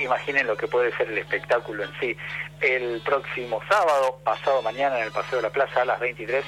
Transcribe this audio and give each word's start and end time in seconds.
imaginen 0.00 0.46
lo 0.46 0.56
que 0.56 0.68
puede 0.68 0.94
ser 0.96 1.08
el 1.08 1.18
espectáculo 1.18 1.84
en 1.84 1.90
sí. 2.00 2.16
El 2.60 3.00
próximo 3.02 3.60
sábado, 3.68 4.20
pasado 4.24 4.62
mañana 4.62 4.98
en 4.98 5.04
el 5.04 5.12
Paseo 5.12 5.38
de 5.38 5.42
la 5.42 5.50
Plaza 5.50 5.82
a 5.82 5.84
las 5.84 6.00
23, 6.00 6.44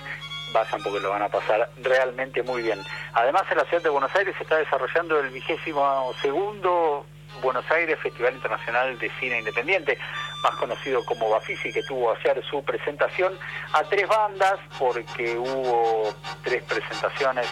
vayan 0.52 0.82
porque 0.82 1.00
lo 1.00 1.10
van 1.10 1.22
a 1.22 1.28
pasar 1.28 1.70
realmente 1.82 2.42
muy 2.42 2.62
bien. 2.62 2.78
Además, 3.14 3.42
en 3.50 3.58
la 3.58 3.64
ciudad 3.64 3.82
de 3.82 3.88
Buenos 3.88 4.14
Aires 4.14 4.34
se 4.36 4.42
está 4.42 4.56
desarrollando 4.56 5.18
el 5.20 5.30
vigésimo 5.30 6.12
segundo 6.20 7.06
Buenos 7.40 7.68
Aires 7.70 7.98
Festival 8.00 8.34
Internacional 8.34 8.98
de 8.98 9.10
Cine 9.18 9.38
Independiente, 9.38 9.98
más 10.42 10.54
conocido 10.56 11.04
como 11.04 11.30
Bafisi, 11.30 11.72
que 11.72 11.82
tuvo 11.82 12.12
ayer 12.12 12.42
su 12.44 12.62
presentación 12.62 13.32
a 13.72 13.82
tres 13.84 14.06
bandas, 14.06 14.58
porque 14.78 15.36
hubo 15.36 16.14
tres 16.44 16.62
presentaciones 16.64 17.46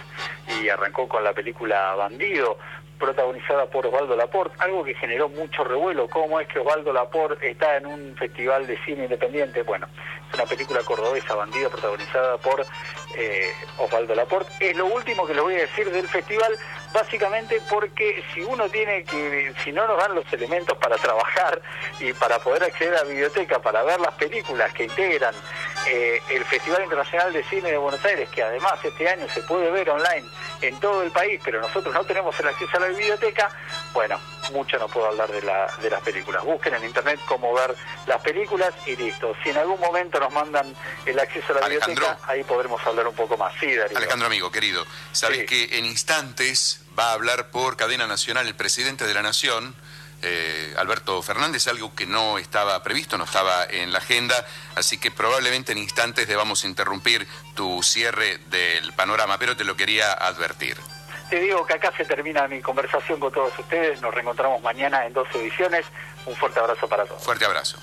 y 0.60 0.68
arrancó 0.68 1.08
con 1.08 1.24
la 1.24 1.32
película 1.32 1.94
Bandido, 1.94 2.58
protagonizada 3.00 3.66
por 3.66 3.86
Osvaldo 3.86 4.14
Laporte, 4.14 4.54
algo 4.58 4.84
que 4.84 4.94
generó 4.94 5.28
mucho 5.28 5.64
revuelo, 5.64 6.06
cómo 6.08 6.38
es 6.38 6.46
que 6.46 6.60
Osvaldo 6.60 6.92
Laporte 6.92 7.50
está 7.50 7.78
en 7.78 7.86
un 7.86 8.14
festival 8.16 8.66
de 8.66 8.78
cine 8.84 9.04
independiente, 9.04 9.62
bueno, 9.62 9.88
es 10.28 10.34
una 10.34 10.46
película 10.46 10.80
cordobesa, 10.84 11.34
Bandido, 11.34 11.70
protagonizada 11.70 12.36
por 12.38 12.60
eh, 13.16 13.50
Osvaldo 13.78 14.14
Laporte. 14.14 14.52
Es 14.60 14.76
lo 14.76 14.86
último 14.86 15.26
que 15.26 15.34
les 15.34 15.42
voy 15.42 15.54
a 15.54 15.60
decir 15.62 15.90
del 15.90 16.06
festival, 16.06 16.52
básicamente 16.92 17.60
porque 17.68 18.24
si 18.34 18.40
uno 18.42 18.68
tiene 18.68 19.04
que, 19.04 19.54
si 19.62 19.72
no 19.72 19.86
nos 19.86 19.98
dan 19.98 20.14
los 20.14 20.30
elementos 20.32 20.76
para 20.78 20.96
trabajar 20.96 21.60
y 21.98 22.12
para 22.12 22.38
poder 22.40 22.64
acceder 22.64 22.94
a 22.94 23.04
la 23.04 23.04
biblioteca, 23.04 23.60
para 23.60 23.82
ver 23.82 24.00
las 24.00 24.14
películas 24.14 24.72
que 24.72 24.84
integran 24.84 25.34
eh, 25.86 26.20
el 26.30 26.44
Festival 26.44 26.82
Internacional 26.82 27.32
de 27.32 27.44
Cine 27.44 27.70
de 27.70 27.78
Buenos 27.78 28.04
Aires, 28.04 28.28
que 28.30 28.42
además 28.42 28.74
este 28.82 29.08
año 29.08 29.28
se 29.28 29.42
puede 29.42 29.70
ver 29.70 29.90
online 29.90 30.26
en 30.60 30.78
todo 30.80 31.02
el 31.02 31.10
país, 31.10 31.40
pero 31.44 31.60
nosotros 31.60 31.94
no 31.94 32.04
tenemos 32.04 32.38
el 32.40 32.48
acceso 32.48 32.76
a 32.76 32.80
la 32.80 32.88
biblioteca, 32.88 33.50
bueno, 33.92 34.18
mucho 34.52 34.78
no 34.78 34.88
puedo 34.88 35.06
hablar 35.06 35.30
de, 35.30 35.42
la, 35.42 35.72
de 35.80 35.90
las 35.90 36.02
películas. 36.02 36.44
Busquen 36.44 36.74
en 36.74 36.84
internet 36.84 37.20
cómo 37.26 37.54
ver 37.54 37.74
las 38.06 38.20
películas 38.22 38.74
y 38.86 38.96
listo. 38.96 39.34
Si 39.42 39.50
en 39.50 39.58
algún 39.58 39.80
momento 39.80 40.18
nos 40.18 40.32
mandan 40.32 40.74
el 41.06 41.18
acceso 41.18 41.52
a 41.52 41.60
la 41.60 41.68
biblioteca, 41.68 42.18
ahí 42.24 42.42
podremos 42.44 42.84
hablar 42.86 43.06
un 43.06 43.14
poco 43.14 43.36
más. 43.36 43.54
Sí, 43.60 43.72
Alejandro, 43.94 44.26
amigo, 44.26 44.50
querido, 44.50 44.84
sabes 45.12 45.46
que 45.46 45.78
en 45.78 45.86
instantes 45.86 46.79
va 46.98 47.10
a 47.10 47.12
hablar 47.14 47.50
por 47.50 47.76
cadena 47.76 48.06
nacional 48.06 48.46
el 48.46 48.54
presidente 48.54 49.06
de 49.06 49.14
la 49.14 49.22
Nación. 49.22 49.74
Eh, 50.22 50.74
Alberto 50.76 51.22
Fernández, 51.22 51.66
algo 51.66 51.94
que 51.94 52.04
no 52.04 52.36
estaba 52.36 52.82
previsto, 52.82 53.16
no 53.16 53.24
estaba 53.24 53.64
en 53.64 53.90
la 53.90 54.00
agenda, 54.00 54.46
así 54.74 54.98
que 54.98 55.10
probablemente 55.10 55.72
en 55.72 55.78
instantes 55.78 56.28
debamos 56.28 56.64
interrumpir 56.64 57.26
tu 57.54 57.82
cierre 57.82 58.36
del 58.48 58.92
panorama, 58.92 59.38
pero 59.38 59.56
te 59.56 59.64
lo 59.64 59.76
quería 59.76 60.12
advertir. 60.12 60.76
Te 61.30 61.40
digo 61.40 61.64
que 61.64 61.74
acá 61.74 61.90
se 61.96 62.04
termina 62.04 62.46
mi 62.48 62.60
conversación 62.60 63.18
con 63.18 63.32
todos 63.32 63.58
ustedes, 63.58 64.02
nos 64.02 64.12
reencontramos 64.12 64.60
mañana 64.62 65.06
en 65.06 65.14
dos 65.14 65.28
ediciones, 65.34 65.86
un 66.26 66.36
fuerte 66.36 66.60
abrazo 66.60 66.86
para 66.86 67.06
todos. 67.06 67.24
Fuerte 67.24 67.46
abrazo. 67.46 67.78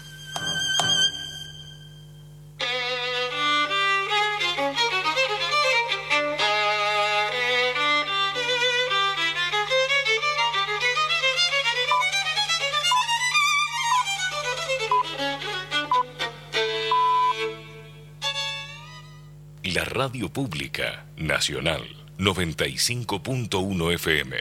La 19.74 19.84
Radio 19.84 20.30
Pública 20.30 21.06
Nacional 21.18 21.82
95.1 22.18 23.94
FM. 23.96 24.38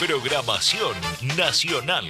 Programación 0.00 0.94
Nacional. 1.36 2.06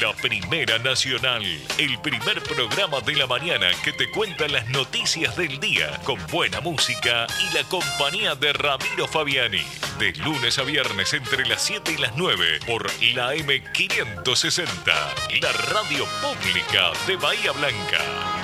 La 0.00 0.12
Primera 0.12 0.78
Nacional, 0.78 1.42
el 1.78 1.98
primer 2.00 2.42
programa 2.42 3.00
de 3.00 3.14
la 3.14 3.26
mañana 3.26 3.68
que 3.82 3.92
te 3.92 4.10
cuenta 4.10 4.46
las 4.48 4.68
noticias 4.68 5.36
del 5.36 5.58
día, 5.58 5.98
con 6.04 6.18
buena 6.26 6.60
música 6.60 7.26
y 7.40 7.54
la 7.54 7.62
compañía 7.64 8.34
de 8.34 8.52
Ramiro 8.52 9.06
Fabiani. 9.06 9.62
De 9.98 10.12
lunes 10.14 10.58
a 10.58 10.64
viernes 10.64 11.14
entre 11.14 11.46
las 11.46 11.62
7 11.62 11.92
y 11.92 12.00
las 12.00 12.14
9 12.16 12.60
por 12.66 12.84
la 13.14 13.34
M560, 13.34 15.40
la 15.40 15.52
radio 15.72 16.06
pública 16.20 16.90
de 17.06 17.16
Bahía 17.16 17.52
Blanca. 17.52 18.35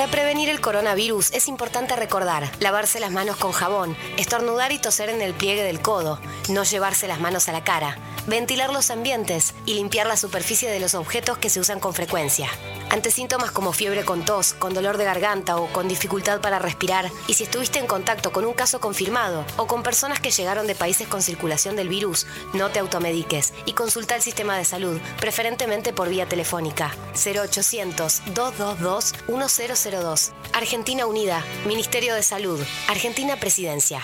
Para 0.00 0.12
prevenir 0.12 0.48
el 0.48 0.62
coronavirus 0.62 1.30
es 1.34 1.46
importante 1.46 1.94
recordar 1.94 2.50
lavarse 2.58 3.00
las 3.00 3.10
manos 3.12 3.36
con 3.36 3.52
jabón, 3.52 3.94
estornudar 4.16 4.72
y 4.72 4.78
toser 4.78 5.10
en 5.10 5.20
el 5.20 5.34
pliegue 5.34 5.62
del 5.62 5.82
codo, 5.82 6.18
no 6.48 6.64
llevarse 6.64 7.06
las 7.06 7.20
manos 7.20 7.50
a 7.50 7.52
la 7.52 7.64
cara, 7.64 7.98
ventilar 8.26 8.72
los 8.72 8.90
ambientes 8.90 9.54
y 9.66 9.74
limpiar 9.74 10.06
la 10.06 10.16
superficie 10.16 10.70
de 10.70 10.80
los 10.80 10.94
objetos 10.94 11.38
que 11.38 11.50
se 11.50 11.60
usan 11.60 11.80
con 11.80 11.94
frecuencia. 11.94 12.48
Ante 12.90 13.10
síntomas 13.10 13.50
como 13.52 13.72
fiebre 13.72 14.04
con 14.04 14.24
tos, 14.24 14.52
con 14.54 14.74
dolor 14.74 14.96
de 14.96 15.04
garganta 15.04 15.56
o 15.56 15.72
con 15.72 15.86
dificultad 15.88 16.40
para 16.40 16.58
respirar, 16.58 17.10
y 17.28 17.34
si 17.34 17.44
estuviste 17.44 17.78
en 17.78 17.86
contacto 17.86 18.32
con 18.32 18.44
un 18.44 18.52
caso 18.52 18.80
confirmado 18.80 19.44
o 19.56 19.66
con 19.66 19.82
personas 19.82 20.20
que 20.20 20.30
llegaron 20.30 20.66
de 20.66 20.74
países 20.74 21.06
con 21.06 21.22
circulación 21.22 21.76
del 21.76 21.88
virus, 21.88 22.26
no 22.52 22.70
te 22.70 22.80
automediques 22.80 23.52
y 23.64 23.72
consulta 23.72 24.16
el 24.16 24.22
sistema 24.22 24.56
de 24.58 24.64
salud, 24.64 25.00
preferentemente 25.20 25.92
por 25.92 26.08
vía 26.08 26.26
telefónica. 26.26 26.94
0800 27.14 28.22
222 28.34 29.14
1002. 29.28 30.32
Argentina 30.52 31.06
Unida, 31.06 31.44
Ministerio 31.66 32.14
de 32.14 32.22
Salud, 32.22 32.60
Argentina 32.88 33.36
Presidencia. 33.36 34.02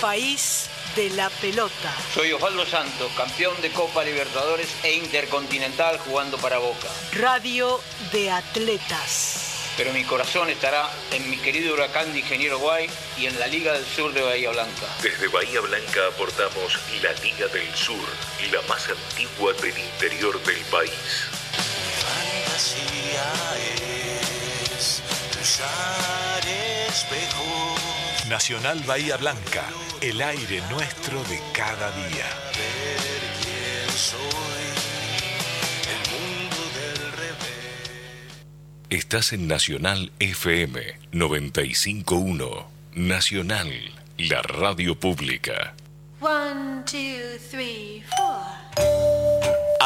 País 0.00 0.68
de 0.98 1.10
la 1.10 1.30
pelota. 1.30 1.94
Soy 2.12 2.32
Osvaldo 2.32 2.66
Santos, 2.66 3.12
campeón 3.16 3.54
de 3.62 3.70
Copa 3.70 4.02
Libertadores 4.02 4.66
e 4.82 4.94
Intercontinental 4.94 5.96
jugando 5.98 6.38
para 6.38 6.58
Boca. 6.58 6.88
Radio 7.12 7.80
de 8.10 8.32
Atletas. 8.32 9.74
Pero 9.76 9.92
mi 9.92 10.02
corazón 10.02 10.50
estará 10.50 10.90
en 11.12 11.30
mi 11.30 11.36
querido 11.36 11.74
huracán 11.74 12.12
de 12.12 12.18
Ingeniero 12.18 12.58
Guay 12.58 12.90
y 13.16 13.26
en 13.26 13.38
la 13.38 13.46
Liga 13.46 13.74
del 13.74 13.86
Sur 13.86 14.12
de 14.12 14.22
Bahía 14.22 14.50
Blanca. 14.50 14.88
Desde 15.00 15.28
Bahía 15.28 15.60
Blanca 15.60 16.08
aportamos 16.08 16.76
la 17.00 17.12
Liga 17.22 17.46
del 17.46 17.72
Sur, 17.76 18.08
la 18.50 18.60
más 18.62 18.88
antigua 18.88 19.52
del 19.52 19.78
interior 19.78 20.42
del 20.42 20.64
país. 20.64 20.90
Nacional 28.28 28.82
Bahía 28.86 29.16
Blanca, 29.16 29.64
el 30.02 30.20
aire 30.20 30.60
nuestro 30.70 31.22
de 31.24 31.40
cada 31.54 31.90
día. 31.92 32.26
Estás 38.90 39.32
en 39.32 39.48
Nacional 39.48 40.12
FM 40.18 40.98
951. 41.12 42.68
Nacional, 42.94 43.70
la 44.18 44.42
radio 44.42 44.98
pública. 44.98 45.74
One, 46.20 46.82
two, 46.84 47.38
three, 47.50 48.02
four. 48.14 48.37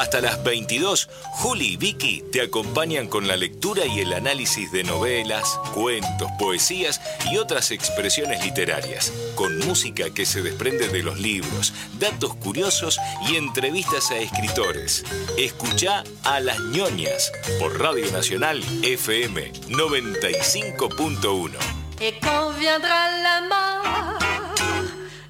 Hasta 0.02 0.20
las 0.20 0.42
22, 0.42 1.08
Juli 1.30 1.74
y 1.74 1.76
Vicky 1.76 2.24
te 2.32 2.42
acompañan 2.42 3.06
con 3.06 3.28
la 3.28 3.36
lectura 3.36 3.86
y 3.86 4.00
el 4.00 4.12
análisis 4.12 4.72
de 4.72 4.82
novelas, 4.82 5.60
cuentos, 5.72 6.28
poesías 6.40 7.00
y 7.30 7.36
otras 7.36 7.70
expresiones 7.70 8.44
literarias, 8.44 9.12
con 9.36 9.56
música 9.60 10.12
que 10.12 10.26
se 10.26 10.42
desprende 10.42 10.88
de 10.88 11.04
los 11.04 11.20
libros, 11.20 11.72
datos 12.00 12.34
curiosos 12.34 12.98
y 13.28 13.36
entrevistas 13.36 14.10
a 14.10 14.18
escritores. 14.18 15.04
Escucha 15.38 16.02
a 16.24 16.40
las 16.40 16.58
ñoñas 16.58 17.30
por 17.60 17.78
Radio 17.78 18.10
Nacional 18.10 18.60
FM 18.82 19.52
95.1. 19.68 21.52
Et 22.00 22.18
quand 22.20 22.50
la 22.60 23.40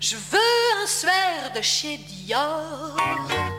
je 0.01 0.17
veux 0.17 0.39
un 0.83 0.87
de 1.55 1.61
chez 1.61 1.99
Dior. 1.99 3.52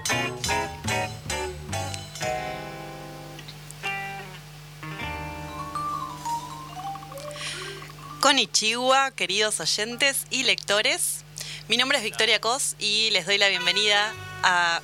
Konnichiwa, 8.23 9.11
queridos 9.11 9.59
oyentes 9.59 10.27
y 10.29 10.43
lectores. 10.43 11.25
Mi 11.67 11.75
nombre 11.75 11.97
es 11.97 12.05
Victoria 12.05 12.39
Cos 12.39 12.77
y 12.79 13.09
les 13.11 13.25
doy 13.25 13.37
la 13.37 13.49
bienvenida 13.49 14.13
a 14.43 14.81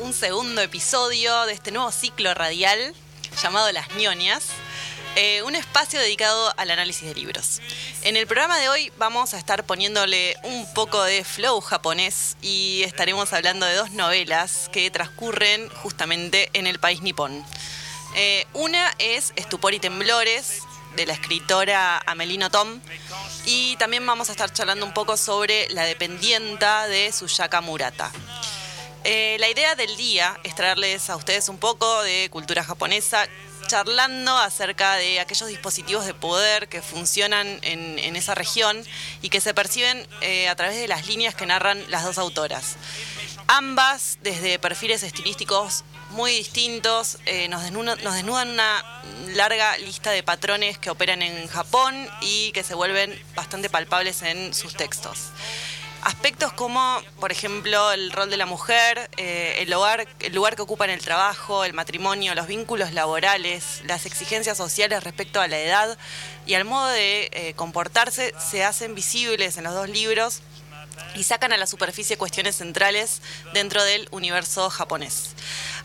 un 0.00 0.12
segundo 0.12 0.60
episodio 0.60 1.46
de 1.46 1.52
este 1.52 1.70
nuevo 1.70 1.92
ciclo 1.92 2.34
radial 2.34 2.92
llamado 3.40 3.70
Las 3.70 3.94
ñoñas, 3.94 4.48
eh, 5.14 5.44
un 5.44 5.54
espacio 5.54 6.00
dedicado 6.00 6.52
al 6.56 6.72
análisis 6.72 7.06
de 7.06 7.14
libros. 7.14 7.60
En 8.02 8.16
el 8.16 8.26
programa 8.26 8.58
de 8.58 8.68
hoy 8.68 8.92
vamos 8.98 9.32
a 9.32 9.38
estar 9.38 9.62
poniéndole 9.62 10.34
un 10.42 10.66
poco 10.74 11.04
de 11.04 11.22
flow 11.22 11.60
japonés 11.60 12.36
y 12.42 12.82
estaremos 12.82 13.32
hablando 13.32 13.64
de 13.64 13.76
dos 13.76 13.92
novelas 13.92 14.68
que 14.72 14.90
transcurren 14.90 15.68
justamente 15.68 16.50
en 16.52 16.66
el 16.66 16.80
país 16.80 17.00
nipón. 17.00 17.44
Eh, 18.16 18.44
una 18.54 18.92
es 18.98 19.32
Estupor 19.36 19.72
y 19.72 19.78
Temblores, 19.78 20.62
de 20.96 21.06
la 21.06 21.12
escritora 21.12 22.02
Amelino 22.06 22.50
Tom. 22.50 22.80
Y 23.44 23.76
también 23.76 24.04
vamos 24.04 24.28
a 24.28 24.32
estar 24.32 24.52
charlando 24.52 24.84
un 24.84 24.94
poco 24.94 25.16
sobre 25.16 25.68
La 25.70 25.84
dependienta 25.84 26.88
de 26.88 27.12
Suyaka 27.12 27.60
Murata. 27.60 28.10
Eh, 29.04 29.36
la 29.38 29.48
idea 29.48 29.76
del 29.76 29.96
día 29.96 30.36
es 30.42 30.56
traerles 30.56 31.10
a 31.10 31.16
ustedes 31.16 31.48
un 31.48 31.58
poco 31.58 32.02
de 32.02 32.28
cultura 32.30 32.64
japonesa, 32.64 33.28
charlando 33.68 34.36
acerca 34.36 34.94
de 34.94 35.20
aquellos 35.20 35.48
dispositivos 35.48 36.06
de 36.06 36.14
poder 36.14 36.68
que 36.68 36.82
funcionan 36.82 37.46
en, 37.62 38.16
esa 38.16 38.34
región 38.34 38.84
y 39.22 39.28
que 39.28 39.40
se 39.40 39.54
perciben 39.54 40.06
eh, 40.22 40.48
a 40.48 40.56
través 40.56 40.76
de 40.76 40.88
las 40.88 41.06
líneas 41.06 41.34
que 41.34 41.46
narran 41.46 41.88
las 41.88 42.04
dos 42.04 42.18
autoras. 42.18 42.76
Ambas, 43.46 44.18
desde 44.22 44.58
perfiles 44.58 45.04
estilísticos 45.04 45.84
muy 46.16 46.32
distintos, 46.32 47.18
eh, 47.26 47.46
nos, 47.48 47.62
desnudan, 47.62 48.48
una 48.48 49.02
larga 49.34 49.76
lista 49.76 50.10
de 50.10 50.22
patrones 50.22 50.78
que 50.78 50.88
operan 50.88 51.20
en 51.20 51.46
Japón 51.46 52.08
y 52.22 52.52
que 52.52 52.64
se 52.64 52.74
vuelven 52.74 53.16
bastante 53.34 53.68
palpables 53.68 54.22
en 54.22 54.54
sus 54.54 54.74
textos. 54.74 55.30
Aspectos 56.02 56.52
como, 56.54 57.02
por 57.20 57.32
ejemplo, 57.32 57.92
el 57.92 58.12
rol 58.12 58.30
de 58.30 58.38
la 58.38 58.46
mujer, 58.46 59.10
eh, 59.18 59.58
el, 59.60 59.70
lugar, 59.70 60.08
el 60.20 60.34
lugar 60.34 60.56
que 60.56 60.62
ocupa 60.62 60.86
en 60.86 60.92
el 60.92 61.00
trabajo, 61.00 61.64
el 61.64 61.74
matrimonio, 61.74 62.34
los 62.34 62.46
vínculos 62.46 62.94
laborales, 62.94 63.82
las 63.84 64.06
exigencias 64.06 64.56
sociales 64.56 65.04
respecto 65.04 65.40
a 65.40 65.48
la 65.48 65.58
edad 65.58 65.98
y 66.46 66.54
al 66.54 66.64
modo 66.64 66.88
de 66.88 67.28
eh, 67.32 67.52
comportarse 67.56 68.32
se 68.38 68.64
hacen 68.64 68.94
visibles 68.94 69.58
en 69.58 69.64
los 69.64 69.74
dos 69.74 69.90
libros 69.90 70.40
y 71.14 71.24
sacan 71.24 71.52
a 71.52 71.56
la 71.56 71.66
superficie 71.66 72.16
cuestiones 72.16 72.56
centrales 72.56 73.20
dentro 73.52 73.82
del 73.84 74.08
universo 74.10 74.70
japonés. 74.70 75.30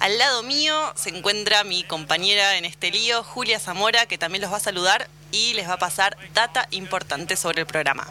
Al 0.01 0.17
lado 0.17 0.41
mío 0.43 0.91
se 0.95 1.09
encuentra 1.09 1.63
mi 1.63 1.83
compañera 1.83 2.57
en 2.57 2.65
este 2.65 2.91
lío, 2.91 3.23
Julia 3.23 3.59
Zamora, 3.59 4.07
que 4.07 4.17
también 4.17 4.41
los 4.41 4.51
va 4.51 4.57
a 4.57 4.59
saludar 4.59 5.07
y 5.31 5.53
les 5.53 5.69
va 5.69 5.73
a 5.73 5.77
pasar 5.79 6.17
data 6.33 6.67
importante 6.71 7.37
sobre 7.37 7.61
el 7.61 7.67
programa. 7.67 8.05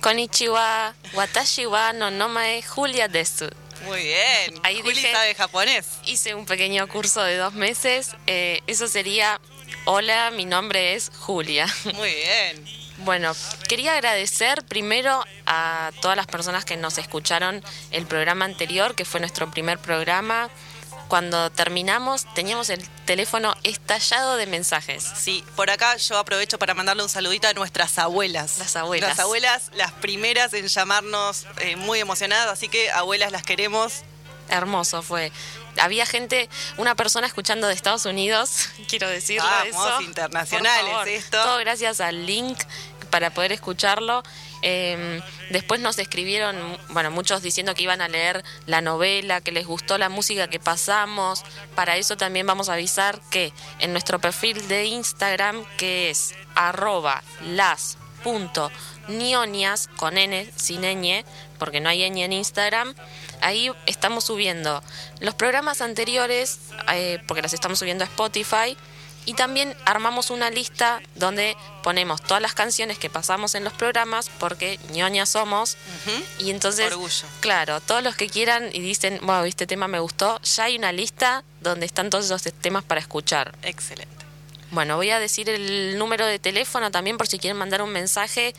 Konnichiwa, 0.00 0.94
watashi 1.12 1.66
wa 1.66 1.92
no 1.92 2.10
nomae 2.10 2.62
Julia 2.62 3.08
desu. 3.08 3.50
Muy 3.84 4.02
bien, 4.02 4.54
Ahí 4.64 4.80
Juli 4.80 4.94
dije- 4.94 5.12
sabe 5.12 5.34
japonés. 5.34 5.86
Hice 6.06 6.34
un 6.34 6.46
pequeño 6.46 6.88
curso 6.88 7.22
de 7.22 7.36
dos 7.36 7.52
meses. 7.54 8.16
eh, 8.26 8.60
eso 8.66 8.88
sería, 8.88 9.40
hola, 9.84 10.30
mi 10.30 10.44
nombre 10.46 10.94
es 10.94 11.10
Julia. 11.18 11.66
Muy 11.94 12.12
bien. 12.14 12.64
Bueno, 13.04 13.32
quería 13.68 13.92
agradecer 13.94 14.64
primero 14.64 15.24
a 15.46 15.92
todas 16.00 16.16
las 16.16 16.26
personas 16.26 16.64
que 16.64 16.76
nos 16.76 16.98
escucharon 16.98 17.62
el 17.92 18.06
programa 18.06 18.44
anterior, 18.44 18.96
que 18.96 19.04
fue 19.04 19.20
nuestro 19.20 19.48
primer 19.50 19.78
programa. 19.78 20.48
Cuando 21.08 21.50
terminamos 21.50 22.26
teníamos 22.34 22.68
el 22.70 22.86
teléfono 23.06 23.54
estallado 23.62 24.36
de 24.36 24.46
mensajes. 24.46 25.04
Sí, 25.16 25.42
por 25.56 25.70
acá 25.70 25.96
yo 25.96 26.18
aprovecho 26.18 26.58
para 26.58 26.74
mandarle 26.74 27.02
un 27.02 27.08
saludito 27.08 27.48
a 27.48 27.54
nuestras 27.54 27.98
abuelas. 27.98 28.58
Las 28.58 28.76
abuelas. 28.76 29.08
Las 29.10 29.18
abuelas, 29.18 29.70
las 29.74 29.92
primeras 29.92 30.52
en 30.52 30.68
llamarnos 30.68 31.46
eh, 31.60 31.76
muy 31.76 31.98
emocionadas, 31.98 32.48
así 32.48 32.68
que 32.68 32.90
abuelas 32.90 33.32
las 33.32 33.42
queremos. 33.42 34.02
Hermoso 34.50 35.02
fue. 35.02 35.32
Había 35.80 36.06
gente, 36.06 36.48
una 36.76 36.94
persona 36.94 37.26
escuchando 37.26 37.66
de 37.66 37.74
Estados 37.74 38.04
Unidos, 38.06 38.68
quiero 38.88 39.08
decirlo 39.08 39.44
Vamos, 39.44 39.86
eso. 39.86 40.00
internacionales, 40.02 40.90
favor. 40.92 41.08
esto. 41.08 41.42
Todo 41.42 41.58
gracias 41.58 42.00
al 42.00 42.26
link 42.26 42.58
para 43.10 43.30
poder 43.30 43.52
escucharlo. 43.52 44.22
Eh, 44.62 45.20
después 45.50 45.80
nos 45.80 45.98
escribieron, 45.98 46.56
bueno, 46.90 47.10
muchos 47.10 47.42
diciendo 47.42 47.74
que 47.74 47.82
iban 47.84 48.00
a 48.00 48.08
leer 48.08 48.44
la 48.66 48.80
novela, 48.80 49.40
que 49.40 49.52
les 49.52 49.66
gustó 49.66 49.98
la 49.98 50.08
música 50.08 50.48
que 50.48 50.60
pasamos. 50.60 51.44
Para 51.74 51.96
eso 51.96 52.16
también 52.16 52.46
vamos 52.46 52.68
a 52.68 52.74
avisar 52.74 53.20
que 53.30 53.52
en 53.78 53.92
nuestro 53.92 54.18
perfil 54.20 54.68
de 54.68 54.86
Instagram, 54.86 55.64
que 55.76 56.10
es 56.10 56.34
arroba 56.54 57.22
las.nionias 57.42 58.28
con 59.96 60.18
n 60.18 60.50
sin 60.56 60.82
ñ, 60.82 61.24
porque 61.58 61.80
no 61.80 61.88
hay 61.88 62.08
ñ 62.10 62.24
en 62.24 62.32
Instagram, 62.32 62.94
ahí 63.40 63.70
estamos 63.86 64.24
subiendo 64.24 64.82
los 65.20 65.34
programas 65.34 65.80
anteriores, 65.80 66.58
eh, 66.92 67.22
porque 67.26 67.42
los 67.42 67.52
estamos 67.52 67.78
subiendo 67.78 68.04
a 68.04 68.08
Spotify, 68.08 68.76
y 69.28 69.34
también 69.34 69.76
armamos 69.84 70.30
una 70.30 70.48
lista 70.48 71.02
donde 71.14 71.54
ponemos 71.82 72.22
todas 72.22 72.40
las 72.40 72.54
canciones 72.54 72.98
que 72.98 73.10
pasamos 73.10 73.54
en 73.54 73.62
los 73.62 73.74
programas, 73.74 74.30
porque 74.38 74.80
ñoñas 74.90 75.28
somos, 75.28 75.76
y 76.38 76.48
entonces, 76.48 76.90
Orgullo. 76.90 77.26
claro, 77.40 77.78
todos 77.82 78.02
los 78.02 78.16
que 78.16 78.30
quieran 78.30 78.70
y 78.72 78.80
dicen, 78.80 79.20
wow, 79.24 79.44
este 79.44 79.66
tema 79.66 79.86
me 79.86 80.00
gustó, 80.00 80.40
ya 80.40 80.64
hay 80.64 80.78
una 80.78 80.92
lista 80.92 81.44
donde 81.60 81.84
están 81.84 82.08
todos 82.08 82.24
esos 82.24 82.42
temas 82.54 82.84
para 82.84 83.02
escuchar. 83.02 83.54
Excelente. 83.60 84.08
Bueno, 84.70 84.96
voy 84.96 85.10
a 85.10 85.20
decir 85.20 85.50
el 85.50 85.98
número 85.98 86.24
de 86.24 86.38
teléfono 86.38 86.90
también 86.90 87.18
por 87.18 87.26
si 87.26 87.38
quieren 87.38 87.58
mandar 87.58 87.82
un 87.82 87.90
mensaje. 87.90 88.54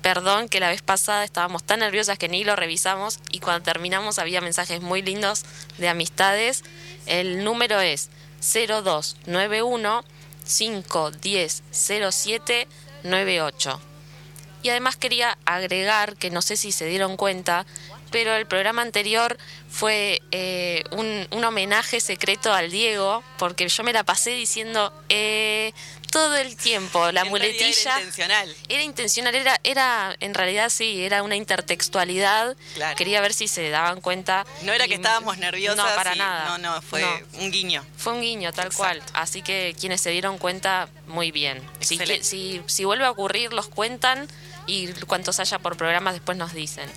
Perdón 0.00 0.48
que 0.48 0.60
la 0.60 0.70
vez 0.70 0.80
pasada 0.80 1.24
estábamos 1.24 1.62
tan 1.62 1.80
nerviosas 1.80 2.16
que 2.16 2.30
ni 2.30 2.42
lo 2.42 2.56
revisamos 2.56 3.18
y 3.32 3.40
cuando 3.40 3.62
terminamos 3.62 4.18
había 4.18 4.40
mensajes 4.40 4.80
muy 4.80 5.02
lindos 5.02 5.44
de 5.76 5.90
amistades. 5.90 6.64
El 7.04 7.44
número 7.44 7.80
es 7.80 8.08
0291 8.52 10.04
510 10.46 11.62
0798. 11.70 13.80
Y 14.62 14.70
además 14.70 14.96
quería 14.96 15.36
agregar 15.44 16.16
que 16.16 16.30
no 16.30 16.40
sé 16.42 16.56
si 16.56 16.72
se 16.72 16.86
dieron 16.86 17.16
cuenta, 17.16 17.64
pero 18.10 18.34
el 18.34 18.46
programa 18.46 18.82
anterior 18.82 19.38
fue 19.68 20.20
eh, 20.30 20.84
un, 20.92 21.26
un 21.30 21.44
homenaje 21.44 22.00
secreto 22.00 22.52
al 22.52 22.70
Diego, 22.70 23.22
porque 23.38 23.68
yo 23.68 23.84
me 23.84 23.92
la 23.92 24.04
pasé 24.04 24.30
diciendo 24.30 24.92
eh, 25.08 25.72
todo 26.16 26.34
el 26.36 26.56
tiempo, 26.56 27.12
la 27.12 27.20
En 27.20 27.28
muletilla. 27.28 27.90
Era 27.90 27.98
intencional. 28.00 28.56
Era 28.70 28.82
intencional, 28.82 29.34
era, 29.34 29.60
era, 29.64 30.16
en 30.20 30.32
realidad 30.32 30.70
sí, 30.70 31.04
era 31.04 31.22
una 31.22 31.36
intertextualidad. 31.36 32.56
Claro. 32.74 32.96
Quería 32.96 33.20
ver 33.20 33.34
si 33.34 33.48
se 33.48 33.68
daban 33.68 34.00
cuenta. 34.00 34.46
No 34.62 34.72
era 34.72 34.86
Y- 34.86 34.88
que 34.88 34.94
estábamos 34.94 35.36
nerviosas. 35.36 35.76
No, 35.76 35.94
para 35.94 36.14
y- 36.14 36.18
nada. 36.18 36.46
No, 36.46 36.56
no, 36.58 36.80
fue 36.80 37.02
No. 37.02 37.40
un 37.40 37.50
guiño. 37.52 37.84
Fue 37.98 38.14
un 38.14 38.22
guiño, 38.22 38.50
tal 38.54 38.68
Exacto. 38.68 38.78
cual. 38.78 39.02
Así 39.12 39.42
que 39.42 39.76
quienes 39.78 40.00
se 40.00 40.08
dieron 40.08 40.38
cuenta, 40.38 40.88
muy 41.06 41.32
bien. 41.32 41.62
Si, 41.80 41.98
si, 42.22 42.62
si 42.66 42.84
vuelve 42.84 43.04
a 43.04 43.10
ocurrir, 43.10 43.52
los 43.52 43.68
cuentan 43.68 44.26
y 44.66 44.88
cuantos 45.06 45.38
haya 45.38 45.58
por 45.58 45.76
programas 45.76 46.14
después 46.14 46.38
nos 46.38 46.54
dicen. 46.54 46.90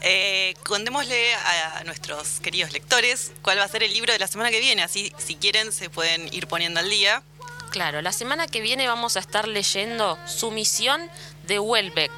Eh, 0.00 0.54
contémosle 0.64 1.34
a, 1.34 1.78
a 1.78 1.84
nuestros 1.84 2.40
queridos 2.40 2.72
lectores 2.72 3.32
cuál 3.42 3.58
va 3.58 3.64
a 3.64 3.68
ser 3.68 3.82
el 3.82 3.92
libro 3.92 4.12
de 4.12 4.18
la 4.18 4.26
semana 4.26 4.50
que 4.50 4.58
viene. 4.60 4.82
Así, 4.82 5.12
si 5.16 5.36
quieren, 5.36 5.72
se 5.72 5.90
pueden 5.90 6.32
ir 6.34 6.48
poniendo 6.48 6.80
al 6.80 6.90
día. 6.90 7.22
Claro, 7.70 8.00
la 8.02 8.12
semana 8.12 8.46
que 8.46 8.60
viene 8.60 8.86
vamos 8.88 9.16
a 9.16 9.20
estar 9.20 9.46
leyendo 9.48 10.18
Sumisión 10.26 11.10
de 11.46 11.58
Welbeck. 11.58 12.12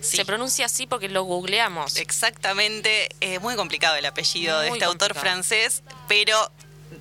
Sí. 0.00 0.16
Se 0.16 0.24
pronuncia 0.24 0.66
así 0.66 0.86
porque 0.86 1.08
lo 1.08 1.24
googleamos. 1.24 1.96
Exactamente, 1.96 3.08
es 3.20 3.40
muy 3.40 3.54
complicado 3.56 3.96
el 3.96 4.06
apellido 4.06 4.58
de 4.60 4.68
este 4.68 4.84
autor 4.84 5.14
francés, 5.14 5.82
pero 6.08 6.50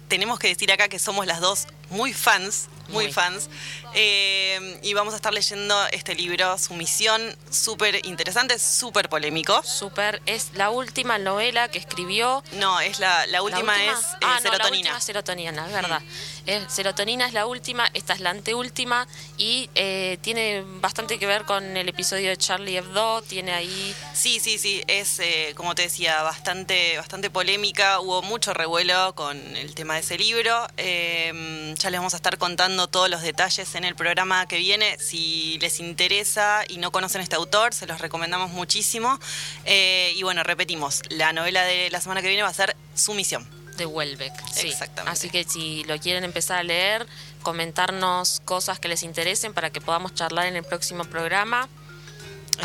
tenemos 0.07 0.39
que 0.39 0.49
decir 0.49 0.71
acá 0.71 0.89
que 0.89 0.99
somos 0.99 1.25
las 1.25 1.39
dos 1.39 1.67
muy 1.89 2.13
fans, 2.13 2.67
muy, 2.89 3.05
Muy. 3.05 3.13
fans, 3.13 3.49
eh, 3.93 4.79
y 4.83 4.93
vamos 4.93 5.13
a 5.13 5.17
estar 5.17 5.33
leyendo 5.33 5.75
este 5.91 6.15
libro, 6.15 6.57
Sumisión, 6.57 7.35
súper 7.49 8.05
interesante, 8.05 8.59
súper 8.59 9.09
polémico. 9.09 9.61
Super, 9.63 10.21
es 10.25 10.51
la 10.53 10.69
última 10.69 11.17
novela 11.17 11.69
que 11.69 11.79
escribió. 11.79 12.43
No, 12.53 12.79
es 12.79 12.99
la, 12.99 13.25
la 13.27 13.39
La 13.39 13.41
última, 13.41 13.83
es 13.83 13.91
eh, 13.99 14.03
ah, 14.21 14.27
no, 14.27 14.27
la 14.27 14.39
Serotonina. 14.41 14.77
última 14.79 14.97
es 14.97 15.03
serotonina, 15.03 15.65
es 15.67 15.73
verdad. 15.73 16.01
Es- 16.45 16.71
serotonina 16.73 17.25
es 17.27 17.33
la 17.33 17.45
última, 17.45 17.89
esta 17.93 18.13
es 18.13 18.19
la 18.19 18.29
anteúltima 18.31 19.07
y 19.37 19.69
eh, 19.75 20.17
tiene 20.21 20.63
bastante 20.65 21.17
que 21.19 21.25
ver 21.25 21.45
con 21.45 21.77
el 21.77 21.87
episodio 21.89 22.29
de 22.29 22.37
Charlie 22.37 22.77
Hebdo, 22.77 23.21
tiene 23.21 23.53
ahí... 23.53 23.95
Sí, 24.13 24.39
sí, 24.39 24.57
sí, 24.57 24.83
es, 24.87 25.21
como 25.55 25.75
te 25.75 25.83
decía, 25.83 26.21
bastante, 26.23 26.97
bastante 26.97 27.29
polémica, 27.29 27.99
hubo 27.99 28.21
mucho 28.21 28.53
revuelo 28.53 29.15
con 29.15 29.37
el 29.55 29.73
tema 29.75 29.95
de 29.95 30.01
ese 30.01 30.17
libro. 30.17 30.67
Ya 30.77 31.89
les 31.89 31.99
vamos 31.99 32.13
a 32.13 32.17
estar 32.17 32.37
contando 32.37 32.87
todos 32.87 33.09
los 33.09 33.21
detalles 33.21 33.73
en 33.75 33.78
el 33.85 33.95
programa 33.95 34.47
que 34.47 34.57
viene. 34.57 34.97
Si 34.99 35.57
les 35.59 35.79
interesa 35.79 36.63
y 36.67 36.77
no 36.77 36.91
conocen 36.91 37.21
a 37.21 37.23
este 37.23 37.35
autor, 37.35 37.73
se 37.73 37.85
los 37.87 37.99
recomendamos 37.99 38.51
muchísimo. 38.51 39.19
Eh, 39.65 40.13
y 40.15 40.23
bueno, 40.23 40.43
repetimos, 40.43 41.01
la 41.09 41.33
novela 41.33 41.63
de 41.63 41.89
la 41.89 42.01
semana 42.01 42.21
que 42.21 42.27
viene 42.27 42.43
va 42.43 42.49
a 42.49 42.53
ser 42.53 42.75
Sumisión. 42.95 43.47
de 43.77 43.85
Welbeck. 43.85 44.33
Sí. 44.51 44.67
Exactamente. 44.67 45.11
Así 45.11 45.29
que 45.29 45.45
si 45.45 45.85
lo 45.85 45.97
quieren 45.99 46.25
empezar 46.25 46.59
a 46.59 46.63
leer, 46.63 47.07
comentarnos 47.43 48.41
cosas 48.43 48.77
que 48.79 48.89
les 48.89 49.03
interesen 49.03 49.53
para 49.53 49.69
que 49.69 49.79
podamos 49.79 50.13
charlar 50.13 50.47
en 50.47 50.57
el 50.57 50.63
próximo 50.63 51.05
programa. 51.05 51.69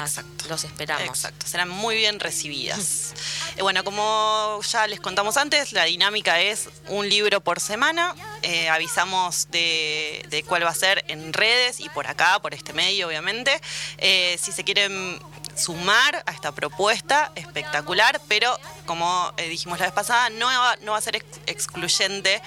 Exacto. 0.02 0.44
Los 0.48 0.64
esperamos. 0.64 1.06
Exacto, 1.08 1.46
serán 1.46 1.68
muy 1.68 1.96
bien 1.96 2.20
recibidas. 2.20 3.14
Eh, 3.56 3.62
bueno, 3.62 3.82
como 3.84 4.60
ya 4.68 4.86
les 4.86 5.00
contamos 5.00 5.36
antes, 5.36 5.72
la 5.72 5.84
dinámica 5.84 6.40
es 6.40 6.68
un 6.88 7.08
libro 7.08 7.40
por 7.40 7.60
semana. 7.60 8.14
Eh, 8.42 8.68
avisamos 8.68 9.48
de, 9.50 10.24
de 10.28 10.42
cuál 10.42 10.64
va 10.64 10.70
a 10.70 10.74
ser 10.74 11.04
en 11.08 11.32
redes 11.32 11.80
y 11.80 11.88
por 11.88 12.06
acá, 12.06 12.38
por 12.40 12.52
este 12.54 12.72
medio, 12.72 13.06
obviamente. 13.08 13.60
Eh, 13.98 14.38
si 14.42 14.52
se 14.52 14.64
quieren 14.64 15.18
sumar 15.56 16.22
a 16.26 16.32
esta 16.32 16.52
propuesta 16.52 17.30
espectacular, 17.36 18.20
pero 18.28 18.58
como 18.86 19.32
eh, 19.36 19.48
dijimos 19.48 19.78
la 19.78 19.86
vez 19.86 19.94
pasada, 19.94 20.28
no 20.30 20.46
va, 20.46 20.76
no 20.82 20.92
va 20.92 20.98
a 20.98 21.00
ser 21.00 21.16
ex- 21.16 21.26
excluyente 21.46 22.42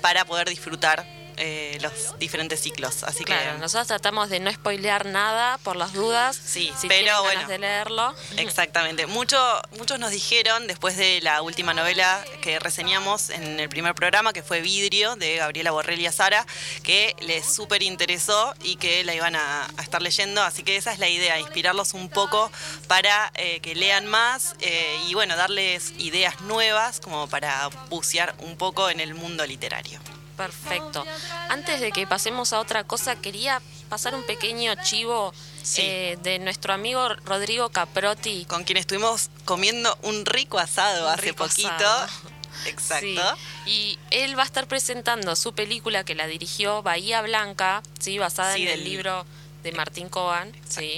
para 0.00 0.24
poder 0.24 0.48
disfrutar 0.48 1.06
eh, 1.36 1.78
los 1.80 2.18
diferentes 2.18 2.60
ciclos. 2.60 3.04
Así 3.04 3.24
Claro, 3.24 3.52
que 3.54 3.58
nosotros 3.58 3.88
tratamos 3.88 4.30
de 4.30 4.40
no 4.40 4.52
spoilear 4.52 5.06
nada 5.06 5.58
por 5.58 5.76
las 5.76 5.92
dudas. 5.92 6.36
Sí, 6.36 6.72
si 6.78 6.88
pero 6.88 7.00
tienen 7.04 7.16
bueno. 7.22 7.32
ganas 7.34 7.48
de 7.48 7.58
leerlo. 7.58 8.14
Exactamente. 8.36 9.06
Mucho, 9.06 9.38
muchos 9.78 9.98
nos 9.98 10.10
dijeron 10.10 10.66
después 10.66 10.96
de 10.96 11.20
la 11.20 11.42
última 11.42 11.74
novela 11.74 12.24
que 12.40 12.58
reseñamos 12.58 13.30
en 13.30 13.60
el 13.60 13.68
primer 13.68 13.94
programa, 13.94 14.32
que 14.32 14.42
fue 14.42 14.60
Vidrio, 14.60 15.16
de 15.16 15.36
Gabriela 15.36 15.70
Borrell 15.70 16.00
y 16.00 16.06
Azara, 16.06 16.46
que 16.82 17.16
les 17.20 17.44
súper 17.52 17.82
interesó 17.82 18.54
y 18.62 18.76
que 18.76 19.04
la 19.04 19.14
iban 19.14 19.36
a, 19.36 19.66
a 19.76 19.82
estar 19.82 20.02
leyendo. 20.02 20.42
Así 20.42 20.62
que 20.62 20.76
esa 20.76 20.92
es 20.92 20.98
la 20.98 21.08
idea, 21.08 21.38
inspirarlos 21.38 21.94
un 21.94 22.08
poco 22.08 22.50
para 22.88 23.32
eh, 23.34 23.60
que 23.60 23.74
lean 23.74 24.06
más 24.06 24.54
eh, 24.60 24.98
y 25.08 25.14
bueno, 25.14 25.36
darles 25.36 25.92
ideas 25.98 26.40
nuevas 26.42 27.00
como 27.00 27.28
para 27.28 27.68
bucear 27.88 28.34
un 28.38 28.56
poco 28.56 28.90
en 28.90 29.00
el 29.00 29.14
mundo 29.14 29.46
literario. 29.46 30.00
Perfecto. 30.36 31.04
Antes 31.48 31.80
de 31.80 31.92
que 31.92 32.06
pasemos 32.06 32.52
a 32.52 32.60
otra 32.60 32.84
cosa, 32.84 33.16
quería 33.16 33.60
pasar 33.88 34.14
un 34.14 34.22
pequeño 34.22 34.74
chivo 34.82 35.32
Sí. 35.62 35.82
eh, 35.82 36.18
de 36.22 36.38
nuestro 36.40 36.72
amigo 36.74 37.08
Rodrigo 37.24 37.68
Caprotti. 37.70 38.44
Con 38.46 38.64
quien 38.64 38.78
estuvimos 38.78 39.30
comiendo 39.44 39.96
un 40.02 40.26
rico 40.26 40.58
asado 40.58 41.06
Un 41.06 41.12
hace 41.12 41.22
rico 41.22 41.44
poquito. 41.46 41.68
asado. 41.68 42.06
Exacto. 42.66 43.06
Sí, 43.06 43.70
Y 43.70 43.98
él 44.10 44.36
va 44.38 44.42
a 44.42 44.46
estar 44.46 44.66
presentando 44.68 45.34
su 45.36 45.52
película 45.54 46.04
que 46.04 46.14
la 46.14 46.26
dirigió 46.26 46.82
Bahía 46.82 47.22
Blanca, 47.22 47.82
sí, 48.00 48.18
basada 48.18 48.54
Sí, 48.54 48.62
en 48.62 48.68
el 48.68 48.84
libro 48.84 49.24
de 49.62 49.72
Martín 49.72 50.08
Coban. 50.08 50.52
Sí. 50.68 50.96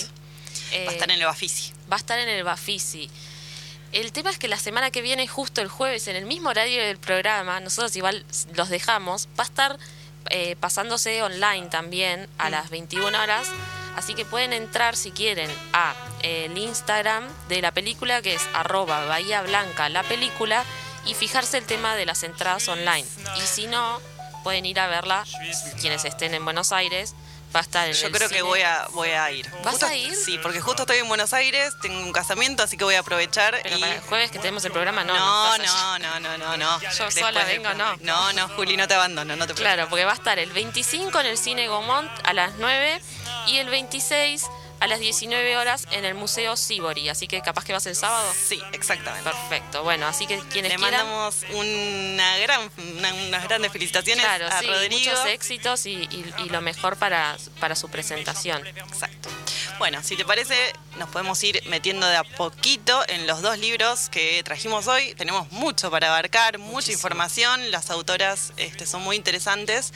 Va 0.86 0.90
a 0.90 0.92
estar 0.92 1.10
en 1.10 1.18
el 1.18 1.24
Bafisi. 1.26 1.72
va 1.90 1.96
a 1.96 1.98
estar 1.98 2.18
en 2.18 2.28
el 2.28 2.42
Bafisi. 2.44 3.10
El 3.94 4.10
tema 4.10 4.30
es 4.30 4.38
que 4.38 4.48
la 4.48 4.58
semana 4.58 4.90
que 4.90 5.02
viene, 5.02 5.28
justo 5.28 5.60
el 5.60 5.68
jueves, 5.68 6.08
en 6.08 6.16
el 6.16 6.26
mismo 6.26 6.48
horario 6.48 6.82
del 6.82 6.98
programa, 6.98 7.60
nosotros 7.60 7.94
igual 7.94 8.26
los 8.54 8.68
dejamos, 8.68 9.28
va 9.38 9.44
a 9.44 9.46
estar 9.46 9.78
eh, 10.30 10.56
pasándose 10.56 11.22
online 11.22 11.68
también 11.68 12.28
a 12.36 12.50
las 12.50 12.70
21 12.70 13.06
horas. 13.16 13.46
Así 13.94 14.14
que 14.14 14.24
pueden 14.24 14.52
entrar 14.52 14.96
si 14.96 15.12
quieren 15.12 15.48
a 15.72 15.94
el 16.22 16.58
Instagram 16.58 17.24
de 17.48 17.62
la 17.62 17.70
película 17.70 18.20
que 18.20 18.34
es 18.34 18.42
arroba 18.52 19.04
Bahía 19.04 19.42
Blanca 19.42 19.88
la 19.88 20.02
película 20.02 20.64
y 21.06 21.14
fijarse 21.14 21.58
el 21.58 21.64
tema 21.64 21.94
de 21.94 22.04
las 22.04 22.24
entradas 22.24 22.66
online. 22.66 23.06
Y 23.36 23.42
si 23.42 23.68
no, 23.68 24.00
pueden 24.42 24.66
ir 24.66 24.80
a 24.80 24.88
verla 24.88 25.24
quienes 25.80 26.04
estén 26.04 26.34
en 26.34 26.42
Buenos 26.42 26.72
Aires. 26.72 27.14
Va 27.54 27.60
a 27.60 27.62
estar 27.62 27.86
en 27.86 27.94
Yo 27.94 28.06
el 28.08 28.12
creo 28.12 28.28
que 28.28 28.36
cine. 28.36 28.42
voy 28.42 28.62
a, 28.62 28.86
voy 28.92 29.10
a 29.10 29.30
ir. 29.30 29.48
¿Vas 29.62 29.72
Justo- 29.72 29.86
a 29.86 29.94
ir? 29.94 30.14
Sí, 30.16 30.38
porque 30.42 30.60
justo 30.60 30.82
estoy 30.82 30.98
en 30.98 31.06
Buenos 31.08 31.32
Aires, 31.32 31.74
tengo 31.80 32.00
un 32.00 32.12
casamiento, 32.12 32.62
así 32.64 32.76
que 32.76 32.82
voy 32.84 32.96
a 32.96 33.00
aprovechar. 33.00 33.60
Pero 33.62 33.76
y... 33.76 33.80
para 33.80 33.94
el 33.94 34.00
jueves 34.00 34.30
que 34.32 34.38
tenemos 34.38 34.64
el 34.64 34.72
programa, 34.72 35.04
no. 35.04 35.14
no, 35.14 35.58
no, 35.58 35.98
no, 36.00 36.20
no, 36.20 36.38
no, 36.38 36.56
no. 36.56 36.80
Yo 36.80 36.88
Después 36.88 37.14
sola 37.14 37.44
vengo, 37.44 37.72
no. 37.74 37.96
No, 38.00 38.32
no, 38.32 38.48
Juli, 38.50 38.76
no 38.76 38.88
te 38.88 38.94
abandono, 38.94 39.36
no 39.36 39.46
te 39.46 39.54
preocupes. 39.54 39.62
Claro, 39.74 39.88
porque 39.88 40.04
va 40.04 40.12
a 40.12 40.16
estar 40.16 40.38
el 40.38 40.50
25 40.52 41.20
en 41.20 41.26
el 41.26 41.38
Cine 41.38 41.68
Gomont 41.68 42.10
a 42.24 42.32
las 42.32 42.54
9 42.58 43.00
y 43.46 43.58
el 43.58 43.68
26 43.68 44.42
a 44.80 44.86
las 44.86 45.00
19 45.00 45.56
horas 45.56 45.86
en 45.92 46.04
el 46.04 46.14
Museo 46.14 46.56
Sibori. 46.56 47.08
Así 47.08 47.26
que 47.26 47.40
capaz 47.40 47.64
que 47.64 47.72
vas 47.72 47.86
el 47.86 47.96
sábado. 47.96 48.30
Sí, 48.48 48.60
exactamente. 48.72 49.28
Perfecto. 49.30 49.82
Bueno, 49.82 50.06
así 50.06 50.26
que 50.26 50.38
quienes 50.50 50.72
Le 50.72 50.78
quieran. 50.78 51.06
mandamos 51.06 51.36
una 51.54 52.36
gran, 52.38 52.70
una- 52.96 53.14
unas 53.14 53.44
grandes 53.44 53.72
felicitaciones 53.72 54.24
Claro, 54.24 54.46
a 54.48 54.58
sí, 54.60 54.66
Rodrigo. 54.66 54.98
muchos 54.98 55.26
éxitos 55.26 55.86
y, 55.86 55.92
y- 56.10 56.34
y 56.44 56.48
lo 56.50 56.60
mejor 56.60 56.96
para, 56.96 57.36
para 57.60 57.74
su 57.76 57.88
presentación. 57.88 58.66
Exacto. 58.66 59.28
Bueno, 59.78 60.02
si 60.04 60.16
te 60.16 60.24
parece, 60.24 60.72
nos 60.98 61.10
podemos 61.10 61.42
ir 61.42 61.60
metiendo 61.66 62.06
de 62.06 62.16
a 62.16 62.22
poquito 62.22 63.02
en 63.08 63.26
los 63.26 63.42
dos 63.42 63.58
libros 63.58 64.08
que 64.08 64.40
trajimos 64.44 64.86
hoy. 64.86 65.14
Tenemos 65.14 65.50
mucho 65.50 65.90
para 65.90 66.08
abarcar, 66.08 66.58
mucha 66.58 66.92
información. 66.92 67.70
Las 67.72 67.90
autoras 67.90 68.52
este, 68.56 68.86
son 68.86 69.02
muy 69.02 69.16
interesantes. 69.16 69.92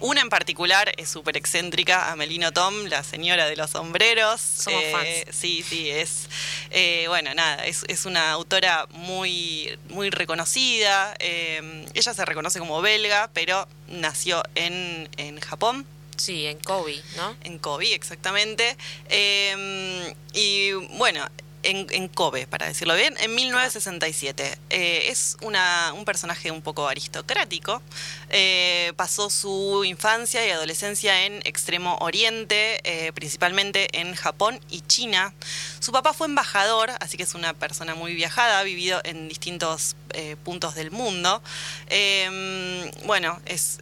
Una 0.00 0.20
en 0.20 0.28
particular 0.28 0.92
es 0.98 1.08
súper 1.08 1.36
excéntrica, 1.38 2.12
Amelino 2.12 2.52
Tom, 2.52 2.84
la 2.84 3.02
señora 3.04 3.46
de 3.46 3.56
los 3.56 3.70
sombreros. 3.70 4.40
Somos 4.40 4.82
fans. 4.92 5.08
Sí, 5.32 5.64
sí, 5.66 5.90
es. 5.90 6.28
eh, 6.70 7.06
bueno, 7.08 7.34
nada, 7.34 7.64
es, 7.64 7.84
es 7.88 8.04
una 8.04 8.32
autora 8.32 8.86
muy, 8.90 9.78
muy 9.88 10.10
reconocida. 10.10 11.16
Eh, 11.18 11.86
ella 11.94 12.12
se 12.14 12.24
reconoce 12.26 12.58
como 12.58 12.82
belga, 12.82 13.30
pero 13.32 13.66
nació 13.88 14.42
en, 14.54 15.08
en 15.16 15.40
Japón. 15.40 15.86
Sí, 16.16 16.46
en 16.46 16.58
Kobe, 16.60 17.02
¿no? 17.16 17.36
En 17.42 17.58
Kobe, 17.58 17.94
exactamente. 17.94 18.76
Eh, 19.08 20.14
y 20.34 20.72
bueno, 20.96 21.26
en, 21.62 22.08
Kobe, 22.08 22.46
para 22.46 22.66
decirlo 22.66 22.94
bien, 22.94 23.14
en 23.20 23.34
1967. 23.34 24.58
Eh, 24.70 25.08
es 25.08 25.36
una, 25.42 25.92
un 25.94 26.04
personaje 26.04 26.50
un 26.50 26.62
poco 26.62 26.88
aristocrático. 26.88 27.82
Eh, 28.30 28.92
pasó 28.96 29.30
su 29.30 29.84
infancia 29.84 30.46
y 30.46 30.50
adolescencia 30.50 31.26
en 31.26 31.40
Extremo 31.44 31.96
Oriente, 32.00 32.80
eh, 32.84 33.12
principalmente 33.12 34.00
en 34.00 34.14
Japón 34.14 34.60
y 34.70 34.80
China. 34.82 35.32
Su 35.80 35.92
papá 35.92 36.12
fue 36.12 36.26
embajador, 36.26 36.90
así 37.00 37.16
que 37.16 37.22
es 37.24 37.34
una 37.34 37.54
persona 37.54 37.94
muy 37.94 38.14
viajada, 38.14 38.58
ha 38.58 38.62
vivido 38.62 39.00
en 39.04 39.28
distintos 39.28 39.96
puntos 40.44 40.74
del 40.74 40.90
mundo. 40.90 41.42
Eh, 41.88 42.90
bueno, 43.06 43.40
es 43.46 43.78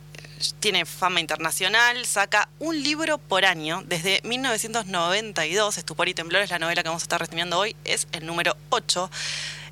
tiene 0.61 0.85
fama 0.87 1.21
internacional, 1.21 2.05
saca 2.07 2.49
un 2.59 2.83
libro 2.83 3.19
por 3.19 3.45
año 3.45 3.83
desde 3.87 4.21
1992. 4.25 5.79
Estupor 5.79 6.09
y 6.09 6.15
Temblor 6.15 6.43
es 6.43 6.51
la 6.51 6.59
novela 6.59 6.83
que 6.83 6.89
vamos 6.89 7.03
a 7.03 7.05
estar 7.05 7.21
reseñando 7.21 7.59
hoy, 7.59 7.77
es 7.85 8.07
el 8.13 8.27
número 8.27 8.57
8. 8.71 9.11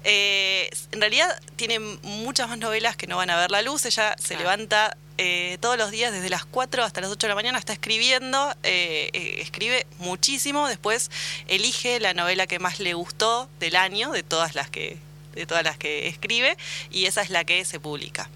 Eh, 0.04 0.70
en 0.92 1.00
realidad 1.00 1.40
tiene 1.56 1.78
muchas 1.80 2.48
más 2.48 2.58
novelas 2.58 2.96
que 2.96 3.06
no 3.06 3.16
van 3.16 3.30
a 3.30 3.36
ver 3.36 3.50
la 3.50 3.62
luz. 3.62 3.84
Ella 3.86 4.14
se 4.18 4.28
Claro. 4.28 4.42
levanta 4.42 4.96
eh, 5.20 5.58
todos 5.60 5.76
los 5.76 5.90
días 5.90 6.12
desde 6.12 6.30
las 6.30 6.44
4 6.44 6.84
hasta 6.84 7.00
las 7.00 7.10
8 7.10 7.26
de 7.26 7.28
la 7.30 7.34
mañana, 7.34 7.58
está 7.58 7.72
escribiendo, 7.72 8.54
eh, 8.62 9.10
eh, 9.12 9.38
escribe 9.40 9.86
muchísimo. 9.98 10.68
Después 10.68 11.10
elige 11.48 11.98
la 11.98 12.14
novela 12.14 12.46
que 12.46 12.60
más 12.60 12.78
le 12.78 12.94
gustó 12.94 13.48
del 13.58 13.74
año, 13.74 14.12
de 14.12 14.22
todas 14.22 14.54
las 14.54 14.70
que, 14.70 14.96
de 15.34 15.44
todas 15.46 15.64
las 15.64 15.76
que 15.76 16.06
escribe, 16.06 16.56
y 16.90 17.06
esa 17.06 17.22
es 17.22 17.30
la 17.30 17.42
que 17.44 17.64
se 17.64 17.80
publica. 17.80 18.30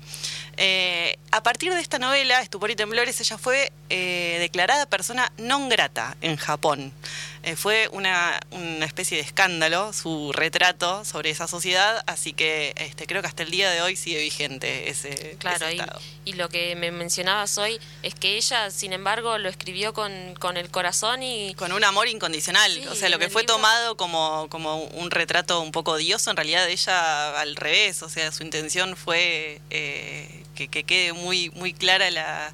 Eh, 0.65 1.19
a 1.33 1.43
partir 1.43 1.75
de 1.75 1.81
esta 1.81 1.99
novela, 1.99 2.41
Estupor 2.41 2.71
y 2.71 2.77
Temblores, 2.77 3.21
ella 3.21 3.37
fue 3.37 3.73
eh, 3.91 4.37
declarada 4.39 4.87
persona 4.87 5.33
non 5.37 5.67
grata 5.69 6.17
en 6.23 6.37
Japón. 6.37 6.93
Eh, 7.43 7.57
fue 7.57 7.89
una, 7.91 8.39
una 8.53 8.87
especie 8.87 9.17
de 9.17 9.25
escándalo 9.25 9.93
su 9.93 10.31
retrato 10.33 11.05
sobre 11.05 11.31
esa 11.31 11.49
sociedad, 11.49 12.05
así 12.07 12.33
que 12.33 12.73
este, 12.77 13.09
creo 13.09 13.21
que 13.23 13.27
hasta 13.27 13.43
el 13.43 13.51
día 13.51 13.69
de 13.73 13.83
hoy 13.83 13.97
sigue 13.97 14.21
vigente 14.23 14.89
ese, 14.89 15.35
Claro, 15.41 15.67
ese 15.67 15.75
y, 15.75 15.81
estado. 15.81 16.01
y 16.27 16.33
lo 16.35 16.49
que 16.49 16.77
me 16.77 16.93
mencionabas 16.93 17.59
hoy 17.59 17.81
es 18.05 18.15
que 18.15 18.37
ella, 18.37 18.71
sin 18.71 18.93
embargo, 18.93 19.39
lo 19.39 19.49
escribió 19.49 19.93
con, 19.93 20.13
con 20.39 20.57
el 20.57 20.71
corazón 20.71 21.25
y 21.25 21.55
Con 21.57 21.73
un 21.73 21.83
amor 21.83 22.07
incondicional. 22.07 22.71
Sí, 22.73 22.87
o 22.87 22.95
sea, 22.95 23.09
lo 23.09 23.19
que 23.19 23.29
fue 23.29 23.43
libro- 23.43 23.57
tomado 23.57 23.97
como, 23.97 24.47
como 24.49 24.77
un 24.85 25.11
retrato 25.11 25.61
un 25.61 25.73
poco 25.73 25.93
odioso, 25.99 26.31
en 26.31 26.37
realidad 26.37 26.69
ella 26.71 27.41
al 27.41 27.57
revés. 27.57 28.05
O 28.05 28.09
sea, 28.09 28.31
su 28.31 28.45
intención 28.45 28.97
fue 28.97 29.61
que, 30.55 30.69
que 30.69 30.85
quede 30.85 31.13
muy, 31.13 31.51
muy 31.51 31.73
clara 31.73 32.11
la, 32.11 32.53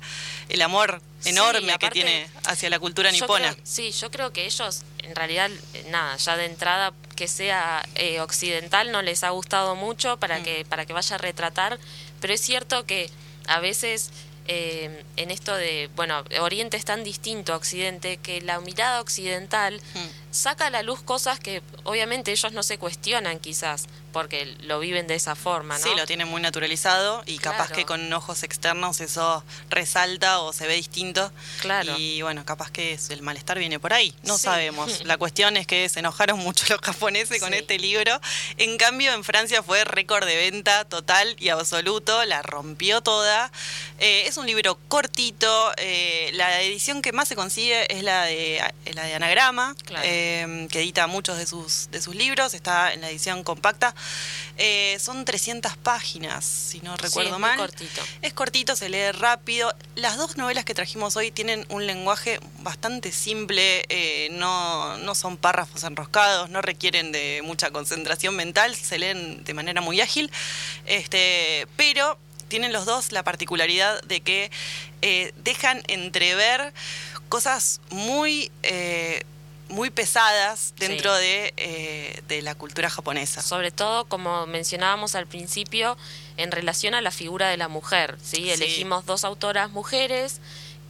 el 0.49 0.62
amor 0.62 1.00
Sí, 1.21 1.31
enorme 1.31 1.76
que 1.81 1.90
tiene 1.90 2.28
hacia 2.45 2.71
la 2.71 2.78
cultura 2.78 3.11
Yo 3.11 3.23
nipona. 3.23 3.52
creo- 3.52 3.67
sí, 3.67 3.90
yo 3.90 4.09
creo 4.11 4.33
que 4.33 4.47
ellos, 4.47 4.83
en 5.02 5.17
realidad, 5.17 5.50
nada, 5.90 6.17
ya 6.17 6.37
de 6.37 6.45
entrada 6.45 6.93
que 7.17 7.26
sea 7.26 7.85
eh, 7.97 8.21
occidental 8.21 8.93
no 8.93 9.02
les 9.02 9.25
ha 9.25 9.31
gustado 9.31 9.75
mucho 9.75 10.17
para 10.19 10.38
Mm. 10.38 10.43
que 10.45 10.64
para 10.64 10.87
que 10.87 10.93
vaya 10.93 11.17
a 11.17 11.19
retratar, 11.19 11.78
pero 12.21 12.33
es 12.35 12.40
cierto 12.40 12.87
que 12.87 13.11
a 13.49 13.59
veces 13.59 14.11
eh, 14.50 15.05
en 15.17 15.31
esto 15.31 15.55
de, 15.57 15.90
bueno, 15.97 16.25
Oriente 16.40 16.76
es 16.78 16.85
tan 16.87 17.05
distinto 17.05 17.52
a 17.52 17.57
Occidente 17.57 18.17
que 18.19 18.40
la 18.40 18.61
mirada 18.61 19.00
occidental 19.00 19.75
Mm. 19.95 20.27
Saca 20.30 20.66
a 20.66 20.70
la 20.70 20.82
luz 20.82 21.02
cosas 21.02 21.40
que 21.40 21.62
obviamente 21.85 22.30
ellos 22.32 22.52
no 22.52 22.62
se 22.62 22.78
cuestionan 22.78 23.38
quizás, 23.38 23.87
porque 24.12 24.56
lo 24.62 24.80
viven 24.80 25.06
de 25.06 25.14
esa 25.14 25.35
forma, 25.35 25.78
¿no? 25.78 25.82
Sí, 25.85 25.90
lo 25.97 26.06
tiene 26.06 26.25
muy 26.25 26.40
naturalizado 26.40 27.23
y 27.26 27.38
capaz 27.38 27.70
que 27.70 27.85
con 27.85 28.11
ojos 28.12 28.42
externos 28.42 29.00
eso 29.00 29.44
resalta 29.68 30.40
o 30.40 30.52
se 30.52 30.66
ve 30.66 30.75
distinto. 30.75 31.30
Claro. 31.61 31.94
Y 31.99 32.23
bueno, 32.23 32.44
capaz 32.44 32.70
que 32.70 32.92
es- 32.92 33.11
el 33.11 33.23
malestar 33.23 33.58
viene 33.58 33.78
por 33.78 33.92
ahí. 33.92 34.14
No 34.23 34.37
Sí. 34.38 34.44
sabemos. 34.44 35.00
La 35.04 35.16
cuestión 35.18 35.56
es 35.56 35.66
que 35.66 35.88
se 35.88 36.00
enojaron 36.00 36.38
mucho 36.38 36.64
los 36.70 36.80
japoneses 36.80 37.38
con 37.40 37.50
Sí. 37.52 37.58
este 37.58 37.78
libro. 37.78 38.20
En 38.56 38.76
cambio, 38.78 39.12
en 39.12 39.25
Francia 39.25 39.62
fue 39.62 39.85
récord 39.85 40.26
de 40.26 40.37
venta 40.37 40.85
total 40.85 41.37
y 41.38 41.50
absoluto. 41.50 42.25
La 42.25 42.42
rompió 42.42 43.02
toda. 43.02 43.52
Eh, 43.99 44.25
es 44.26 44.37
un 44.37 44.47
libro 44.47 44.78
cortito. 44.88 45.73
eh, 45.76 46.30
la 46.35 46.61
edición 46.62 47.02
que 47.02 47.12
más 47.12 47.28
se 47.28 47.37
consigue 47.37 47.92
es 47.94 48.02
la 48.02 48.25
de, 48.25 48.61
la 48.94 49.04
de 49.04 49.14
Anagrama, 49.14 49.75
Claro. 49.85 50.04
eh, 50.06 50.18
que 50.71 50.81
edita 50.81 51.07
muchos 51.07 51.39
de 51.39 51.47
sus, 51.47 51.91
de 51.91 52.01
sus 52.01 52.15
libros. 52.15 52.55
Está 52.55 52.93
en 52.93 53.01
la 53.01 53.11
edición 53.11 53.45
compacta. 53.45 53.95
Eh, 54.57 54.97
son 55.01 55.25
300 55.25 55.77
páginas, 55.77 56.45
si 56.45 56.81
no 56.81 56.97
recuerdo 56.97 57.35
es 57.35 57.39
mal. 57.41 57.57
cortito. 57.57 58.03
Es 58.23 58.33
cortito, 58.33 58.77
se 58.77 58.89
lee 58.89 59.13
rápido. 59.13 59.73
Las 59.95 60.17
dos 60.17 60.37
novelas 60.37 60.65
que 60.65 60.75
trajimos 60.75 61.17
hoy 61.17 61.31
tienen 61.31 61.65
un 61.69 61.87
lenguaje 61.87 62.41
bastante 62.61 63.13
simple, 63.13 63.85
eh, 63.89 64.29
no, 64.33 64.97
no 64.99 65.15
son 65.15 65.37
párrafos 65.37 65.85
enroscados, 65.85 66.51
no 66.51 66.61
requieren 66.61 67.13
de 67.13 67.41
mucha 67.45 67.71
concentración 67.71 68.35
mental, 68.35 68.75
se 68.75 68.99
leen 68.99 69.45
de 69.45 69.55
manera 69.55 69.81
muy 69.81 70.01
ágil, 70.01 70.31
este, 70.87 71.67
pero 71.77 72.19
tienen 72.49 72.73
los 72.73 72.87
dos 72.87 73.13
la 73.13 73.23
particularidad 73.23 74.03
de 74.03 74.21
que 74.21 74.51
eh, 75.03 75.33
dejan 75.45 75.83
entrever 75.87 76.73
cosas 77.29 77.81
muy... 77.91 78.51
eh, 78.63 79.25
muy 79.69 79.91
pesadas 79.91 80.75
dentro 80.79 81.15
Sí. 81.17 81.21
de, 81.23 81.55
eh, 81.57 82.23
de 82.29 82.43
la 82.43 82.55
cultura 82.55 82.89
japonesa. 82.91 83.43
Sobre 83.43 83.71
todo, 83.71 84.07
como 84.07 84.47
mencionábamos 84.47 85.15
al 85.15 85.27
principio, 85.27 85.97
en 86.37 86.51
relación 86.53 86.95
a 86.95 87.01
la 87.03 87.11
figura 87.11 87.49
de 87.49 87.57
la 87.57 87.69
mujer. 87.69 88.17
¿sí? 88.23 88.37
Sí. 88.37 88.51
Elegimos 88.51 89.05
dos 89.07 89.25
autoras 89.25 89.71
mujeres 89.71 90.41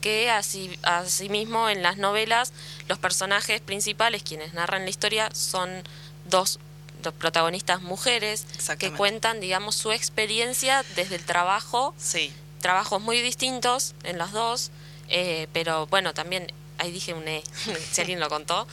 que 0.01 0.31
así, 0.31 0.79
asimismo 0.85 1.69
en 1.69 1.83
las 1.83 1.97
novelas 1.97 2.53
los 2.87 2.99
personajes 2.99 3.61
principales, 3.61 4.23
quienes 4.23 4.55
narran 4.55 4.85
la 4.85 4.91
historia, 4.91 5.29
son 5.35 5.83
dos, 6.27 6.61
dos 7.03 7.15
protagonistas 7.15 7.83
mujeres 7.83 8.45
que 8.79 8.93
cuentan, 8.93 9.41
digamos, 9.41 9.75
su 9.75 9.91
experiencia 9.91 10.85
desde 10.95 11.17
el 11.17 11.25
trabajo, 11.25 11.95
Sí, 11.99 12.33
trabajos 12.61 13.01
muy 13.03 13.21
distintos 13.23 13.95
en 14.05 14.19
las 14.19 14.31
dos, 14.33 14.71
eh, 15.09 15.49
pero 15.53 15.87
bueno, 15.89 16.15
también, 16.15 16.53
ahí 16.79 16.91
dije 16.93 17.13
un 17.15 17.27
E, 17.29 17.43
si 17.93 18.01
alguien 18.01 18.21
lo 18.21 18.29
contó. 18.29 18.67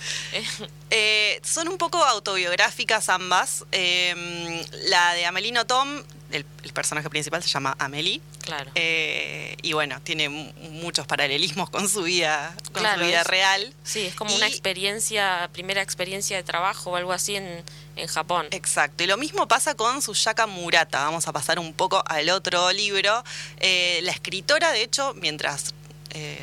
Eh, 0.89 1.39
son 1.43 1.67
un 1.67 1.77
poco 1.77 2.03
autobiográficas 2.03 3.09
ambas. 3.09 3.65
Eh, 3.71 4.65
la 4.89 5.13
de 5.13 5.25
Amelino 5.25 5.65
Tom, 5.65 6.03
el, 6.31 6.45
el 6.63 6.73
personaje 6.73 7.09
principal 7.09 7.41
se 7.43 7.49
llama 7.49 7.75
Amelie. 7.79 8.21
claro. 8.43 8.69
eh, 8.75 9.55
y 9.61 9.73
bueno, 9.73 9.99
tiene 10.01 10.29
mu- 10.29 10.51
muchos 10.71 11.07
paralelismos 11.07 11.69
con 11.69 11.87
su 11.89 12.03
vida, 12.03 12.55
con 12.71 12.81
Claro, 12.83 13.01
su 13.01 13.07
vida 13.07 13.21
es- 13.21 13.27
real. 13.27 13.73
Sí, 13.83 14.01
es 14.05 14.15
como 14.15 14.35
una 14.35 14.47
experiencia, 14.47 15.49
primera 15.53 15.81
experiencia 15.81 16.35
de 16.37 16.43
trabajo 16.43 16.91
o 16.91 16.95
algo 16.95 17.11
así 17.13 17.35
en, 17.35 17.63
en 17.95 18.07
Japón. 18.07 18.47
Exacto, 18.51 19.03
y 19.03 19.07
lo 19.07 19.17
mismo 19.17 19.47
pasa 19.47 19.75
con 19.75 20.01
Suyaka 20.01 20.45
Murata. 20.47 21.03
Vamos 21.05 21.27
a 21.27 21.33
pasar 21.33 21.57
un 21.59 21.73
poco 21.73 22.03
al 22.07 22.29
otro 22.29 22.71
libro. 22.71 23.23
Eh, 23.59 23.99
la 24.03 24.11
escritora, 24.11 24.71
de 24.71 24.83
hecho, 24.83 25.13
mientras 25.15 25.73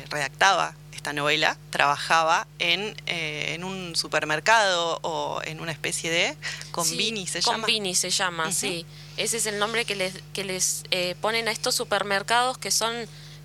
redactaba 0.09 0.75
esta 1.03 1.11
novela, 1.11 1.57
trabajaba 1.69 2.47
en, 2.59 2.95
eh, 3.07 3.55
en 3.55 3.65
un 3.65 3.93
supermercado 3.93 4.99
o 5.01 5.41
en 5.43 5.59
una 5.59 5.73
especie 5.73 6.09
de 6.09 6.37
convini, 6.71 7.27
Sí, 7.27 7.33
se 7.33 7.41
llama. 7.41 7.57
Convini 7.57 7.93
se 7.93 8.09
llama, 8.09 8.53
sí. 8.53 8.85
Ese 9.17 9.35
es 9.35 9.45
el 9.45 9.59
nombre 9.59 9.83
que 9.83 9.95
les, 9.95 10.13
que 10.31 10.45
les 10.45 10.85
eh, 10.91 11.15
ponen 11.19 11.49
a 11.49 11.51
estos 11.51 11.75
supermercados 11.75 12.57
que 12.57 12.71
son 12.71 12.95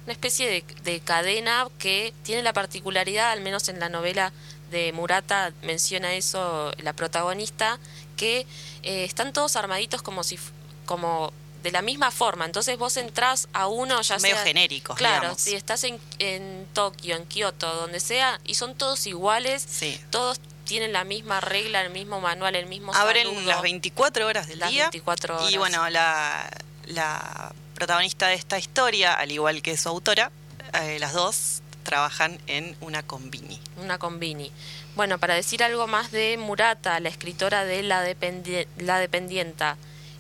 una 0.04 0.12
especie 0.12 0.48
de, 0.48 0.64
de 0.84 1.00
cadena 1.00 1.66
que 1.80 2.14
tiene 2.22 2.44
la 2.44 2.52
particularidad, 2.52 3.32
al 3.32 3.40
menos 3.40 3.68
en 3.68 3.80
la 3.80 3.88
novela 3.88 4.32
de 4.70 4.92
Murata 4.92 5.52
menciona 5.62 6.14
eso 6.14 6.70
la 6.80 6.92
protagonista, 6.92 7.80
que 8.16 8.46
eh, 8.84 9.02
están 9.02 9.32
todos 9.32 9.56
armaditos 9.56 10.00
como 10.00 10.22
si 10.22 10.38
como 10.86 11.32
de 11.62 11.70
la 11.72 11.82
misma 11.82 12.10
forma. 12.10 12.44
Entonces 12.44 12.78
vos 12.78 12.96
entrás 12.96 13.48
a 13.52 13.66
uno 13.66 14.00
ya 14.02 14.16
Medio 14.18 14.36
sea 14.36 14.44
genéricos, 14.44 14.96
Claro, 14.96 15.20
digamos. 15.22 15.40
si 15.42 15.54
estás 15.54 15.84
en, 15.84 15.98
en 16.18 16.66
Tokio, 16.72 17.16
en 17.16 17.26
Kioto, 17.26 17.72
donde 17.76 18.00
sea, 18.00 18.40
y 18.44 18.54
son 18.54 18.74
todos 18.76 19.06
iguales, 19.06 19.66
Sí. 19.68 20.00
todos 20.10 20.40
tienen 20.64 20.92
la 20.92 21.04
misma 21.04 21.40
regla, 21.40 21.80
el 21.82 21.90
mismo 21.90 22.20
manual, 22.20 22.54
el 22.54 22.66
mismo 22.66 22.94
Abren 22.94 23.26
saludo. 23.26 23.42
las 23.46 23.62
24 23.62 24.26
horas 24.26 24.46
del 24.48 24.58
Las 24.58 24.70
día. 24.70 24.84
24 24.84 25.36
horas. 25.38 25.50
Y 25.50 25.56
bueno, 25.56 25.88
la, 25.90 26.48
la 26.86 27.52
protagonista 27.74 28.28
de 28.28 28.34
esta 28.34 28.58
historia, 28.58 29.14
al 29.14 29.30
igual 29.32 29.62
que 29.62 29.76
su 29.76 29.88
autora, 29.88 30.30
eh, 30.82 30.98
las 30.98 31.12
dos 31.14 31.62
trabajan 31.84 32.38
en 32.46 32.76
una 32.82 33.02
convini. 33.02 33.58
Una 33.78 33.98
convini. 33.98 34.52
Bueno, 34.94 35.18
para 35.18 35.34
decir 35.34 35.62
algo 35.64 35.86
más 35.86 36.10
de 36.12 36.36
Murata, 36.36 37.00
la 37.00 37.08
escritora 37.08 37.64
de 37.64 37.82
La, 37.82 38.04
Dependi- 38.06 38.66
la 38.76 38.98
Dependienta. 38.98 39.76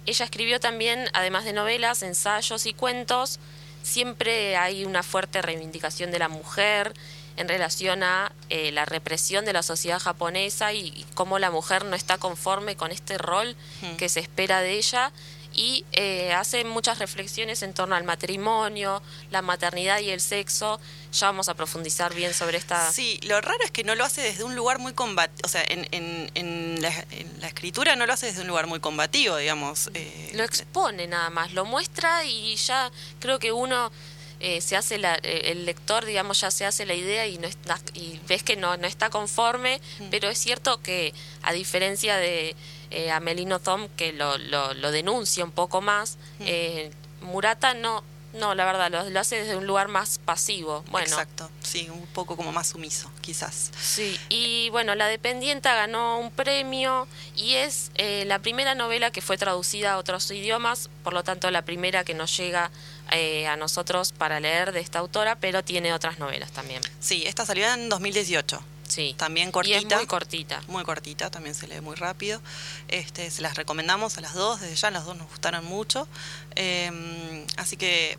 Ella 0.08 0.24
escribió 0.24 0.58
también, 0.58 1.10
además 1.12 1.44
de 1.44 1.52
novelas, 1.52 2.02
ensayos 2.02 2.64
y 2.64 2.72
cuentos. 2.72 3.38
Siempre 3.82 4.56
hay 4.56 4.86
una 4.86 5.02
fuerte 5.02 5.42
reivindicación 5.42 6.10
de 6.10 6.18
la 6.18 6.28
mujer 6.28 6.94
en 7.36 7.46
relación 7.46 8.02
a 8.02 8.32
eh, 8.48 8.72
la 8.72 8.84
represión 8.86 9.44
de 9.44 9.52
la 9.52 9.62
sociedad 9.62 9.98
japonesa 10.00 10.72
y, 10.72 10.88
y 10.88 11.04
cómo 11.14 11.38
la 11.38 11.50
mujer 11.50 11.84
no 11.84 11.94
está 11.94 12.16
conforme 12.16 12.74
con 12.74 12.90
este 12.90 13.18
rol 13.18 13.54
Hmm. 13.82 13.96
que 13.96 14.08
se 14.08 14.20
espera 14.20 14.60
de 14.60 14.72
ella 14.78 15.12
y 15.58 15.84
eh, 15.90 16.32
hace 16.34 16.62
muchas 16.62 17.00
reflexiones 17.00 17.64
en 17.64 17.74
torno 17.74 17.96
al 17.96 18.04
matrimonio, 18.04 19.02
la 19.32 19.42
maternidad 19.42 19.98
y 19.98 20.10
el 20.10 20.20
sexo. 20.20 20.78
Ya 21.12 21.26
vamos 21.26 21.48
a 21.48 21.54
profundizar 21.54 22.14
bien 22.14 22.32
sobre 22.32 22.58
esta... 22.58 22.92
Sí, 22.92 23.18
lo 23.24 23.40
raro 23.40 23.64
es 23.64 23.72
que 23.72 23.82
no 23.82 23.96
lo 23.96 24.04
hace 24.04 24.22
desde 24.22 24.44
un 24.44 24.54
lugar 24.54 24.78
muy 24.78 24.92
combativo, 24.92 25.44
o 25.44 25.48
sea, 25.48 25.64
en, 25.66 25.88
en, 25.90 26.30
en, 26.36 26.80
la, 26.80 26.90
en 27.10 27.40
la 27.40 27.48
escritura 27.48 27.96
no 27.96 28.06
lo 28.06 28.12
hace 28.12 28.26
desde 28.26 28.42
un 28.42 28.46
lugar 28.46 28.68
muy 28.68 28.78
combativo, 28.78 29.36
digamos. 29.36 29.90
eh, 29.94 30.30
Lo 30.34 30.44
expone 30.44 31.08
nada 31.08 31.28
más, 31.30 31.52
lo 31.52 31.64
muestra 31.64 32.24
y 32.24 32.54
ya 32.54 32.92
creo 33.18 33.40
que 33.40 33.50
uno 33.50 33.90
eh, 34.38 34.60
se 34.60 34.76
hace 34.76 34.98
la, 34.98 35.16
eh, 35.16 35.50
el 35.50 35.66
lector, 35.66 36.04
digamos, 36.04 36.40
ya 36.40 36.52
se 36.52 36.66
hace 36.66 36.86
la 36.86 36.94
idea 36.94 37.26
y 37.26 37.38
no 37.38 37.48
está, 37.48 37.80
y 37.94 38.20
ves 38.28 38.44
que 38.44 38.54
no, 38.54 38.76
no 38.76 38.86
está 38.86 39.10
conforme, 39.10 39.80
pero 40.12 40.28
es 40.28 40.38
cierto 40.38 40.80
que 40.80 41.12
a 41.42 41.52
diferencia 41.52 42.16
de 42.16 42.54
eh, 42.90 43.10
Amelino 43.10 43.58
Tom 43.60 43.88
que 43.96 44.12
lo, 44.12 44.38
lo, 44.38 44.74
lo 44.74 44.90
denuncia 44.90 45.44
un 45.44 45.52
poco 45.52 45.80
más, 45.80 46.18
eh, 46.40 46.90
Murata 47.22 47.74
no, 47.74 48.02
no, 48.34 48.54
la 48.54 48.64
verdad, 48.64 48.90
lo, 48.90 49.08
lo 49.08 49.20
hace 49.20 49.36
desde 49.36 49.56
un 49.56 49.66
lugar 49.66 49.88
más 49.88 50.18
pasivo. 50.18 50.84
Bueno, 50.90 51.06
Exacto, 51.08 51.50
sí, 51.62 51.88
un 51.90 52.06
poco 52.08 52.36
como 52.36 52.52
más 52.52 52.68
sumiso, 52.68 53.10
quizás. 53.20 53.70
Sí, 53.80 54.18
y 54.28 54.68
bueno, 54.70 54.94
La 54.94 55.08
Dependienta 55.08 55.74
ganó 55.74 56.18
un 56.18 56.30
premio 56.30 57.08
y 57.36 57.54
es 57.54 57.90
eh, 57.94 58.24
la 58.26 58.38
primera 58.38 58.74
novela 58.74 59.10
que 59.10 59.22
fue 59.22 59.38
traducida 59.38 59.94
a 59.94 59.98
otros 59.98 60.30
idiomas, 60.30 60.90
por 61.04 61.14
lo 61.14 61.24
tanto 61.24 61.50
la 61.50 61.62
primera 61.62 62.04
que 62.04 62.14
nos 62.14 62.36
llega 62.36 62.70
eh, 63.12 63.46
a 63.46 63.56
nosotros 63.56 64.12
para 64.12 64.40
leer 64.40 64.72
de 64.72 64.80
esta 64.80 64.98
autora, 64.98 65.36
pero 65.36 65.64
tiene 65.64 65.94
otras 65.94 66.18
novelas 66.18 66.52
también. 66.52 66.82
Sí, 67.00 67.24
esta 67.26 67.46
salió 67.46 67.66
en 67.72 67.88
2018. 67.88 68.60
Sí. 68.88 69.14
También 69.16 69.50
Y 69.50 69.52
cortita. 69.52 69.78
es 69.78 69.84
muy 69.96 70.06
cortita. 70.06 70.62
Muy 70.66 70.82
cortita, 70.84 71.30
también 71.30 71.54
se 71.54 71.68
lee 71.68 71.80
muy 71.80 71.94
rápido. 71.94 72.40
Este, 72.88 73.30
se 73.30 73.42
las 73.42 73.54
recomendamos 73.56 74.18
a 74.18 74.20
las 74.20 74.34
dos, 74.34 74.60
desde 74.60 74.74
ya 74.76 74.90
las 74.90 75.04
dos 75.04 75.16
nos 75.16 75.28
gustaron 75.28 75.64
mucho. 75.64 76.08
Eh, 76.56 77.46
así 77.56 77.76
que 77.76 78.18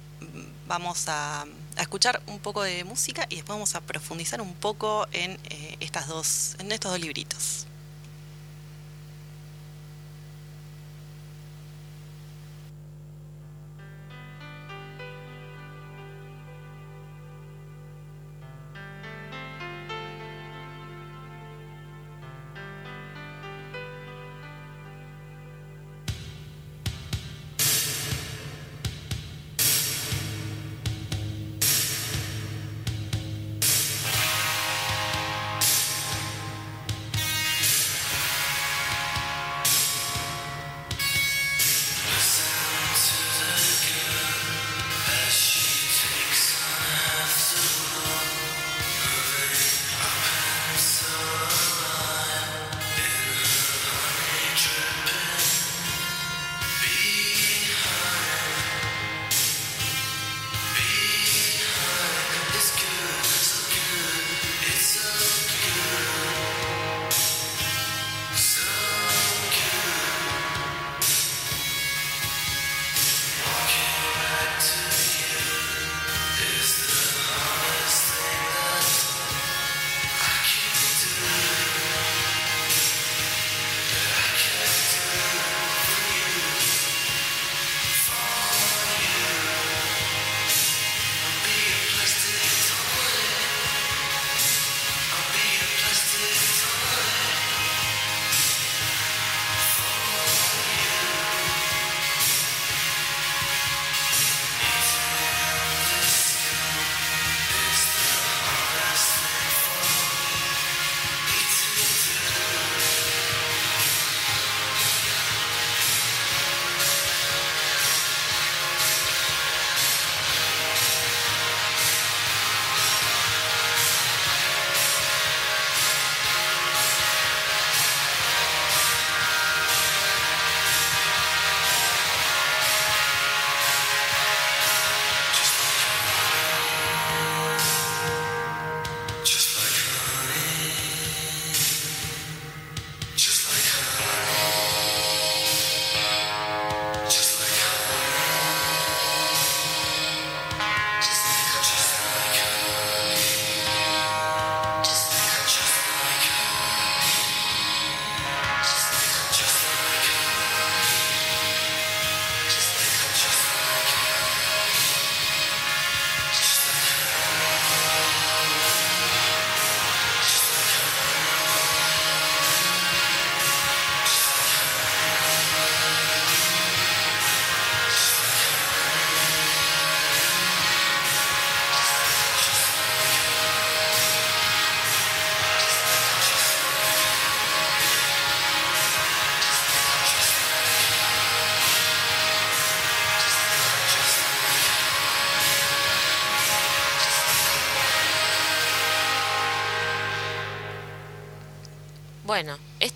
vamos 0.67 1.07
a, 1.09 1.41
a 1.41 1.81
escuchar 1.81 2.21
un 2.27 2.39
poco 2.39 2.61
de 2.61 2.83
música 2.83 3.25
y 3.29 3.35
después 3.37 3.55
vamos 3.55 3.75
a 3.75 3.81
profundizar 3.81 4.41
un 4.41 4.53
poco 4.53 5.07
en 5.11 5.39
eh, 5.49 5.77
estas 5.79 6.07
dos, 6.07 6.55
en 6.59 6.71
estos 6.71 6.91
dos 6.91 6.99
libritos. 7.01 7.65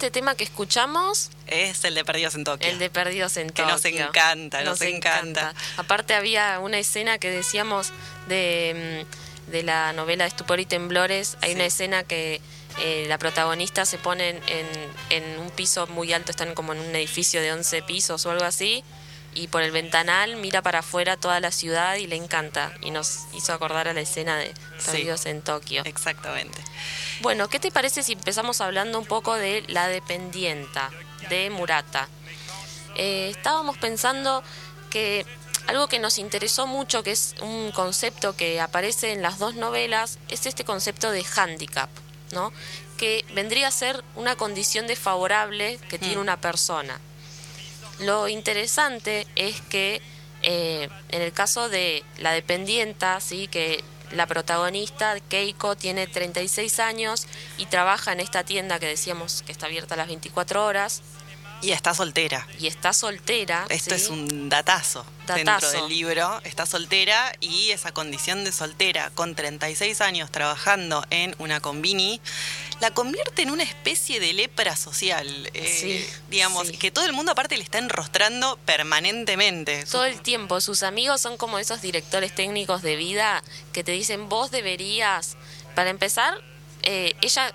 Este 0.03 0.19
tema 0.19 0.35
que 0.35 0.43
escuchamos 0.43 1.29
Es 1.47 1.85
el 1.85 1.95
de 1.95 2.03
Perdidos 2.03 2.35
en 2.35 2.43
Tokio. 2.43 2.69
El 2.69 2.77
de 2.77 2.89
Perdidos 2.89 3.37
en 3.37 3.47
Que 3.51 3.61
Tokio. 3.61 3.73
nos 3.73 3.85
encanta, 3.85 4.61
nos 4.63 4.81
encanta. 4.81 5.53
Aparte 5.77 6.13
había 6.13 6.59
una 6.59 6.77
escena 6.77 7.19
que 7.19 7.29
decíamos 7.29 7.91
de, 8.27 9.05
mm, 9.47 9.51
de 9.51 9.63
la 9.63 9.93
novela 9.93 10.25
Estupor 10.25 10.59
y 10.59 10.65
Temblores. 10.65 11.37
Hay 11.41 11.51
Sí. 11.51 11.55
una 11.55 11.65
escena 11.65 12.03
que 12.03 12.41
eh, 12.79 13.05
la 13.07 13.17
protagonista 13.17 13.85
se 13.85 13.97
pone 13.97 14.29
en, 14.29 14.67
en 15.09 15.39
un 15.39 15.49
piso 15.51 15.87
muy 15.87 16.11
alto, 16.11 16.31
están 16.31 16.53
como 16.53 16.73
en 16.73 16.79
un 16.79 16.93
edificio 16.95 17.39
de 17.41 17.53
11 17.53 17.81
pisos 17.83 18.25
o 18.25 18.31
algo 18.31 18.43
así. 18.43 18.83
Y 19.35 19.47
por 19.47 19.63
el 19.63 19.71
ventanal 19.71 20.35
mira 20.35 20.61
para 20.61 20.79
afuera 20.79 21.17
toda 21.17 21.39
la 21.39 21.51
ciudad 21.51 21.95
y 21.95 22.07
le 22.07 22.15
encanta. 22.15 22.71
Y 22.81 22.91
nos 22.91 23.21
hizo 23.33 23.53
acordar 23.53 23.87
a 23.87 23.93
la 23.93 24.01
escena 24.01 24.37
de 24.37 24.53
Sí. 24.77 24.91
Perdidos 24.91 25.25
en 25.25 25.41
Tokio. 25.41 25.81
Exactamente. 25.85 26.61
Bueno, 27.21 27.47
¿qué 27.49 27.59
te 27.59 27.71
parece 27.71 28.03
si 28.03 28.13
empezamos 28.13 28.59
hablando 28.61 28.99
un 28.99 29.05
poco 29.05 29.33
de 29.35 29.63
La 29.67 29.87
Dependienta, 29.87 30.89
de 31.29 31.49
Murata? 31.49 32.07
Eh, 32.95 33.29
estábamos 33.35 33.77
pensando 33.77 34.43
que 34.89 35.25
algo 35.67 35.87
que 35.87 35.99
nos 35.99 36.17
interesó 36.17 36.67
mucho, 36.67 37.01
que 37.03 37.11
es 37.11 37.35
un 37.41 37.71
concepto 37.71 38.35
que 38.35 38.59
aparece 38.59 39.13
en 39.13 39.21
las 39.21 39.39
dos 39.39 39.55
novelas, 39.55 40.19
es 40.29 40.45
este 40.45 40.65
concepto 40.65 41.09
de 41.11 41.25
handicap, 41.35 41.89
¿no? 42.33 42.51
Que 42.97 43.25
vendría 43.33 43.69
a 43.69 43.71
ser 43.71 44.03
una 44.15 44.35
condición 44.35 44.85
desfavorable 44.87 45.79
que 45.89 45.97
tiene 45.97 46.17
Mm. 46.17 46.21
una 46.21 46.41
persona. 46.41 46.99
Lo 47.99 48.27
interesante 48.27 49.27
es 49.35 49.61
que 49.61 50.01
eh, 50.41 50.89
en 51.09 51.21
el 51.21 51.31
caso 51.31 51.69
de 51.69 52.03
la 52.17 52.31
dependienta, 52.31 53.19
¿sí? 53.21 53.47
que 53.47 53.83
la 54.11 54.27
protagonista, 54.27 55.19
Keiko, 55.21 55.75
tiene 55.75 56.05
36 56.07 56.79
años 56.79 57.27
y 57.57 57.65
trabaja 57.67 58.11
en 58.11 58.19
esta 58.19 58.43
tienda 58.43 58.79
que 58.79 58.85
decíamos 58.87 59.41
que 59.45 59.51
está 59.51 59.65
abierta 59.67 59.95
a 59.95 59.97
las 59.97 60.07
24 60.07 60.65
horas 60.65 61.01
Y 61.61 61.71
está 61.71 61.93
soltera. 61.93 62.45
y 62.59 62.67
está 62.67 62.93
soltera. 62.93 63.65
Esto 63.69 63.95
¿sí? 63.95 64.01
es 64.01 64.09
un 64.09 64.49
datazo, 64.49 65.05
dentro 65.27 65.45
Datazo. 65.53 65.71
del 65.71 65.87
libro. 65.89 66.41
Está 66.43 66.65
soltera 66.65 67.33
y 67.39 67.71
esa 67.71 67.91
condición 67.93 68.43
de 68.43 68.51
soltera 68.51 69.11
con 69.15 69.33
36 69.33 70.01
años 70.01 70.29
trabajando 70.29 71.05
en 71.09 71.33
una 71.39 71.61
combini 71.61 72.19
la 72.79 72.91
convierte 72.91 73.41
en 73.43 73.51
una 73.51 73.63
especie 73.63 74.19
de 74.19 74.33
lepra 74.33 74.75
social. 74.75 75.49
eh, 75.53 75.77
Sí, 75.79 76.05
digamos, 76.29 76.67
sí. 76.67 76.77
que 76.77 76.91
todo 76.91 77.05
el 77.05 77.13
mundo 77.13 77.31
aparte 77.31 77.57
le 77.57 77.63
está 77.63 77.77
enrostrando 77.77 78.57
permanentemente. 78.65 79.85
Todo 79.85 80.05
el 80.05 80.21
tiempo, 80.21 80.61
sus 80.61 80.83
amigos 80.83 81.21
son 81.21 81.37
como 81.37 81.59
esos 81.59 81.81
directores 81.81 82.33
técnicos 82.35 82.81
de 82.81 82.95
vida 82.95 83.43
que 83.71 83.83
te 83.83 83.91
dicen, 83.91 84.29
vos 84.29 84.51
deberías, 84.51 85.35
para 85.75 85.89
empezar, 85.89 86.41
eh, 86.83 87.15
ella 87.21 87.53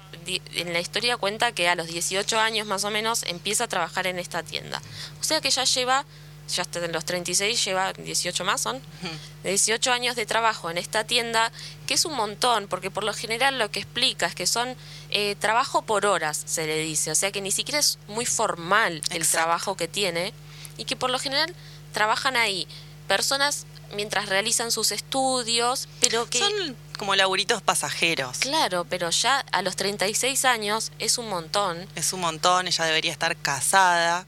en 0.55 0.73
la 0.73 0.81
historia 0.81 1.17
cuenta 1.17 1.53
que 1.53 1.69
a 1.69 1.75
los 1.75 1.87
18 1.87 2.39
años 2.39 2.67
más 2.67 2.85
o 2.85 2.91
menos 2.91 3.23
empieza 3.25 3.65
a 3.65 3.69
trabajar 3.69 4.07
en 4.07 4.19
esta 4.19 4.43
tienda. 4.43 4.83
O 5.21 5.25
sea 5.25 5.41
que 5.41 5.51
ya 5.51 5.65
lleva, 5.65 6.05
ya 6.49 6.63
hasta 6.63 6.85
en 6.85 6.93
los 6.93 7.05
36, 7.05 7.65
lleva 7.65 7.93
18 7.93 8.45
más, 8.45 8.61
son 8.61 8.81
18 9.45 9.93
años 9.93 10.17
de 10.17 10.27
trabajo 10.27 10.71
en 10.71 10.79
esta 10.79 11.05
tienda, 11.05 11.53
que 11.87 11.95
es 11.95 12.05
un 12.05 12.15
montón, 12.15 12.69
porque 12.69 12.91
por 12.91 13.05
lo 13.05 13.13
general 13.13 13.59
lo 13.59 13.71
que 13.71 13.81
explica 13.81 14.27
es 14.27 14.35
que 14.35 14.47
son 14.47 14.77
eh, 15.11 15.37
trabajo 15.39 15.83
por 15.83 16.07
horas, 16.07 16.43
se 16.47 16.67
le 16.67 16.79
dice, 16.79 17.11
o 17.11 17.15
sea 17.15 17.31
que 17.33 17.41
ni 17.41 17.51
siquiera 17.51 17.79
es 17.79 17.99
muy 18.09 18.27
formal 18.27 18.95
el 19.11 19.19
Exacto. 19.19 19.31
trabajo 19.33 19.77
que 19.77 19.89
tiene 19.89 20.33
y 20.77 20.85
que 20.85 20.97
por 20.97 21.11
lo 21.11 21.19
general 21.19 21.55
trabajan 21.93 22.37
ahí 22.37 22.67
personas 23.07 23.67
mientras 23.95 24.29
realizan 24.29 24.71
sus 24.71 24.93
estudios, 24.93 25.89
pero 26.01 26.29
que... 26.29 26.39
Son 26.39 26.77
como 26.99 27.15
laburitos 27.15 27.63
pasajeros. 27.63 28.39
Claro, 28.39 28.85
pero 28.89 29.11
ya 29.11 29.39
a 29.53 29.63
los 29.63 29.77
36 29.77 30.45
años 30.45 30.93
es 30.99 31.17
un 31.17 31.29
montón. 31.29 31.89
Es 31.95 32.13
un 32.13 32.21
montón, 32.21 32.67
ella 32.67 32.85
debería 32.85 33.13
estar 33.13 33.37
casada. 33.37 34.27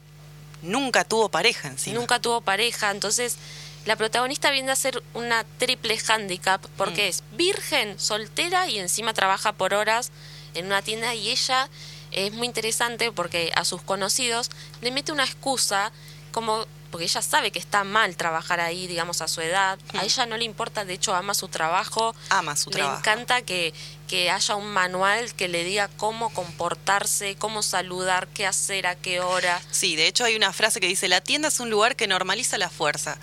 Nunca 0.61 1.03
tuvo 1.03 1.29
pareja 1.29 1.67
encima. 1.69 1.95
Nunca 1.99 2.19
tuvo 2.19 2.41
pareja, 2.41 2.91
entonces 2.91 3.37
la 3.85 3.95
protagonista 3.95 4.51
viene 4.51 4.71
a 4.71 4.75
ser 4.75 5.01
una 5.13 5.43
triple 5.57 5.97
handicap 6.07 6.63
porque 6.77 7.05
Mm. 7.07 7.09
es 7.09 7.23
virgen, 7.31 7.99
soltera 7.99 8.67
y 8.69 8.77
encima 8.79 9.13
trabaja 9.13 9.53
por 9.53 9.73
horas 9.73 10.11
en 10.53 10.65
una 10.67 10.81
tienda 10.81 11.13
y 11.15 11.29
ella 11.29 11.67
es 12.11 12.31
muy 12.33 12.45
interesante 12.45 13.11
porque 13.11 13.51
a 13.55 13.63
sus 13.65 13.81
conocidos 13.81 14.49
le 14.81 14.91
mete 14.91 15.11
una 15.11 15.23
excusa 15.23 15.91
como 16.31 16.65
porque 16.91 17.05
ella 17.05 17.21
sabe 17.21 17.51
que 17.51 17.59
está 17.59 17.83
mal 17.83 18.15
trabajar 18.17 18.59
ahí, 18.59 18.85
digamos, 18.87 19.21
a 19.21 19.27
su 19.27 19.41
edad. 19.41 19.79
A 19.93 19.97
Mm. 19.97 20.05
ella 20.05 20.25
no 20.25 20.37
le 20.37 20.43
importa, 20.45 20.85
de 20.85 20.93
hecho, 20.93 21.15
ama 21.15 21.33
su 21.33 21.47
trabajo. 21.47 22.13
Ama 22.29 22.55
su 22.55 22.69
le 22.69 22.75
trabajo. 22.77 22.99
encanta 22.99 23.41
que, 23.41 23.73
que 24.07 24.29
haya 24.29 24.55
un 24.55 24.67
manual 24.67 25.33
que 25.35 25.47
le 25.47 25.63
diga 25.63 25.89
cómo 25.97 26.33
comportarse, 26.33 27.35
cómo 27.37 27.63
saludar, 27.63 28.27
qué 28.27 28.45
hacer, 28.45 28.85
a 28.87 28.95
qué 28.95 29.21
hora. 29.21 29.61
Sí, 29.71 29.95
de 29.95 30.07
hecho 30.07 30.25
hay 30.25 30.35
una 30.35 30.51
frase 30.53 30.79
que 30.79 30.87
dice, 30.87 31.07
la 31.07 31.21
tienda 31.21 31.47
es 31.47 31.59
un 31.59 31.69
lugar 31.69 31.95
que 31.95 32.07
normaliza 32.07 32.57
la 32.57 32.69
fuerza. 32.69 33.17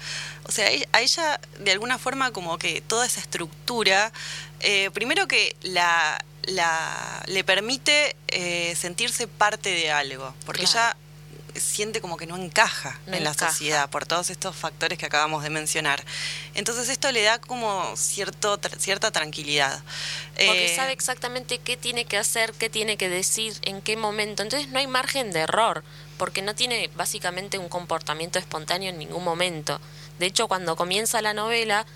O 0.44 0.52
sea, 0.52 0.70
e- 0.72 0.88
a 0.92 1.00
ella 1.00 1.40
de 1.60 1.70
alguna 1.72 1.98
forma 1.98 2.32
como 2.32 2.58
que 2.58 2.80
toda 2.80 3.04
esa 3.06 3.20
estructura, 3.20 4.12
eh, 4.60 4.90
primero 4.94 5.28
que 5.28 5.56
la, 5.62 6.24
la 6.44 7.22
le 7.26 7.44
permite 7.44 8.16
eh, 8.28 8.74
sentirse 8.76 9.28
parte 9.28 9.68
de 9.70 9.90
algo, 9.90 10.34
porque 10.46 10.64
Claro. 10.64 10.78
ella 10.90 10.96
siente 11.60 12.00
como 12.00 12.16
que 12.16 12.26
no 12.26 12.36
encaja 12.36 12.98
No 13.06 13.16
en 13.16 13.24
la 13.24 13.34
sociedad 13.34 13.88
por 13.90 14.06
todos 14.06 14.30
estos 14.30 14.54
factores 14.56 14.98
que 14.98 15.06
acabamos 15.06 15.42
de 15.42 15.50
mencionar. 15.50 16.04
Entonces 16.54 16.88
esto 16.88 17.10
le 17.12 17.22
da 17.22 17.38
como 17.40 17.96
cierto, 17.96 18.58
tra- 18.60 18.78
cierta 18.78 19.10
tranquilidad. 19.10 19.82
Porque 20.34 20.72
Eh, 20.72 20.76
sabe 20.76 20.92
exactamente 20.92 21.58
qué 21.58 21.76
tiene 21.76 22.04
que 22.04 22.16
hacer, 22.16 22.52
qué 22.54 22.68
tiene 22.70 22.96
que 22.96 23.08
decir, 23.08 23.54
en 23.62 23.82
qué 23.82 23.96
momento. 23.96 24.42
Entonces 24.42 24.68
no 24.68 24.78
hay 24.78 24.86
margen 24.86 25.30
de 25.32 25.40
error, 25.40 25.82
porque 26.16 26.42
no 26.42 26.54
tiene 26.54 26.90
básicamente 26.96 27.58
un 27.58 27.68
comportamiento 27.68 28.38
espontáneo 28.38 28.90
en 28.90 28.98
ningún 28.98 29.24
momento. 29.24 29.80
De 30.18 30.26
hecho, 30.26 30.48
cuando 30.48 30.74
comienza 30.76 31.22
la 31.22 31.32
novela, 31.34 31.86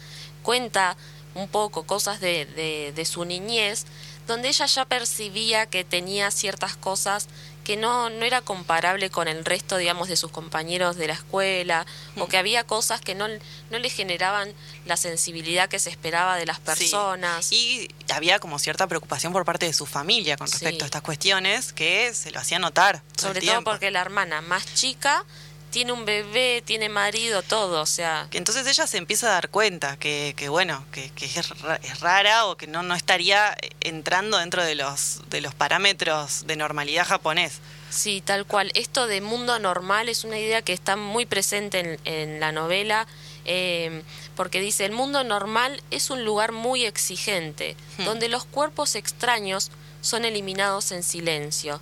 cuenta 0.42 0.96
un 1.35 1.48
poco 1.48 1.85
cosas 1.85 2.20
de, 2.20 2.44
de, 2.46 2.92
de 2.94 3.05
su 3.05 3.25
niñez, 3.25 3.85
donde 4.27 4.48
ella 4.48 4.66
ya 4.66 4.85
percibía 4.85 5.66
que 5.66 5.83
tenía 5.83 6.31
ciertas 6.31 6.77
cosas 6.77 7.27
que 7.64 7.77
no, 7.77 8.11
no 8.11 8.25
era 8.25 8.40
comparable 8.40 9.09
con 9.11 9.29
el 9.29 9.44
resto, 9.44 9.77
digamos, 9.77 10.09
de 10.09 10.16
sus 10.16 10.31
compañeros 10.31 10.96
de 10.96 11.07
la 11.07 11.12
escuela, 11.14 11.87
o 12.18 12.27
que 12.27 12.37
había 12.37 12.64
cosas 12.64 13.01
que 13.01 13.14
no, 13.14 13.29
no 13.70 13.79
le 13.79 13.88
generaban 13.88 14.53
la 14.87 14.96
sensibilidad 14.96 15.68
que 15.68 15.79
se 15.79 15.90
esperaba 15.90 16.37
de 16.37 16.46
las 16.46 16.57
Sí. 16.57 16.62
personas. 16.64 17.53
Y 17.53 17.88
había 18.12 18.38
como 18.40 18.59
cierta 18.59 18.87
preocupación 18.87 19.33
por 19.33 19.44
parte 19.44 19.66
de 19.66 19.72
su 19.72 19.87
familia 19.87 20.37
con 20.37 20.48
respecto 20.51 20.79
Sí. 20.79 20.83
a 20.83 20.87
estas 20.87 21.03
cuestiones 21.03 21.72
que 21.72 22.12
se 22.14 22.31
lo 22.33 22.40
hacía 22.40 22.59
notar. 22.59 23.03
todo 23.16 23.29
Sobre 23.29 23.40
todo 23.46 23.62
porque 23.64 23.90
la 23.90 24.01
hermana 24.01 24.40
más 24.40 24.64
chica 24.75 25.25
tiene 25.72 25.90
un 25.90 26.04
bebé, 26.04 26.62
tiene 26.64 26.88
marido, 26.88 27.42
todo, 27.42 27.80
o 27.82 27.87
sea, 27.87 28.28
Entonces 28.30 28.64
ella 28.68 28.87
se 28.87 28.98
empieza 28.98 29.26
a 29.26 29.30
dar 29.32 29.48
cuenta 29.48 29.96
que, 29.96 30.35
que 30.37 30.48
bueno, 30.48 30.85
que, 30.92 31.11
que 31.11 31.24
es, 31.26 31.48
ra- 31.61 31.80
es 31.82 31.98
rara 32.00 32.46
o 32.46 32.56
que 32.56 32.68
no, 32.68 32.85
no 32.85 32.94
estaría 32.94 33.56
entrando 33.80 34.38
dentro 34.38 34.62
de 34.62 34.74
los, 34.76 35.22
de 35.30 35.40
los 35.40 35.54
parámetros 35.54 36.46
de 36.46 36.54
normalidad 36.56 37.06
japonés. 37.06 37.58
sí, 37.90 38.22
tal 38.24 38.46
cual. 38.46 38.70
Esto 38.74 39.06
de 39.08 39.20
mundo 39.20 39.58
normal 39.58 40.08
es 40.08 40.22
una 40.24 40.38
idea 40.38 40.62
que 40.62 40.72
está 40.72 40.94
muy 40.96 41.26
presente 41.26 41.80
en, 41.80 41.98
en 42.04 42.38
la 42.40 42.52
novela, 42.52 43.06
eh, 43.44 44.02
porque 44.37 44.61
dice, 44.61 44.85
el 44.85 44.92
mundo 44.92 45.24
normal 45.24 45.82
es 45.90 46.11
un 46.11 46.24
lugar 46.24 46.52
muy 46.52 46.85
exigente, 46.87 47.76
Hmm. 47.98 48.04
donde 48.04 48.28
los 48.28 48.44
cuerpos 48.44 48.94
extraños 48.94 49.70
son 50.00 50.24
eliminados 50.24 50.92
en 50.92 51.02
silencio, 51.02 51.80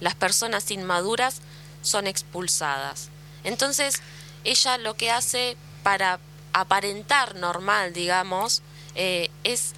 las 0.00 0.14
personas 0.14 0.70
inmaduras 0.70 1.40
son 1.82 2.06
expulsadas. 2.06 3.08
Entonces, 3.44 4.00
ella 4.44 4.78
lo 4.78 4.94
que 4.94 5.10
hace 5.10 5.56
para 5.82 6.18
aparentar 6.52 7.34
normal, 7.36 7.92
digamos, 7.92 8.62
eh, 8.94 9.30
es, 9.44 9.72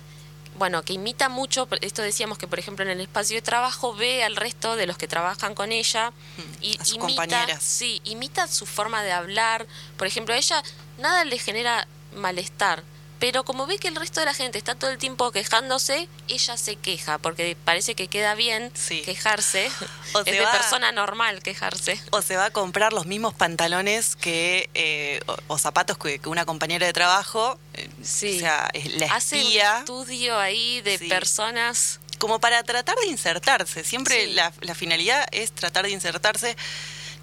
bueno, 0.59 0.83
que 0.83 0.93
imita 0.93 1.29
mucho, 1.29 1.69
esto 1.81 2.03
decíamos 2.03 2.37
que, 2.39 2.47
por 2.49 2.59
ejemplo, 2.59 2.85
en 2.85 2.91
el 2.91 3.01
espacio 3.01 3.37
de 3.37 3.43
trabajo 3.43 3.95
ve 3.95 4.25
al 4.25 4.37
resto 4.37 4.77
de 4.77 4.87
los 4.87 4.99
que 4.99 5.09
trabajan 5.09 5.55
con 5.55 5.73
ella 5.73 6.13
y 6.61 6.77
Hmm, 6.77 6.81
a 6.81 6.85
sus 6.85 6.95
imita, 6.95 7.07
compañeras. 7.07 7.63
sí, 7.63 8.01
imita 8.05 8.47
su 8.49 8.67
forma 8.67 9.03
de 9.03 9.13
hablar. 9.13 9.67
Por 9.97 10.07
ejemplo, 10.07 10.35
a 10.35 10.39
ella 10.39 10.63
nada 10.99 11.25
le 11.25 11.39
genera 11.39 11.87
malestar. 12.17 12.83
Pero 13.21 13.45
como 13.45 13.67
ve 13.67 13.79
que 13.79 13.89
el 13.89 13.97
resto 13.97 14.21
de 14.21 14.27
la 14.27 14.35
gente 14.35 14.59
está 14.59 14.75
todo 14.75 14.91
el 14.91 14.99
tiempo 14.99 15.31
quejándose, 15.33 16.09
ella 16.29 16.57
se 16.57 16.77
queja, 16.77 17.19
porque 17.19 17.57
parece 17.65 17.95
que 17.95 18.09
queda 18.09 18.35
bien 18.35 18.71
Sí. 18.75 19.03
quejarse. 19.03 19.71
O 20.15 20.21
es 20.21 20.25
se 20.27 20.33
de 20.33 20.41
va- 20.41 20.53
persona 20.53 20.93
normal 20.93 21.43
quejarse. 21.43 22.01
O 22.11 22.23
se 22.23 22.37
va 22.37 22.47
a 22.47 22.51
comprar 22.51 22.93
los 22.93 23.07
mismos 23.07 23.35
pantalones 23.35 24.15
que 24.17 24.69
eh, 24.75 25.21
o, 25.27 25.37
o 25.49 25.59
zapatos 25.59 25.97
que, 25.99 26.21
una 26.27 26.45
compañera 26.45 26.87
de 26.87 26.93
trabajo. 26.93 27.59
eh, 27.73 27.89
Sí. 28.03 28.37
O 28.37 28.41
sea, 28.41 28.69
es 28.75 28.95
la 28.95 29.07
Hace 29.15 29.37
un 29.37 29.43
espía. 29.43 29.79
estudio 29.79 30.39
ahí 30.39 30.81
de 30.83 30.99
Sí. 30.99 31.09
personas. 31.09 32.01
como 32.19 32.39
para 32.41 32.63
tratar 32.63 32.97
de 32.97 33.07
insertarse. 33.09 33.83
Siempre 33.85 34.27
Sí. 34.27 34.33
la, 34.35 34.53
la 34.61 34.75
finalidad 34.77 35.27
es 35.33 35.51
tratar 35.53 35.85
de 35.85 35.91
insertarse. 35.91 36.57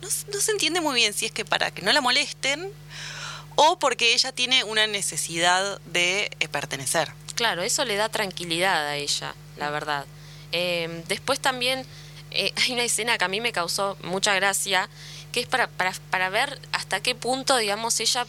No, 0.02 0.10
no 0.34 0.40
se 0.42 0.52
entiende 0.52 0.82
muy 0.82 0.96
bien 0.96 1.14
si 1.14 1.26
es 1.28 1.32
que 1.32 1.46
para 1.46 1.72
que 1.72 1.82
no 1.82 1.92
la 1.94 2.02
molesten 2.02 2.70
o 3.56 3.80
porque 3.80 4.14
ella 4.14 4.32
tiene 4.32 4.64
una 4.64 4.88
necesidad 4.88 5.80
de 5.86 6.32
eh, 6.40 6.48
pertenecer. 6.48 7.12
Claro, 7.36 7.62
eso 7.64 7.86
le 7.86 7.96
da 7.96 8.10
tranquilidad 8.10 8.88
a 8.88 8.96
ella, 8.96 9.34
la 9.58 9.70
verdad. 9.70 10.06
Eh, 10.52 11.04
después 11.08 11.40
también 11.40 11.86
eh, 12.32 12.54
hay 12.64 12.74
una 12.74 12.84
escena 12.84 13.18
que 13.18 13.26
a 13.26 13.28
mí 13.28 13.42
me 13.42 13.52
causó 13.52 13.98
mucha 14.04 14.34
gracia, 14.36 14.90
que 15.32 15.42
es 15.42 15.48
para, 15.48 15.68
para, 15.68 15.94
para 16.10 16.30
ver 16.30 16.60
hasta 16.72 17.02
qué 17.02 17.16
punto, 17.16 17.58
digamos, 17.58 18.00
ella, 18.00 18.26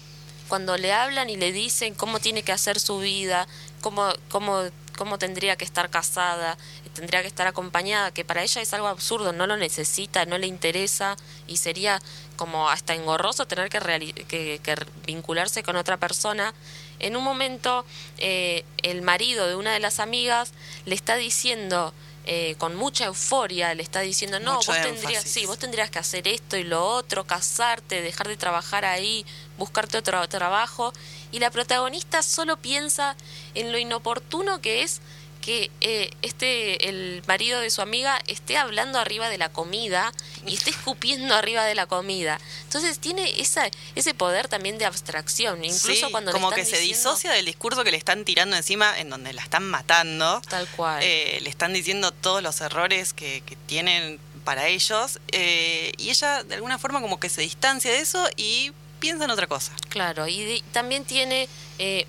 cuando 0.48 0.76
le 0.76 0.92
hablan 0.92 1.30
y 1.30 1.36
le 1.36 1.52
dicen 1.52 1.94
cómo 1.94 2.20
tiene 2.20 2.42
que 2.42 2.52
hacer 2.52 2.78
su 2.78 2.98
vida, 2.98 3.48
cómo, 3.80 4.12
cómo, 4.28 4.62
cómo 4.96 5.18
tendría 5.18 5.56
que 5.56 5.64
estar 5.64 5.90
casada, 5.90 6.58
tendría 6.92 7.22
que 7.22 7.28
estar 7.28 7.46
acompañada, 7.46 8.12
que 8.12 8.24
para 8.24 8.42
ella 8.42 8.60
es 8.60 8.72
algo 8.74 8.88
absurdo, 8.88 9.32
no 9.32 9.46
lo 9.46 9.56
necesita, 9.56 10.26
no 10.26 10.38
le 10.38 10.46
interesa 10.46 11.16
y 11.46 11.56
sería 11.56 12.00
como 12.42 12.68
hasta 12.68 12.92
engorroso 12.96 13.46
tener 13.46 13.68
que, 13.68 13.78
que, 14.26 14.60
que 14.60 14.74
vincularse 15.06 15.62
con 15.62 15.76
otra 15.76 15.96
persona. 15.96 16.52
En 16.98 17.14
un 17.14 17.22
momento, 17.22 17.86
eh, 18.18 18.64
el 18.82 19.02
marido 19.02 19.46
de 19.46 19.54
una 19.54 19.72
de 19.72 19.78
las 19.78 20.00
amigas 20.00 20.50
le 20.84 20.96
está 20.96 21.14
diciendo, 21.14 21.94
eh, 22.26 22.56
con 22.58 22.74
mucha 22.74 23.04
euforia 23.04 23.72
le 23.74 23.84
está 23.84 24.00
diciendo, 24.00 24.40
no, 24.40 24.56
vos 24.56 24.66
tendrías, 24.66 25.22
sí, 25.22 25.46
vos 25.46 25.56
tendrías 25.56 25.88
que 25.88 26.00
hacer 26.00 26.26
esto 26.26 26.56
y 26.56 26.64
lo 26.64 26.84
otro, 26.84 27.28
casarte, 27.28 28.02
dejar 28.02 28.26
de 28.26 28.36
trabajar 28.36 28.84
ahí, 28.84 29.24
buscarte 29.56 29.98
otro 29.98 30.28
trabajo. 30.28 30.92
Y 31.30 31.38
la 31.38 31.52
protagonista 31.52 32.24
solo 32.24 32.56
piensa 32.56 33.14
en 33.54 33.70
lo 33.70 33.78
inoportuno 33.78 34.60
que 34.60 34.82
es 34.82 35.00
que 35.42 35.70
eh, 35.80 36.10
este 36.22 36.88
el 36.88 37.22
marido 37.26 37.60
de 37.60 37.68
su 37.68 37.82
amiga 37.82 38.18
esté 38.28 38.56
hablando 38.56 38.98
arriba 38.98 39.28
de 39.28 39.36
la 39.36 39.50
comida 39.50 40.12
y 40.46 40.54
esté 40.54 40.70
escupiendo 40.70 41.34
arriba 41.34 41.64
de 41.64 41.74
la 41.74 41.86
comida. 41.86 42.40
Entonces 42.62 42.98
tiene 42.98 43.40
esa, 43.40 43.68
ese 43.94 44.14
poder 44.14 44.48
también 44.48 44.78
de 44.78 44.86
abstracción, 44.86 45.64
incluso 45.64 46.10
cuando 46.10 46.32
como 46.32 46.50
que 46.50 46.64
se 46.64 46.78
disocia 46.78 47.32
del 47.32 47.44
discurso 47.44 47.84
que 47.84 47.90
le 47.90 47.98
están 47.98 48.24
tirando 48.24 48.56
encima, 48.56 48.98
en 48.98 49.10
donde 49.10 49.32
la 49.34 49.42
están 49.42 49.64
matando. 49.64 50.40
Tal 50.48 50.66
cual. 50.68 51.02
Eh, 51.02 51.40
le 51.42 51.50
están 51.50 51.72
diciendo 51.74 52.12
todos 52.12 52.42
los 52.42 52.60
errores 52.62 53.12
que, 53.12 53.42
tienen 53.66 54.18
para 54.44 54.66
ellos 54.68 55.20
eh, 55.30 55.92
y 55.98 56.10
ella 56.10 56.42
de 56.42 56.56
alguna 56.56 56.78
forma 56.78 57.00
como 57.00 57.20
que 57.20 57.28
se 57.28 57.42
distancia 57.42 57.90
de 57.90 58.00
eso 58.00 58.28
y 58.36 58.72
piensa 58.98 59.24
en 59.24 59.30
otra 59.30 59.46
cosa. 59.46 59.72
Claro, 59.88 60.26
y 60.28 60.62
también 60.72 61.04
tiene 61.04 61.48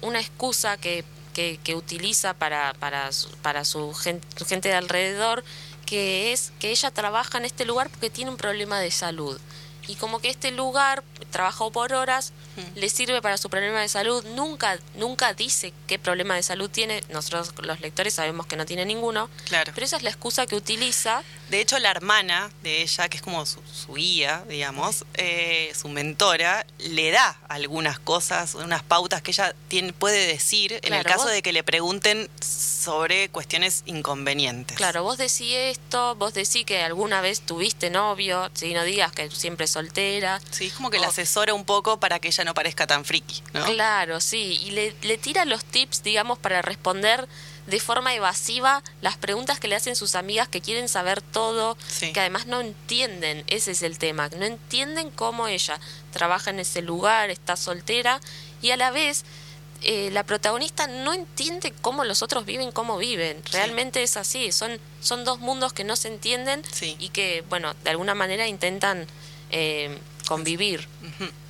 una 0.02 0.20
excusa 0.20 0.78
que 0.78 1.04
que, 1.34 1.76
utiliza 1.76 2.34
para, 2.34 2.74
para, 2.80 3.10
para 3.42 3.66
su, 3.66 3.94
gente, 3.94 4.26
su 4.38 4.46
gente 4.46 4.70
de 4.70 4.76
alrededor, 4.76 5.44
que 5.86 6.32
es 6.32 6.52
que 6.60 6.72
ella 6.72 6.92
trabaja 6.92 7.38
en 7.38 7.46
este 7.46 7.66
lugar 7.66 7.90
porque 7.90 8.10
tiene 8.10 8.32
un 8.32 8.38
problema 8.38 8.80
de 8.80 8.92
salud. 8.92 9.40
Y 9.88 9.96
como 9.96 10.20
que 10.20 10.30
este 10.30 10.52
lugar, 10.52 11.04
trabajó 11.32 11.72
por 11.72 11.94
horas, 11.94 12.32
le 12.76 12.90
sirve 12.90 13.22
para 13.22 13.38
su 13.38 13.50
problema 13.50 13.82
de 13.82 13.90
salud, 13.90 14.24
nunca, 14.36 14.78
nunca 14.96 15.34
dice 15.34 15.74
qué 15.88 15.98
problema 15.98 16.36
de 16.36 16.44
salud 16.44 16.70
tiene, 16.70 17.04
nosotros 17.10 17.54
los 17.64 17.80
lectores 17.82 18.14
sabemos 18.14 18.46
que 18.46 18.56
no 18.56 18.66
tiene 18.66 18.86
ninguno, 18.86 19.30
claro. 19.46 19.72
pero 19.74 19.86
esa 19.86 19.98
es 19.98 20.04
la 20.04 20.12
excusa 20.12 20.46
que 20.46 20.56
utiliza. 20.56 21.24
De 21.50 21.62
hecho, 21.62 21.78
la 21.80 21.92
hermana 21.92 22.52
de 22.62 22.82
ella, 22.84 23.10
que 23.10 23.18
es 23.18 23.24
como 23.24 23.46
su, 23.46 23.62
guía, 23.94 24.44
digamos, 24.48 25.06
eh, 25.16 25.72
su 25.76 25.90
mentora, 25.90 26.66
le 26.80 27.12
da 27.12 27.40
algunas 27.48 28.00
cosas, 28.00 28.56
unas 28.56 28.84
pautas 28.84 29.22
que 29.22 29.32
ella 29.32 29.56
tiene, 29.68 29.94
puede 29.94 30.28
decir 30.28 30.80
en 30.84 30.94
el 30.94 31.04
caso 31.04 31.28
de 31.28 31.42
que 31.42 31.54
le 31.54 31.64
pregunten 31.64 32.30
sobre 32.42 33.30
cuestiones 33.30 33.84
inconvenientes. 33.86 34.78
Claro, 34.78 35.04
vos 35.04 35.18
decís 35.18 35.54
esto, 35.54 36.16
vos 36.16 36.34
decís 36.34 36.66
que 36.66 36.84
alguna 36.84 37.22
vez 37.22 37.42
tuviste 37.42 37.90
novio, 37.90 38.50
si 38.54 38.74
no 38.74 38.84
digas 38.84 39.12
que 39.12 39.30
siempre 39.32 39.68
soltera. 39.74 40.40
Sí, 40.52 40.68
es 40.68 40.74
como 40.74 40.90
que 40.90 41.00
la 41.00 41.08
asesora 41.08 41.54
un 41.54 41.66
poco 41.66 42.00
para 42.00 42.20
que 42.20 42.30
ella 42.30 42.44
no 42.44 42.54
parezca 42.54 42.88
tan 42.88 43.06
friki, 43.06 43.44
¿no? 43.54 43.66
Claro, 43.66 44.20
sí, 44.22 44.62
y 44.64 44.72
le, 44.72 44.96
le 45.02 45.18
tira 45.18 45.46
los 45.46 45.66
tips, 45.66 46.04
digamos, 46.04 46.40
para 46.40 46.62
responder 46.62 47.28
de 47.68 47.80
forma 47.80 48.14
evasiva 48.14 48.84
las 49.02 49.18
preguntas 49.18 49.60
que 49.60 49.68
le 49.68 49.76
hacen 49.76 49.96
sus 49.96 50.16
amigas 50.16 50.48
que 50.48 50.62
quieren 50.62 50.90
saber 50.90 51.22
todo, 51.22 51.78
que 52.00 52.20
además 52.20 52.46
no 52.46 52.62
entienden, 52.62 53.44
ese 53.48 53.72
es 53.72 53.82
el 53.84 53.98
tema, 53.98 54.30
no 54.30 54.46
entienden 54.46 55.10
cómo 55.12 55.48
ella 55.48 55.80
trabaja 56.12 56.50
en 56.50 56.60
ese 56.60 56.82
lugar, 56.82 57.30
está 57.30 57.56
soltera 57.56 58.20
y 58.62 58.72
a 58.72 58.78
la 58.78 58.92
vez 58.92 59.24
eh, 59.82 60.10
la 60.12 60.24
protagonista 60.24 60.88
no 60.88 61.14
entiende 61.14 61.74
cómo 61.82 62.06
los 62.06 62.22
otros 62.22 62.46
viven, 62.46 62.72
cómo 62.72 62.98
viven. 62.98 63.42
Realmente 63.52 64.02
es 64.02 64.16
así, 64.16 64.52
son, 64.52 64.80
son 65.02 65.26
dos 65.26 65.40
mundos 65.40 65.74
que 65.74 65.84
no 65.84 65.96
se 65.96 66.08
entienden 66.08 66.62
y 67.00 67.10
que, 67.10 67.44
bueno, 67.50 67.74
de 67.84 67.90
alguna 67.90 68.16
manera 68.16 68.48
intentan 68.48 69.08
eh, 69.54 69.98
convivir. 70.28 70.88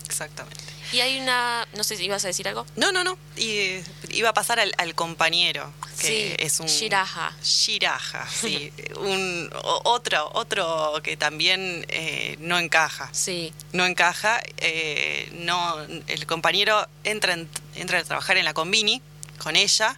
Exactamente. 0.05 0.61
Y 0.91 1.01
hay 1.01 1.19
una, 1.19 1.67
no 1.75 1.83
sé 1.83 1.97
si 1.97 2.05
ibas 2.05 2.23
a 2.23 2.27
decir 2.27 2.47
algo. 2.47 2.67
No, 2.75 2.91
no, 2.91 3.03
no. 3.03 3.17
Y, 3.35 3.79
iba 4.11 4.29
a 4.29 4.33
pasar 4.33 4.59
al, 4.59 4.95
compañero, 4.95 5.73
que 5.99 6.35
es 6.37 6.59
un... 6.59 6.67
Shiraja. 6.67 7.35
Shiraja, 7.41 8.27
sí. 8.41 8.71
un, 8.97 9.49
otro, 9.85 10.29
otro 10.33 10.93
que 11.01 11.17
también 11.17 11.83
eh, 11.89 12.35
no 12.39 12.59
encaja. 12.59 13.09
Sí. 13.11 13.51
No 13.71 13.87
encaja. 13.87 14.39
Eh, 14.57 15.29
no, 15.33 15.81
el 15.81 16.27
compañero 16.27 16.87
entra, 17.03 17.37
entra 17.75 17.99
a 17.99 18.03
trabajar 18.03 18.37
en 18.37 18.45
la 18.45 18.53
combini 18.53 19.01
con 19.39 19.55
ella. 19.55 19.97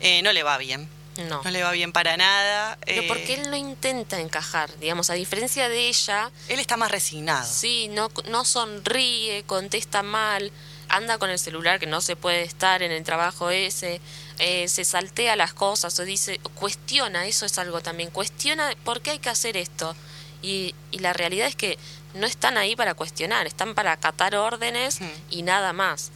Eh, 0.00 0.22
no 0.22 0.32
le 0.32 0.44
va 0.44 0.58
bien 0.58 0.88
no. 1.28 1.42
No 1.42 1.50
le 1.50 1.62
va 1.62 1.72
bien 1.72 1.92
para 1.92 2.16
nada. 2.16 2.78
Pero 2.84 3.02
porque 3.08 3.34
eh, 3.34 3.40
él 3.40 3.50
no 3.50 3.56
intenta 3.56 4.20
encajar, 4.20 4.70
digamos, 4.78 5.10
a 5.10 5.14
diferencia 5.14 5.68
de 5.68 5.88
ella. 5.88 6.30
Él 6.48 6.60
está 6.60 6.76
más 6.76 6.90
resignado. 6.90 7.46
Sí, 7.46 7.88
no, 7.88 8.10
no 8.28 8.44
sonríe, 8.44 9.42
contesta 9.44 10.02
mal, 10.02 10.52
anda 10.88 11.18
con 11.18 11.30
el 11.30 11.38
celular 11.38 11.78
que 11.78 11.86
no 11.86 12.00
se 12.00 12.16
puede 12.16 12.42
estar 12.42 12.82
en 12.82 12.92
el 12.92 13.04
trabajo 13.04 13.50
ese, 13.50 14.00
eh, 14.38 14.68
se 14.68 14.84
saltea 14.84 15.36
las 15.36 15.54
cosas 15.54 15.98
o 15.98 16.04
dice, 16.04 16.40
cuestiona, 16.54 17.26
eso 17.26 17.46
es 17.46 17.58
algo 17.58 17.80
también, 17.80 18.10
cuestiona 18.10 18.74
por 18.84 19.00
qué 19.00 19.12
hay 19.12 19.18
que 19.18 19.30
hacer 19.30 19.56
esto. 19.56 19.94
Y, 20.42 20.74
y 20.90 21.00
la 21.00 21.12
realidad 21.12 21.48
es 21.48 21.56
que 21.56 21.78
no 22.14 22.26
están 22.26 22.58
ahí 22.58 22.74
para 22.74 22.94
cuestionar, 22.94 23.46
están 23.46 23.74
para 23.74 23.92
acatar 23.92 24.34
órdenes 24.34 24.98
y 25.30 25.42
nada 25.42 25.72
más. 25.72 26.10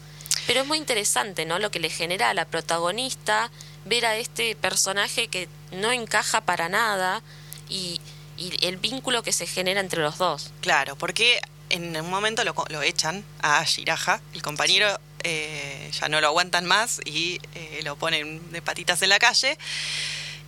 Pero 0.46 0.62
es 0.62 0.66
muy 0.66 0.78
interesante, 0.78 1.46
¿no? 1.46 1.58
Lo 1.58 1.70
que 1.70 1.78
le 1.78 1.90
genera 1.90 2.30
a 2.30 2.34
la 2.34 2.44
protagonista 2.44 3.50
ver 3.84 4.06
a 4.06 4.16
este 4.16 4.56
personaje 4.56 5.28
que 5.28 5.48
no 5.72 5.92
encaja 5.92 6.40
para 6.40 6.68
nada 6.68 7.22
y, 7.68 8.00
el 8.36 8.78
vínculo 8.78 9.22
que 9.22 9.30
se 9.30 9.46
genera 9.46 9.78
entre 9.78 10.02
los 10.02 10.18
dos. 10.18 10.50
Claro, 10.60 10.96
porque 10.96 11.40
en 11.70 11.96
un 11.96 12.10
momento 12.10 12.42
lo, 12.42 12.52
lo 12.68 12.82
echan 12.82 13.24
a 13.40 13.62
Shiraja, 13.62 14.20
el 14.32 14.42
compañero 14.42 14.88
eh, 15.22 15.90
ya 15.98 16.08
no 16.08 16.20
lo 16.20 16.26
aguantan 16.26 16.66
más 16.66 17.00
y 17.04 17.38
eh, 17.54 17.80
lo 17.82 17.96
ponen 17.96 18.52
de 18.52 18.60
patitas 18.60 19.00
en 19.02 19.08
la 19.08 19.18
calle. 19.18 19.56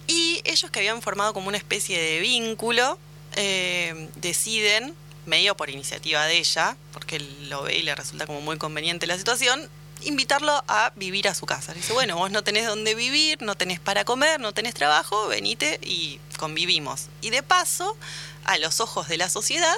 Y 0.07 0.41
ellos 0.45 0.71
que 0.71 0.81
habían 0.81 1.01
formado 1.01 1.33
como 1.33 1.49
una 1.49 1.57
especie 1.57 1.99
de 1.99 2.21
vínculo, 2.21 2.99
eh, 3.37 4.09
deciden, 4.17 4.95
medio 5.25 5.57
por 5.57 5.71
iniciativa 5.71 6.25
de 6.27 6.39
ella, 6.39 6.77
porque 6.93 7.17
él 7.17 7.49
lo 7.49 7.63
ve 7.63 7.77
y 7.77 7.83
le 7.83 7.95
resulta 7.95 8.27
como 8.27 8.41
muy 8.41 8.59
conveniente 8.59 9.07
la 9.07 9.17
situación, 9.17 9.69
invitarlo 10.03 10.65
a 10.69 10.93
vivir 10.97 11.29
a 11.29 11.35
su 11.35 11.47
casa. 11.47 11.75
dice, 11.75 11.93
bueno, 11.93 12.17
vos 12.17 12.31
no 12.31 12.43
tenés 12.45 12.67
dónde 12.67 12.95
vivir, 12.95 13.43
no 13.43 13.55
tenés 13.55 13.81
para 13.81 14.05
comer, 14.05 14.41
no 14.41 14.53
tenés 14.53 14.75
trabajo, 14.75 15.29
venite 15.29 15.81
y 15.83 16.21
convivimos. 16.39 17.07
Y 17.21 17.31
de 17.31 17.43
paso, 17.43 17.97
a 18.45 18.59
los 18.59 18.81
ojos 18.81 19.09
de 19.09 19.17
la 19.17 19.29
sociedad, 19.29 19.75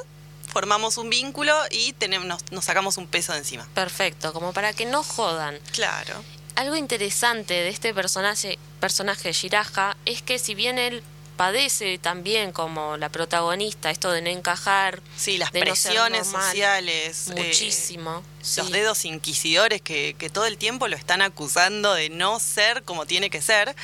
formamos 0.49 0.99
un 0.99 1.11
vínculo 1.11 1.55
y 1.71 1.93
tenemos, 1.95 2.43
nos, 2.51 2.65
sacamos 2.65 2.97
un 2.97 3.07
peso 3.07 3.33
de 3.33 3.39
encima. 3.39 3.67
Perfecto, 3.75 4.33
como 4.33 4.53
para 4.53 4.73
que 4.73 4.87
no 4.87 5.03
jodan. 5.03 5.59
Claro. 5.73 6.15
Algo 6.57 6.77
interesante 6.77 7.55
de 7.55 7.69
este 7.69 7.95
personaje, 7.95 8.59
personaje 8.81 9.33
Shiraja, 9.33 9.97
es 10.05 10.23
que 10.23 10.39
si 10.39 10.55
bien 10.55 10.79
él 10.79 11.03
padece 11.39 11.97
también 11.99 12.53
como 12.53 12.99
la 12.99 13.09
protagonista 13.09 13.91
esto 13.91 14.11
de 14.11 14.21
no 14.21 14.29
encajar. 14.29 15.01
Sí, 15.17 15.39
las 15.39 15.53
presiones 15.53 16.27
sociales. 16.27 17.29
Eh, 17.35 17.45
Muchísimo. 17.47 18.23
Los 18.57 18.71
dedos 18.71 19.07
inquisidores 19.07 19.81
que, 19.81 20.17
que 20.19 20.29
todo 20.29 20.45
el 20.45 20.59
tiempo 20.59 20.89
lo 20.89 20.97
están 20.97 21.23
acusando 21.23 21.95
de 21.95 22.11
no 22.11 22.41
ser 22.41 22.83
como 22.83 23.07
tiene 23.07 23.31
que 23.31 23.41
ser 23.41 23.75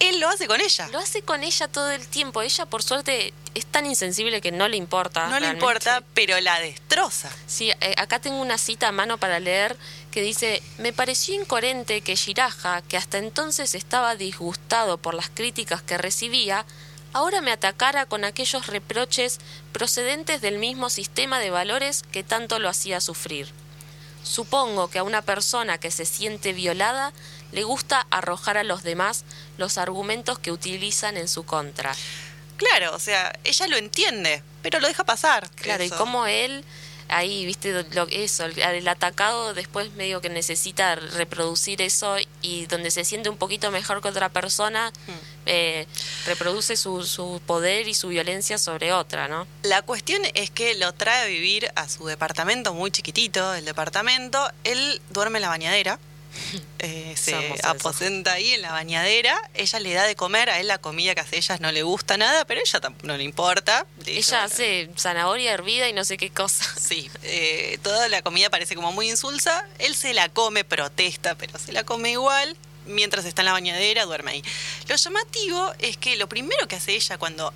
él 0.00 0.18
lo 0.18 0.28
hace 0.28 0.46
con 0.46 0.60
ella. 0.60 0.88
Lo 0.88 0.98
hace 0.98 1.22
con 1.22 1.44
ella 1.44 1.68
todo 1.68 1.90
el 1.90 2.06
tiempo. 2.06 2.40
Ella, 2.42 2.66
por 2.66 2.82
suerte, 2.82 3.34
es 3.54 3.66
tan 3.66 3.84
insensible 3.84 4.40
que 4.40 4.50
no 4.50 4.66
le 4.66 4.76
importa. 4.76 5.28
No 5.28 5.38
le 5.38 5.48
importa, 5.48 6.02
pero 6.14 6.40
la 6.40 6.58
destroza. 6.58 7.30
Sí, 7.46 7.70
eh, 7.80 7.94
acá 7.98 8.18
tengo 8.18 8.40
una 8.40 8.56
cita 8.56 8.88
a 8.88 8.92
mano 8.92 9.18
para 9.18 9.38
leer 9.40 9.76
que 10.10 10.22
dice, 10.22 10.62
me 10.78 10.92
pareció 10.92 11.34
incoherente 11.34 12.00
que 12.00 12.16
Shiraja, 12.16 12.82
que 12.82 12.96
hasta 12.96 13.18
entonces 13.18 13.74
estaba 13.74 14.16
disgustado 14.16 14.98
por 14.98 15.14
las 15.14 15.30
críticas 15.30 15.82
que 15.82 15.98
recibía, 15.98 16.66
ahora 17.12 17.40
me 17.40 17.52
atacara 17.52 18.06
con 18.06 18.24
aquellos 18.24 18.66
reproches 18.66 19.38
procedentes 19.72 20.40
del 20.40 20.58
mismo 20.58 20.90
sistema 20.90 21.38
de 21.38 21.50
valores 21.50 22.02
que 22.10 22.22
tanto 22.22 22.58
lo 22.58 22.68
hacía 22.68 23.00
sufrir. 23.00 23.52
Supongo 24.22 24.88
que 24.88 24.98
a 24.98 25.02
una 25.02 25.22
persona 25.22 25.78
que 25.78 25.90
se 25.90 26.04
siente 26.04 26.52
violada 26.52 27.12
le 27.52 27.64
gusta 27.64 28.06
arrojar 28.10 28.58
a 28.58 28.64
los 28.64 28.82
demás 28.82 29.24
los 29.58 29.78
argumentos 29.78 30.38
que 30.38 30.52
utilizan 30.52 31.16
en 31.16 31.28
su 31.28 31.44
contra. 31.44 31.94
Claro, 32.56 32.94
o 32.94 32.98
sea, 32.98 33.32
ella 33.44 33.66
lo 33.68 33.76
entiende, 33.78 34.42
pero 34.62 34.80
lo 34.80 34.88
deja 34.88 35.04
pasar. 35.04 35.48
Claro, 35.56 35.82
y 35.82 35.90
como 35.90 36.26
él, 36.26 36.64
ahí, 37.10 37.46
viste, 37.46 37.84
lo, 37.92 38.06
eso, 38.08 38.44
el, 38.44 38.88
atacado 38.88 39.54
después 39.54 39.92
medio 39.92 40.20
que 40.20 40.28
necesita 40.28 40.94
reproducir 40.94 41.82
eso 41.82 42.16
y 42.42 42.66
donde 42.66 42.90
se 42.90 43.04
siente 43.04 43.28
un 43.28 43.36
poquito 43.36 43.70
mejor 43.70 44.02
que 44.02 44.08
otra 44.08 44.28
persona, 44.28 44.90
hmm. 44.90 45.12
eh, 45.46 45.86
reproduce 46.26 46.76
su, 46.76 47.04
su 47.04 47.40
poder 47.46 47.88
y 47.88 47.94
su 47.94 48.08
violencia 48.08 48.58
sobre 48.58 48.92
otra, 48.92 49.28
¿no? 49.28 49.46
La 49.62 49.82
cuestión 49.82 50.22
es 50.34 50.50
que 50.50 50.74
lo 50.74 50.92
trae 50.94 51.24
a 51.24 51.26
vivir 51.26 51.70
a 51.74 51.88
su 51.88 52.06
departamento 52.06 52.74
muy 52.74 52.90
chiquitito, 52.90 53.54
el 53.54 53.64
departamento. 53.64 54.50
Él 54.64 55.00
duerme 55.10 55.38
en 55.38 55.42
la 55.42 55.48
bañadera. 55.48 55.98
eh, 56.78 57.14
se 57.16 57.32
Somos 57.32 57.64
aposenta 57.64 58.32
ahí 58.32 58.52
en 58.52 58.62
la 58.62 58.72
bañadera. 58.72 59.36
Ella 59.54 59.80
le 59.80 59.92
da 59.92 60.04
de 60.04 60.16
comer. 60.16 60.50
A 60.50 60.60
él 60.60 60.68
la 60.68 60.78
comida 60.78 61.14
que 61.14 61.20
hace 61.20 61.36
ella 61.36 61.58
no 61.58 61.72
le 61.72 61.82
gusta 61.82 62.16
nada, 62.16 62.44
pero 62.44 62.60
ella 62.60 62.80
tampoco 62.80 63.06
no 63.06 63.16
le 63.16 63.24
importa. 63.24 63.86
De 64.04 64.18
hecho, 64.18 64.34
Ella 64.34 64.44
hace 64.44 64.90
zanahoria 64.96 65.52
hervida 65.52 65.88
y 65.88 65.92
no 65.92 66.04
sé 66.04 66.16
qué 66.16 66.30
cosa. 66.30 66.64
Sí, 66.80 67.08
eh, 67.22 67.78
toda 67.82 68.08
la 68.08 68.22
comida 68.22 68.50
parece 68.50 68.74
como 68.74 68.90
muy 68.92 69.08
insulsa. 69.08 69.68
Él 69.78 69.94
se 69.94 70.12
la 70.12 70.28
come, 70.28 70.64
protesta, 70.64 71.36
pero 71.36 71.58
se 71.58 71.72
la 71.72 71.84
come 71.84 72.12
igual. 72.12 72.56
Mientras 72.86 73.24
está 73.26 73.42
en 73.42 73.46
la 73.46 73.52
bañadera, 73.52 74.06
duerme 74.06 74.32
ahí. 74.32 74.44
Lo 74.88 74.96
llamativo 74.96 75.72
es 75.78 75.96
que 75.98 76.16
lo 76.16 76.28
primero 76.28 76.66
que 76.66 76.76
hace 76.76 76.94
ella 76.94 77.18
cuando 77.18 77.52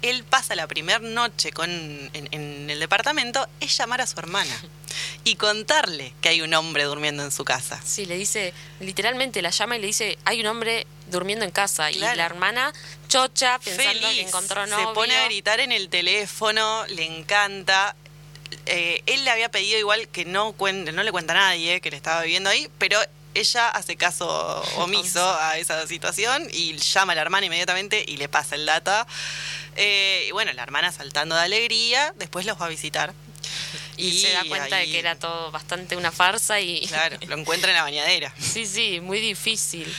él 0.00 0.24
pasa 0.24 0.54
la 0.54 0.66
primera 0.66 1.00
noche 1.00 1.50
con, 1.52 1.68
en, 1.70 2.28
en 2.30 2.70
el 2.70 2.80
departamento 2.80 3.46
es 3.60 3.76
llamar 3.76 4.00
a 4.00 4.06
su 4.06 4.18
hermana 4.18 4.56
y 5.24 5.36
contarle 5.36 6.12
que 6.20 6.28
hay 6.30 6.40
un 6.42 6.52
hombre 6.54 6.84
durmiendo 6.84 7.22
en 7.22 7.30
su 7.32 7.44
casa. 7.44 7.80
Sí, 7.84 8.06
le 8.06 8.16
dice, 8.16 8.52
literalmente 8.80 9.42
la 9.42 9.50
llama 9.50 9.76
y 9.76 9.80
le 9.80 9.86
dice, 9.88 10.18
hay 10.24 10.40
un 10.40 10.46
hombre 10.46 10.86
durmiendo 11.10 11.44
en 11.44 11.50
casa. 11.50 11.90
Claro. 11.90 12.14
Y 12.14 12.16
la 12.16 12.26
hermana 12.26 12.72
chocha 13.08 13.58
pensando 13.58 13.92
que 13.92 13.98
Feliz, 14.00 14.26
encontró 14.28 14.66
novio. 14.66 14.88
se 14.88 14.94
pone 14.94 15.16
a 15.16 15.24
gritar 15.26 15.60
en 15.60 15.72
el 15.72 15.88
teléfono, 15.88 16.86
le 16.88 17.04
encanta. 17.04 17.96
Eh, 18.66 19.02
él 19.06 19.24
le 19.24 19.30
había 19.30 19.50
pedido 19.50 19.78
igual 19.78 20.08
que 20.08 20.24
no, 20.24 20.52
cuen- 20.56 20.90
no 20.92 21.02
le 21.02 21.12
cuenta 21.12 21.32
a 21.32 21.36
nadie 21.36 21.80
que 21.80 21.90
le 21.90 21.96
estaba 21.96 22.22
viviendo 22.22 22.48
ahí, 22.50 22.68
pero 22.78 22.98
ella 23.34 23.68
hace 23.68 23.96
caso 23.96 24.26
omiso 24.78 25.22
a 25.40 25.58
esa 25.58 25.86
situación 25.86 26.48
y 26.50 26.76
llama 26.76 27.12
a 27.12 27.16
la 27.16 27.22
hermana 27.22 27.46
inmediatamente 27.46 28.02
y 28.06 28.16
le 28.16 28.28
pasa 28.28 28.54
el 28.56 28.66
data. 28.66 29.06
Eh, 29.76 30.24
y 30.28 30.32
bueno, 30.32 30.52
la 30.54 30.62
hermana 30.62 30.90
saltando 30.92 31.34
de 31.36 31.42
alegría, 31.42 32.12
después 32.16 32.46
los 32.46 32.60
va 32.60 32.66
a 32.66 32.68
visitar. 32.68 33.12
Y, 33.98 34.20
se 34.20 34.32
da 34.32 34.44
cuenta 34.48 34.76
ahí, 34.76 34.86
de 34.86 34.92
que 34.92 34.98
era 34.98 35.16
todo 35.16 35.50
bastante 35.50 35.96
una 35.96 36.12
farsa 36.12 36.60
y... 36.60 36.86
Claro, 36.86 37.16
lo 37.26 37.36
encuentra 37.38 37.70
en 37.70 37.76
la 37.76 37.82
bañadera. 37.82 38.32
sí, 38.40 38.64
sí, 38.66 39.00
muy 39.00 39.20
difícil. 39.20 39.92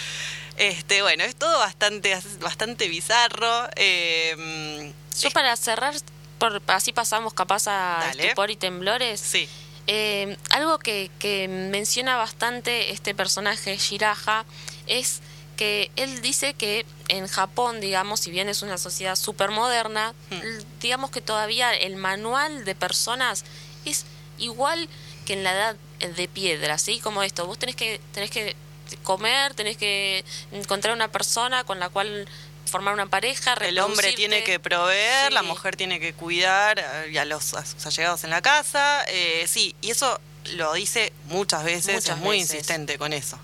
Este, 0.57 1.01
bueno, 1.01 1.23
es 1.23 1.35
todo 1.35 1.57
bastante, 1.59 2.17
bastante 2.39 2.87
bizarro. 2.87 3.67
eh, 3.75 4.91
Yo 5.21 5.31
para 5.31 5.55
cerrar, 5.55 5.93
por, 6.37 6.61
así 6.67 6.91
pasamos 6.93 7.33
capaz 7.33 7.67
a 7.67 7.97
Dale. 8.07 8.23
estupor 8.23 8.51
y 8.51 8.55
temblores. 8.55 9.19
sí. 9.19 9.47
Eh, 9.91 10.37
algo 10.51 10.77
que, 10.77 11.09
que 11.17 11.47
menciona 11.47 12.15
bastante 12.15 12.91
este 12.91 13.15
personaje, 13.15 13.75
Shiraja, 13.75 14.45
es 14.85 15.21
que 15.57 15.89
él 15.95 16.21
dice 16.21 16.53
que 16.53 16.85
en 17.07 17.27
Japón, 17.27 17.81
digamos, 17.81 18.19
si 18.19 18.29
bien 18.29 18.49
es 18.49 18.61
una 18.61 18.77
sociedad 18.77 19.15
súper 19.15 19.49
moderna, 19.49 20.13
Hmm. 20.29 20.39
digamos 20.79 21.09
que 21.09 21.21
todavía 21.21 21.73
el 21.73 21.95
manual 21.95 22.65
de 22.65 22.75
personas 22.75 23.43
es 23.85 24.05
igual 24.37 24.87
que 25.25 25.33
en 25.33 25.43
la 25.43 25.51
edad 25.53 25.75
de 26.15 26.27
piedra, 26.27 26.77
¿sí? 26.77 26.99
Como 26.99 27.23
esto, 27.23 27.45
vos 27.45 27.57
tenés 27.59 27.75
que, 27.75 27.99
tenés 28.13 28.31
que 28.31 28.55
comer, 29.03 29.53
tenés 29.53 29.77
que 29.77 30.23
encontrar 30.51 30.93
una 30.95 31.09
persona 31.11 31.63
con 31.63 31.79
la 31.79 31.89
cual 31.89 32.27
formar 32.65 32.93
una 32.93 33.07
pareja, 33.07 33.53
El 33.55 33.79
hombre 33.79 34.13
tiene 34.13 34.43
que 34.43 34.59
proveer, 34.59 35.27
Sí. 35.29 35.33
la 35.33 35.41
mujer 35.43 35.75
tiene 35.75 35.99
que 35.99 36.13
cuidar 36.13 36.79
y 37.11 37.17
a 37.17 37.25
los, 37.25 37.53
a 37.55 37.65
sus 37.65 37.85
allegados 37.85 38.23
en 38.23 38.29
la 38.29 38.41
casa. 38.41 39.03
eh, 39.07 39.45
sí, 39.47 39.75
y 39.81 39.89
eso 39.91 40.19
lo 40.53 40.73
dice 40.73 41.11
muchas 41.27 41.63
veces, 41.63 41.95
Muchas 41.95 42.17
es 42.17 42.23
muy 42.23 42.37
veces. 42.39 42.51
insistente 42.55 42.97
con 42.97 43.11
eso. 43.13 43.37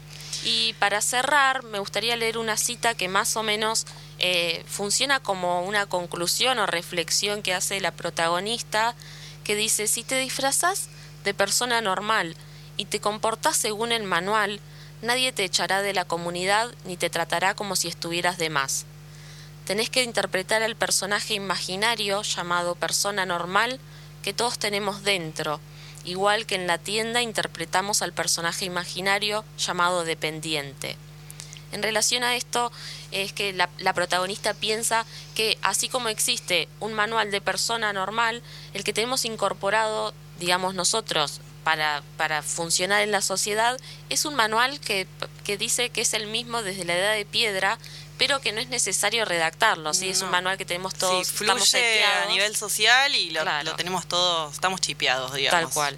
Y 0.43 0.74
para 0.74 1.02
cerrar, 1.02 1.63
me 1.63 1.80
gustaría 1.80 2.15
leer 2.15 2.38
una 2.38 2.56
cita 2.56 2.93
que 2.93 3.08
más 3.08 3.36
o 3.36 3.41
menos 3.41 3.86
eh, 4.19 4.63
funciona 4.67 5.19
como 5.19 5.62
una 5.63 5.88
conclusión 5.88 6.60
o 6.60 6.67
reflexión 6.67 7.41
que 7.41 7.54
hace 7.56 7.80
la 7.82 7.91
protagonista, 7.91 8.95
que 9.45 9.55
dice, 9.55 9.88
si 9.88 10.03
te 10.03 10.19
disfrazas 10.19 10.89
de 11.23 11.34
persona 11.34 11.79
normal 11.79 12.36
y 12.75 12.86
te 12.86 12.99
comportas 12.99 13.55
según 13.55 13.93
el 13.93 14.03
manual, 14.03 14.60
nadie 15.01 15.31
te 15.31 15.45
echará 15.45 15.81
de 15.81 15.93
la 15.93 16.03
comunidad 16.03 16.73
ni 16.84 16.97
te 16.97 17.10
tratará 17.10 17.53
como 17.53 17.77
si 17.77 17.88
estuvieras 17.88 18.38
de 18.38 18.49
más. 18.49 18.86
Tenés 19.65 19.89
que 19.89 20.03
interpretar 20.03 20.62
al 20.63 20.75
personaje 20.75 21.36
imaginario 21.36 22.21
llamado 22.23 22.75
persona 22.75 23.25
normal 23.25 23.79
que 24.21 24.34
todos 24.34 24.60
tenemos 24.60 25.03
dentro, 25.03 25.60
igual 26.03 26.45
que 26.45 26.55
en 26.55 26.67
la 26.67 26.77
tienda 26.77 27.21
interpretamos 27.21 28.01
al 28.01 28.13
personaje 28.13 28.65
imaginario 28.65 29.45
llamado 29.58 30.03
dependiente. 30.03 30.97
En 31.71 31.84
relación 31.84 32.23
a 32.23 32.36
esto 32.36 32.71
es 33.12 33.34
que 33.34 33.54
la, 33.54 33.69
la 33.78 33.93
protagonista 33.93 34.54
piensa 34.54 35.06
que 35.36 35.58
así 35.62 35.89
como 35.89 36.10
existe 36.10 36.67
un 36.80 36.93
manual 36.93 37.32
de 37.32 37.41
persona 37.41 37.93
normal, 37.93 38.41
el 38.73 38.84
que 38.84 38.93
tenemos 38.93 39.25
incorporado, 39.25 40.13
digamos 40.39 40.74
nosotros, 40.76 41.41
para, 41.63 42.03
para 42.18 42.43
funcionar 42.43 43.01
en 43.01 43.11
la 43.11 43.22
sociedad, 43.22 43.80
es 44.09 44.26
un 44.26 44.36
manual 44.36 44.80
que, 44.80 45.07
que 45.43 45.57
dice 45.57 45.89
que 45.89 46.01
es 46.01 46.13
el 46.13 46.28
mismo 46.28 46.61
desde 46.61 46.86
la 46.86 46.95
edad 46.95 47.13
de 47.13 47.26
piedra, 47.26 47.80
pero 48.18 48.39
que 48.39 48.51
no 48.51 48.61
es 48.61 48.70
necesario 48.70 49.26
redactarlo, 49.26 49.93
¿sí? 49.93 50.09
es 50.09 50.22
un 50.22 50.30
manual 50.30 50.57
que 50.57 50.63
tenemos 50.63 50.93
todos, 50.93 51.28
sí, 51.28 51.34
estamos 51.43 51.70
fluye 51.70 52.03
a 52.05 52.28
nivel 52.28 52.55
social 52.55 53.13
y 53.13 53.32
lo, 53.32 53.41
Claro. 53.41 53.72
lo 53.72 53.76
tenemos 53.76 54.05
todos, 54.07 54.53
estamos 54.53 54.80
chipeados, 54.80 55.34
digamos. 55.34 55.61
Tal 55.66 55.74
cual. 55.74 55.97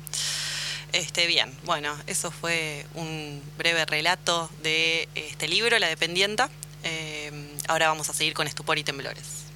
Este, 0.94 1.28
bien, 1.28 1.52
bueno, 1.66 1.96
eso 2.08 2.32
fue 2.32 2.86
un 2.96 3.42
breve 3.58 3.86
relato 3.86 4.50
de 4.64 5.08
este 5.16 5.48
libro, 5.48 5.78
La 5.80 5.88
Dependienta. 5.88 6.50
Eh, 6.84 7.32
ahora 7.68 7.90
vamos 7.90 8.10
a 8.10 8.14
seguir 8.14 8.34
con 8.34 8.48
Estupor 8.48 8.78
y 8.78 8.84
Temblores. 8.84 9.48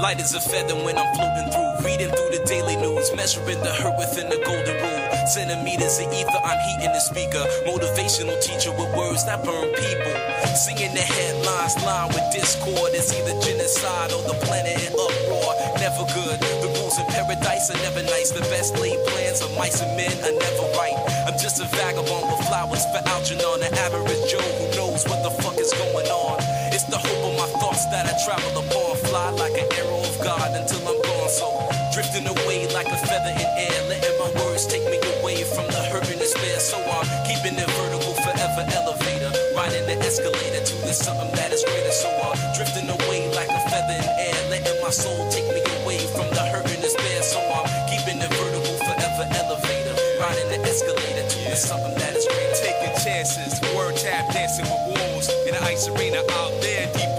Light 0.00 0.18
a 0.18 0.40
feather 0.40 0.74
when 0.76 0.96
I'm 0.96 1.14
floating 1.14 1.50
through, 1.52 1.69
reading 1.84 2.10
through 2.10 2.32
the 2.32 2.42
daily 2.46 2.76
news, 2.76 3.12
measuring 3.14 3.60
the 3.60 3.72
hurt 3.72 3.96
within 3.98 4.28
the 4.28 4.40
golden 4.44 4.76
rule. 4.80 5.00
Centimeters 5.26 6.00
of 6.00 6.12
ether, 6.12 6.40
I'm 6.42 6.58
heating 6.66 6.92
the 6.92 7.00
speaker. 7.00 7.44
Motivational 7.68 8.36
teacher 8.42 8.72
with 8.72 8.90
words 8.96 9.24
that 9.26 9.44
burn 9.44 9.70
people. 9.76 10.14
Singing 10.56 10.92
the 10.94 11.04
headlines, 11.04 11.76
line 11.84 12.08
with 12.10 12.26
discord. 12.32 12.92
It's 12.92 13.12
either 13.14 13.36
genocide 13.40 14.12
or 14.12 14.22
the 14.26 14.36
planet 14.44 14.76
in 14.82 14.92
uproar. 14.92 15.54
Never 15.78 16.04
good. 16.12 16.38
The 16.64 16.68
rules 16.80 16.98
in 16.98 17.06
paradise 17.12 17.70
are 17.70 17.80
never 17.84 18.02
nice. 18.02 18.30
The 18.30 18.44
best 18.52 18.76
laid 18.78 18.98
plans 19.08 19.40
of 19.40 19.54
mice 19.56 19.80
and 19.80 19.94
men 19.96 20.12
are 20.26 20.36
never 20.36 20.66
right. 20.76 20.96
I'm 21.28 21.38
just 21.38 21.60
a 21.60 21.66
vagabond 21.70 22.26
with 22.28 22.42
flowers 22.48 22.84
for 22.90 23.00
Algernon, 23.08 23.62
an 23.62 23.74
average 23.78 24.24
Joe 24.28 24.42
who 24.42 24.66
knows 24.76 25.06
what 25.06 25.22
the 25.22 25.30
fuck 25.42 25.56
is 25.58 25.72
going 25.74 26.10
on. 26.10 26.38
It's 26.74 26.84
the 26.84 26.98
hope 26.98 27.22
of 27.30 27.34
my 27.38 27.48
thoughts 27.60 27.86
that 27.94 28.06
I 28.10 28.14
travel 28.24 28.50
upon. 28.58 28.96
Fly 29.06 29.30
like 29.38 29.54
an 29.54 29.68
arrow 29.78 30.02
of 30.02 30.16
God 30.20 30.50
until 30.58 30.82
I'm 30.86 30.99
like 32.80 32.92
a 32.96 33.06
feather 33.06 33.34
in 33.36 33.50
air. 33.60 33.76
Letting 33.92 34.16
my 34.16 34.30
words 34.40 34.64
take 34.64 34.84
me 34.88 34.96
away 35.20 35.44
from 35.44 35.68
the 35.68 35.82
hurt 35.92 36.08
and 36.08 36.16
despair. 36.16 36.56
So 36.60 36.80
I'm 36.80 37.04
keeping 37.28 37.60
it 37.60 37.68
vertical 37.76 38.14
forever 38.24 38.64
elevator. 38.72 39.28
Riding 39.52 39.84
the 39.84 40.00
escalator 40.00 40.64
to 40.64 40.74
the 40.88 40.94
something 40.96 41.28
that 41.36 41.52
is 41.52 41.60
greater. 41.68 41.92
So 41.92 42.08
I'm 42.08 42.40
drifting 42.56 42.88
away 42.88 43.28
like 43.36 43.52
a 43.52 43.60
feather 43.68 44.00
in 44.00 44.08
air. 44.16 44.38
Letting 44.48 44.80
my 44.80 44.88
soul 44.88 45.28
take 45.28 45.44
me 45.52 45.60
away 45.82 46.00
from 46.16 46.32
the 46.32 46.40
hurt 46.40 46.72
and 46.72 46.80
despair. 46.80 47.20
So 47.20 47.36
I'm 47.36 47.68
keeping 47.92 48.16
it 48.16 48.32
vertical 48.40 48.76
forever 48.80 49.28
elevator. 49.28 49.94
Riding 50.16 50.48
the 50.48 50.60
escalator 50.64 51.28
to 51.28 51.38
the 51.52 51.56
something 51.60 51.92
that 52.00 52.16
is 52.16 52.24
greater. 52.24 52.56
Taking 52.64 52.96
chances, 53.04 53.60
word 53.76 53.96
tap 54.00 54.32
dancing 54.32 54.64
with 54.64 54.96
wolves 54.96 55.28
in 55.44 55.52
the 55.52 55.62
ice 55.68 55.84
arena 55.92 56.24
out 56.40 56.56
there, 56.64 56.88
deep 56.96 57.09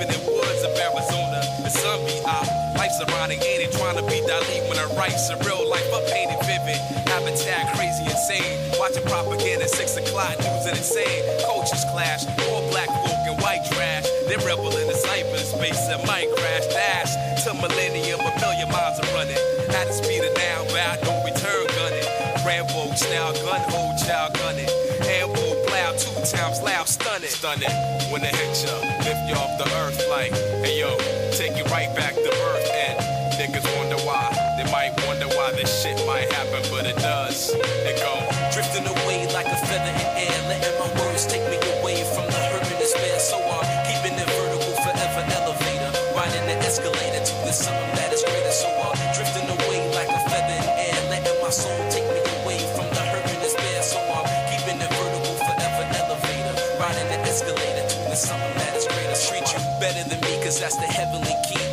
life's 2.92 3.14
ironic, 3.14 3.42
ain't 3.44 3.64
it? 3.64 3.72
Trying 3.72 3.96
to 3.96 4.04
be 4.04 4.20
Dali 4.28 4.68
when 4.68 4.78
I 4.78 4.86
write 4.98 5.16
surreal 5.16 5.64
life, 5.70 5.88
I 5.94 6.02
painted 6.12 6.40
vivid. 6.44 6.80
Habitat 7.08 7.76
crazy, 7.76 8.04
insane. 8.04 8.60
Watching 8.80 9.04
propaganda, 9.08 9.68
six 9.68 9.96
o'clock 9.96 10.38
news 10.40 10.66
and 10.68 10.76
insane. 10.76 11.24
Cultures 11.46 11.86
clash, 11.92 12.26
all 12.50 12.68
black 12.70 12.88
folk 12.88 13.24
and 13.32 13.40
white 13.42 13.64
trash. 13.72 14.04
They 14.28 14.36
rebel 14.44 14.76
in 14.76 14.88
the 14.88 14.98
cyberspace 14.98 15.88
and 15.88 16.04
might 16.08 16.28
crash, 16.36 16.68
dash 16.68 17.12
to 17.46 17.54
millennium, 17.56 18.20
a 18.20 18.32
million 18.40 18.68
miles 18.70 19.00
are 19.00 19.12
running. 19.16 19.40
At 19.72 19.88
the 19.88 19.94
speed 19.94 20.24
of 20.24 20.36
now, 20.36 20.68
bout 20.76 21.00
no 21.04 21.24
return 21.24 21.68
gunning. 21.80 22.08
Rambo 22.44 22.92
style 22.96 23.34
gun, 23.46 23.62
hold 23.72 23.96
child 24.04 24.34
gunning. 24.36 24.68
Ambo 25.08 25.56
plow, 25.66 25.92
two 25.96 26.12
times 26.28 26.60
loud, 26.62 26.88
stunning. 26.88 27.30
Stunning. 27.30 27.72
When 28.12 28.22
they 28.22 28.34
hit 28.36 28.68
ya, 28.68 28.76
lift 29.08 29.24
you 29.30 29.36
off 29.40 29.56
the 29.58 29.68
earth 29.80 30.00
like, 30.10 30.34
hey 30.60 30.80
yo, 30.80 30.98
take 31.32 31.56
you 31.56 31.64
right 31.72 31.94
back 31.96 32.16
to 32.16 32.30
birth 32.30 32.71
niggas 33.42 33.66
wonder 33.78 33.98
why. 34.06 34.30
They 34.58 34.70
might 34.70 34.94
wonder 35.10 35.26
why 35.34 35.50
this 35.58 35.70
shit 35.82 35.98
might 36.06 36.30
happen, 36.38 36.62
but 36.70 36.86
it 36.86 36.98
does. 37.02 37.50
It 37.90 37.98
go 37.98 38.14
drifting 38.54 38.86
away 38.86 39.26
like 39.34 39.50
a 39.50 39.58
feather 39.66 39.94
in 39.98 40.30
air, 40.30 40.38
letting 40.46 40.78
my 40.78 40.90
words 41.02 41.26
take 41.26 41.42
me 41.50 41.58
away 41.82 42.06
from 42.14 42.30
the 42.30 42.38
hurt 42.54 42.62
and 42.70 42.78
despair. 42.78 43.18
So 43.18 43.42
I'm 43.42 43.66
keeping 43.90 44.14
it 44.14 44.30
vertical 44.38 44.74
forever, 44.86 45.26
elevator, 45.34 45.90
riding 46.14 46.46
the 46.46 46.58
escalator 46.62 47.22
to 47.26 47.36
the 47.50 47.54
something 47.54 47.92
that 47.98 48.14
is 48.14 48.22
greater. 48.30 48.54
So 48.54 48.70
I'm 48.70 48.98
drifting 49.18 49.50
away 49.50 49.90
like 49.98 50.12
a 50.14 50.22
feather 50.30 50.58
in 50.62 50.70
air, 50.78 51.02
letting 51.10 51.42
my 51.42 51.50
soul 51.50 51.82
take 51.90 52.06
me 52.14 52.22
away 52.46 52.62
from 52.78 52.94
the 52.94 53.02
hurt 53.10 53.26
and 53.26 53.42
despair. 53.42 53.82
So 53.82 53.98
I'm 54.06 54.30
keeping 54.54 54.78
it 54.78 54.92
vertical 55.02 55.34
forever, 55.42 55.84
elevator, 55.98 56.54
riding 56.78 57.10
the 57.10 57.20
escalator 57.26 57.90
to 57.90 57.98
the 58.06 58.18
something 58.22 58.54
that 58.62 58.78
is 58.78 58.86
greater. 58.86 59.18
Treat 59.18 59.50
you 59.50 59.62
better 59.82 60.06
than 60.06 60.22
me, 60.30 60.38
cause 60.46 60.62
that's 60.62 60.78
the 60.78 60.86
heavenly 60.86 61.34
key 61.50 61.71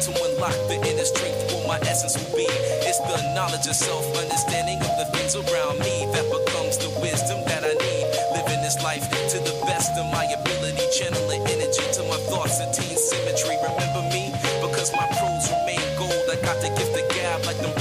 strength, 1.04 1.52
what 1.52 1.66
my 1.66 1.78
essence 1.88 2.14
will 2.14 2.36
be. 2.36 2.46
It's 2.86 2.98
the 2.98 3.34
knowledge 3.34 3.66
of 3.66 3.74
self, 3.74 4.04
understanding 4.16 4.78
of 4.78 4.92
the 4.98 5.06
things 5.16 5.34
around 5.34 5.78
me 5.80 6.06
that 6.12 6.26
becomes 6.30 6.78
the 6.78 6.90
wisdom 7.00 7.42
that 7.46 7.64
I 7.64 7.74
need. 7.74 8.04
Living 8.36 8.62
this 8.62 8.80
life 8.82 9.02
to 9.32 9.38
the 9.38 9.56
best 9.66 9.96
of 9.98 10.06
my 10.12 10.24
ability, 10.24 10.84
channeling 10.94 11.42
energy 11.48 11.82
to 11.94 12.02
my 12.04 12.18
thoughts, 12.30 12.60
attain 12.60 12.96
symmetry. 12.96 13.56
Remember 13.62 14.02
me? 14.14 14.30
Because 14.62 14.92
my 14.94 15.06
prose 15.18 15.50
remain 15.50 15.82
gold. 15.98 16.26
I 16.30 16.36
got 16.44 16.60
the 16.62 16.70
gift 16.78 16.94
of 16.94 17.06
gab 17.14 17.44
like 17.44 17.58
them 17.58 17.74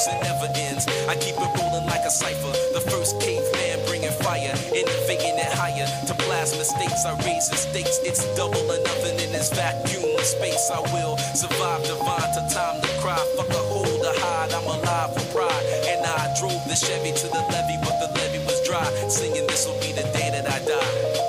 goals. 0.00 0.14
It 0.14 0.22
never 0.22 0.48
ends. 0.54 0.86
I 1.08 1.14
keep 1.16 1.36
it 1.36 1.50
rolling 1.60 1.86
like 1.86 2.04
a 2.04 2.10
cipher. 2.10 2.52
The 2.72 2.80
first 2.90 3.20
caveman 3.20 3.84
bringing 3.86 4.12
fire, 4.22 4.54
innovating 4.74 5.36
it 5.38 5.52
higher. 5.52 5.86
To 6.06 6.14
blast 6.26 6.56
mistakes, 6.56 7.04
I 7.04 7.16
raise 7.24 7.48
the 7.48 7.56
stakes. 7.56 7.98
It's 8.04 8.24
double 8.36 8.64
or 8.70 8.80
nothing 8.82 9.18
in 9.20 9.32
this 9.32 9.50
vacuum 9.52 10.04
of 10.18 10.24
space. 10.24 10.70
I 10.72 10.80
will 10.92 11.16
survive 11.34 11.82
divine 11.84 12.30
to 12.36 12.42
time 12.54 12.80
to 12.80 12.88
cry. 13.00 13.20
Fuck 13.36 13.50
a 13.50 13.62
hole 13.70 13.84
to 13.84 14.12
hide. 14.20 14.52
I'm 14.52 14.64
alive 14.64 15.14
for 15.14 15.26
pride. 15.38 15.64
And 15.88 16.04
I 16.04 16.34
drove 16.38 16.62
the 16.68 16.76
Chevy 16.76 17.12
to 17.12 17.26
the 17.28 17.42
levee, 17.52 17.78
but 17.82 17.96
the 18.00 18.08
levee 18.18 18.44
was 18.46 18.60
dry. 18.66 18.84
Singing, 19.08 19.46
this 19.46 19.66
will 19.66 19.80
be 19.80 19.92
the 19.92 20.06
day 20.16 20.30
that 20.30 20.46
I 20.48 20.58
die. 20.64 21.20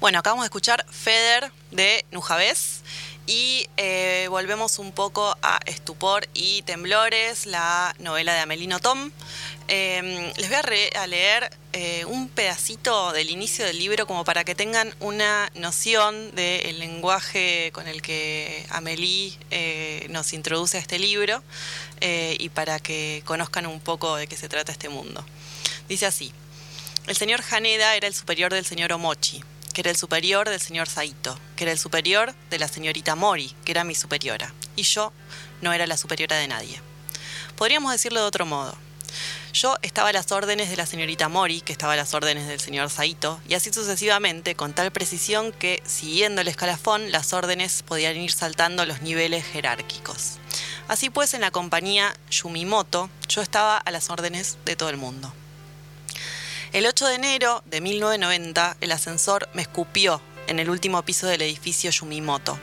Bueno, 0.00 0.18
acabamos 0.18 0.44
de 0.44 0.46
escuchar 0.46 0.86
Feder 0.88 1.52
de 1.72 2.06
Nujavés 2.10 2.80
y 3.26 3.68
eh, 3.76 4.26
volvemos 4.30 4.78
un 4.78 4.92
poco 4.92 5.36
a 5.42 5.60
Estupor 5.66 6.28
y 6.34 6.62
Temblores, 6.62 7.46
la 7.46 7.94
novela 7.98 8.34
de 8.34 8.40
Amelino 8.40 8.80
Tom. 8.80 9.10
Eh, 9.72 10.32
les 10.36 10.48
voy 10.48 10.58
a, 10.96 11.06
leer 11.06 11.48
eh, 11.72 12.04
un 12.06 12.28
pedacito 12.28 13.12
del 13.12 13.30
inicio 13.30 13.64
del 13.64 13.78
libro 13.78 14.04
como 14.04 14.24
para 14.24 14.42
que 14.42 14.56
tengan 14.56 14.92
una 14.98 15.48
noción 15.54 16.34
del 16.34 16.80
lenguaje 16.80 17.70
con 17.72 17.86
el 17.86 18.02
que 18.02 18.66
Amelie 18.70 19.38
eh, 19.52 20.08
nos 20.10 20.32
introduce 20.32 20.76
a 20.76 20.80
este 20.80 20.98
libro 20.98 21.40
y 22.00 22.48
para 22.48 22.80
que 22.80 23.22
conozcan 23.26 23.66
un 23.66 23.78
poco 23.78 24.16
de 24.16 24.26
qué 24.26 24.36
se 24.36 24.48
trata 24.48 24.72
este 24.72 24.88
mundo. 24.88 25.24
Dice 25.88 26.06
así. 26.06 26.32
El 27.06 27.16
señor 27.16 27.40
Haneda 27.48 27.94
era 27.94 28.08
el 28.08 28.14
superior 28.14 28.52
del 28.52 28.64
señor 28.64 28.92
Omochi, 28.92 29.42
que 29.72 29.82
era 29.82 29.90
el 29.90 29.96
superior 29.96 30.48
del 30.48 30.60
señor 30.60 30.88
Saito, 30.88 31.38
que 31.56 31.64
era 31.64 31.72
el 31.72 31.78
superior 31.78 32.34
de 32.50 32.58
la 32.58 32.68
señorita 32.68 33.14
Mori, 33.14 33.54
que 33.64 33.72
era 33.72 33.84
mi 33.84 33.94
superiora, 33.94 34.52
y 34.76 34.82
yo 34.82 35.12
no 35.62 35.72
era 35.72 35.86
la 35.86 35.96
superiora 35.96 36.36
de 36.36 36.48
nadie. 36.48 36.80
Podríamos 37.56 37.92
decirlo 37.92 38.20
de 38.20 38.26
otro 38.26 38.46
modo. 38.46 38.74
Yo 39.52 39.76
estaba 39.82 40.10
a 40.10 40.12
las 40.12 40.30
órdenes 40.30 40.70
de 40.70 40.76
la 40.76 40.86
señorita 40.86 41.28
Mori, 41.28 41.60
que 41.60 41.72
estaba 41.72 41.94
a 41.94 41.96
las 41.96 42.14
órdenes 42.14 42.46
del 42.46 42.60
señor 42.60 42.88
Saito, 42.88 43.40
y 43.48 43.54
así 43.54 43.72
sucesivamente, 43.72 44.54
con 44.54 44.72
tal 44.72 44.92
precisión 44.92 45.52
que, 45.52 45.82
siguiendo 45.84 46.40
el 46.40 46.48
escalafón, 46.48 47.10
las 47.10 47.32
órdenes 47.32 47.82
podían 47.82 48.16
ir 48.16 48.32
saltando 48.32 48.86
los 48.86 49.02
niveles 49.02 49.44
jerárquicos. 49.44 50.38
Así 50.86 51.10
pues, 51.10 51.34
en 51.34 51.40
la 51.40 51.50
compañía 51.50 52.14
Yumimoto, 52.30 53.10
yo 53.28 53.42
estaba 53.42 53.76
a 53.76 53.90
las 53.90 54.10
órdenes 54.10 54.58
de 54.64 54.76
todo 54.76 54.88
el 54.88 54.96
mundo. 54.96 55.32
El 56.72 56.86
8 56.86 57.06
de 57.08 57.14
enero 57.16 57.64
de 57.66 57.80
1990, 57.80 58.76
el 58.80 58.92
ascensor 58.92 59.48
me 59.54 59.62
escupió 59.62 60.22
en 60.46 60.60
el 60.60 60.70
último 60.70 61.02
piso 61.02 61.26
del 61.26 61.42
edificio 61.42 61.90
Yumimoto. 61.90 62.60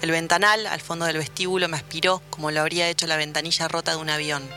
El 0.00 0.12
ventanal 0.12 0.64
al 0.68 0.80
fondo 0.80 1.06
del 1.06 1.18
vestíbulo 1.18 1.68
me 1.68 1.76
aspiró 1.76 2.22
como 2.30 2.52
lo 2.52 2.60
habría 2.60 2.88
hecho 2.88 3.08
la 3.08 3.16
ventanilla 3.16 3.66
rota 3.66 3.90
de 3.90 3.96
un 3.96 4.10
avión. 4.10 4.48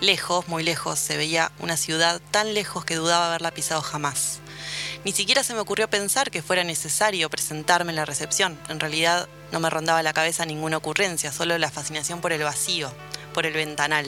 Lejos, 0.00 0.48
muy 0.48 0.62
lejos, 0.62 0.98
se 0.98 1.18
veía 1.18 1.52
una 1.58 1.76
ciudad 1.76 2.18
tan 2.30 2.54
lejos 2.54 2.86
que 2.86 2.96
dudaba 2.96 3.26
haberla 3.26 3.50
pisado 3.50 3.82
jamás. 3.82 4.38
Ni 5.04 5.12
siquiera 5.12 5.42
se 5.42 5.52
me 5.52 5.60
ocurrió 5.60 5.90
pensar 5.90 6.30
que 6.30 6.40
fuera 6.40 6.64
necesario 6.64 7.28
presentarme 7.28 7.92
en 7.92 7.96
la 7.96 8.06
recepción. 8.06 8.58
En 8.70 8.80
realidad 8.80 9.28
no 9.52 9.60
me 9.60 9.68
rondaba 9.68 10.02
la 10.02 10.14
cabeza 10.14 10.46
ninguna 10.46 10.78
ocurrencia, 10.78 11.30
solo 11.30 11.58
la 11.58 11.70
fascinación 11.70 12.22
por 12.22 12.32
el 12.32 12.42
vacío, 12.42 12.90
por 13.32 13.46
el 13.46 13.52
ventanal. 13.52 14.06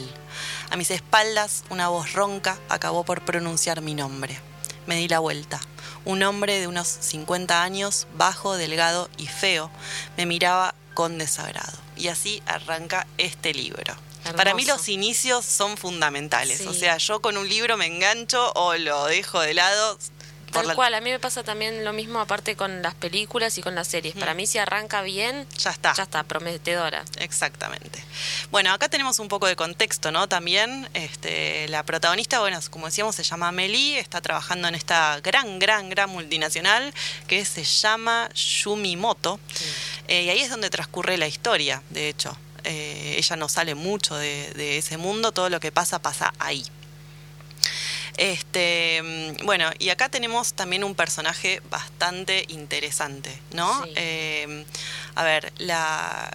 A 0.71 0.77
mis 0.77 0.91
espaldas, 0.91 1.65
una 1.71 1.89
voz 1.89 2.13
ronca 2.13 2.59
acabó 2.69 3.05
por 3.05 3.23
pronunciar 3.23 3.81
mi 3.81 3.95
nombre. 3.95 4.39
Me 4.87 4.97
di 4.97 5.09
la 5.09 5.19
vuelta. 5.19 5.61
Un 6.05 6.23
hombre 6.23 6.59
de 6.59 6.67
unos 6.67 6.89
50 6.89 7.63
años, 7.63 8.07
bajo, 8.15 8.57
delgado 8.57 9.09
y 9.17 9.27
feo, 9.27 9.71
me 10.17 10.27
miraba 10.27 10.75
con 10.95 11.19
desagrado. 11.19 11.79
Y 11.97 12.09
así 12.09 12.43
arranca 12.47 13.07
este 13.19 13.55
libro. 13.55 13.95
Para 14.37 14.55
mí 14.55 14.65
los 14.65 14.89
inicios 14.89 15.45
son 15.45 15.77
fundamentales. 15.77 16.59
Sí. 16.59 16.67
O 16.67 16.75
sea, 16.75 16.97
yo 16.99 17.21
con 17.21 17.37
un 17.37 17.49
libro 17.49 17.77
me 17.77 17.87
engancho 17.87 18.53
o 18.55 18.75
lo 18.77 19.07
dejo 19.07 19.41
de 19.41 19.55
lado. 19.55 19.99
Tal 20.53 20.69
la- 20.69 20.75
cual, 20.75 20.95
a 20.95 21.01
mí 21.01 21.11
me 21.11 21.19
pasa 21.19 21.43
también 21.43 21.85
lo 21.85 21.93
mismo 21.93 22.21
aparte 22.21 22.57
con 22.57 22.83
las 22.83 22.95
películas 22.95 23.57
y 23.59 23.63
con 23.63 23.75
las 23.75 23.89
series. 23.89 24.15
Para 24.15 24.35
mí 24.35 24.47
si 24.47 24.59
arranca 24.59 25.03
bien, 25.03 25.47
ya 25.59 25.71
está. 25.71 25.95
Ya 25.95 26.03
está, 26.05 26.23
prometedora. 26.25 27.05
Exactamente. 27.19 28.03
Bueno, 28.51 28.73
acá 28.73 28.89
tenemos 28.89 29.19
un 29.19 29.29
poco 29.29 29.47
de 29.47 29.57
contexto, 29.57 30.13
¿no? 30.13 30.29
También 30.29 30.89
este, 30.95 31.67
la 31.69 31.83
protagonista, 31.85 32.41
bueno, 32.41 32.59
como 32.71 32.87
decíamos, 32.87 33.15
se 33.17 33.23
llama 33.23 33.49
Amelie, 33.49 33.99
está 33.99 34.21
trabajando 34.21 34.69
en 34.69 34.75
esta 34.75 35.21
gran, 35.21 35.59
gran, 35.59 35.89
gran 35.89 36.11
multinacional 36.11 36.93
que 37.27 37.45
se 37.45 37.65
llama 37.65 38.29
Yumimoto. 38.35 39.41
Eh, 40.09 40.23
y 40.25 40.31
ahí 40.31 40.41
es 40.41 40.51
donde 40.51 40.71
transcurre 40.71 41.17
la 41.17 41.27
historia, 41.27 41.83
de 41.91 42.09
hecho. 42.09 42.37
Eh, 42.65 43.17
ella 43.19 43.37
no 43.37 43.49
sale 43.49 43.75
mucho 43.75 44.15
de, 44.15 44.53
de 44.55 44.79
ese 44.79 44.97
mundo, 44.97 45.33
todo 45.33 45.49
lo 45.49 45.59
que 45.59 45.73
pasa 45.73 46.01
pasa 46.01 46.33
ahí. 46.39 46.65
Este, 48.17 49.03
mm, 49.03 49.47
bueno, 49.47 49.71
y 49.79 49.89
acá 49.89 50.09
tenemos 50.09 50.55
también 50.55 50.85
un 50.85 50.95
personaje 50.95 51.63
bastante 51.71 52.45
interesante, 52.49 53.39
¿no? 53.53 53.85
Eh, 53.97 54.65
a 55.15 55.25
ver, 55.25 55.53
la, 55.59 56.31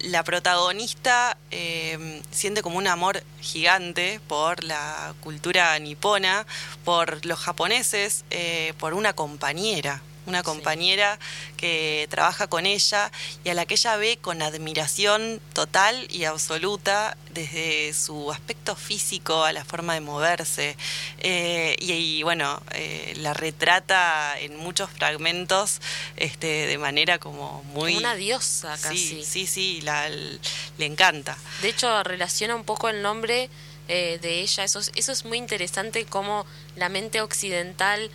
la 0.00 0.24
protagonista 0.24 1.36
eh, 1.50 2.22
siente 2.30 2.62
como 2.62 2.78
un 2.78 2.86
amor 2.86 3.22
gigante 3.40 4.20
por 4.26 4.64
la 4.64 5.14
cultura 5.20 5.78
nipona, 5.78 6.46
por 6.84 7.24
los 7.24 7.38
japoneses, 7.38 8.24
eh, 8.30 8.74
por 8.78 8.94
una 8.94 9.12
compañera, 9.12 10.02
una 10.26 10.42
compañera 10.42 11.18
que 11.56 12.06
trabaja 12.10 12.46
con 12.46 12.64
ella 12.66 13.10
y 13.44 13.48
a 13.48 13.54
la 13.54 13.66
que 13.66 13.74
ella 13.74 13.96
ve 13.96 14.18
con 14.20 14.40
admiración 14.42 15.40
total 15.52 16.06
y 16.10 16.24
absoluta 16.24 17.16
desde 17.30 17.92
su 17.94 18.30
aspecto 18.30 18.76
físico 18.76 19.44
a 19.44 19.52
la 19.52 19.64
forma 19.64 19.94
de 19.94 20.00
moverse 20.00 20.76
eh, 21.18 21.76
y, 21.80 21.92
y, 21.92 22.22
bueno 22.22 22.62
eh, 22.72 23.14
la 23.16 23.32
retrata 23.34 24.38
en 24.38 24.56
muchos 24.56 24.90
fragmentos 24.90 25.80
este, 26.16 26.66
de 26.66 26.78
manera 26.78 27.18
como 27.18 27.62
muy 27.64 27.92
Como 27.94 27.98
una 27.98 28.14
diosa 28.14 28.76
sí 28.76 28.82
casi. 28.82 29.24
sí 29.24 29.46
sí 29.46 29.80
la- 29.82 30.08
le 30.08 30.86
encanta 30.86 31.36
De 31.62 31.68
hecho, 31.70 32.02
relaciona 32.02 32.54
un 32.54 32.64
poco 32.64 32.88
el 32.88 33.02
nombre 33.02 33.48
eh, 33.88 34.18
de 34.22 34.40
ella. 34.40 34.62
Eso 34.64 34.78
es, 34.78 34.92
eso 34.94 35.10
es 35.12 35.24
muy 35.24 35.38
interesante 35.38 36.06
como 36.06 36.46
la 36.76 36.88
mente 36.88 37.20
occidental, 37.20 38.10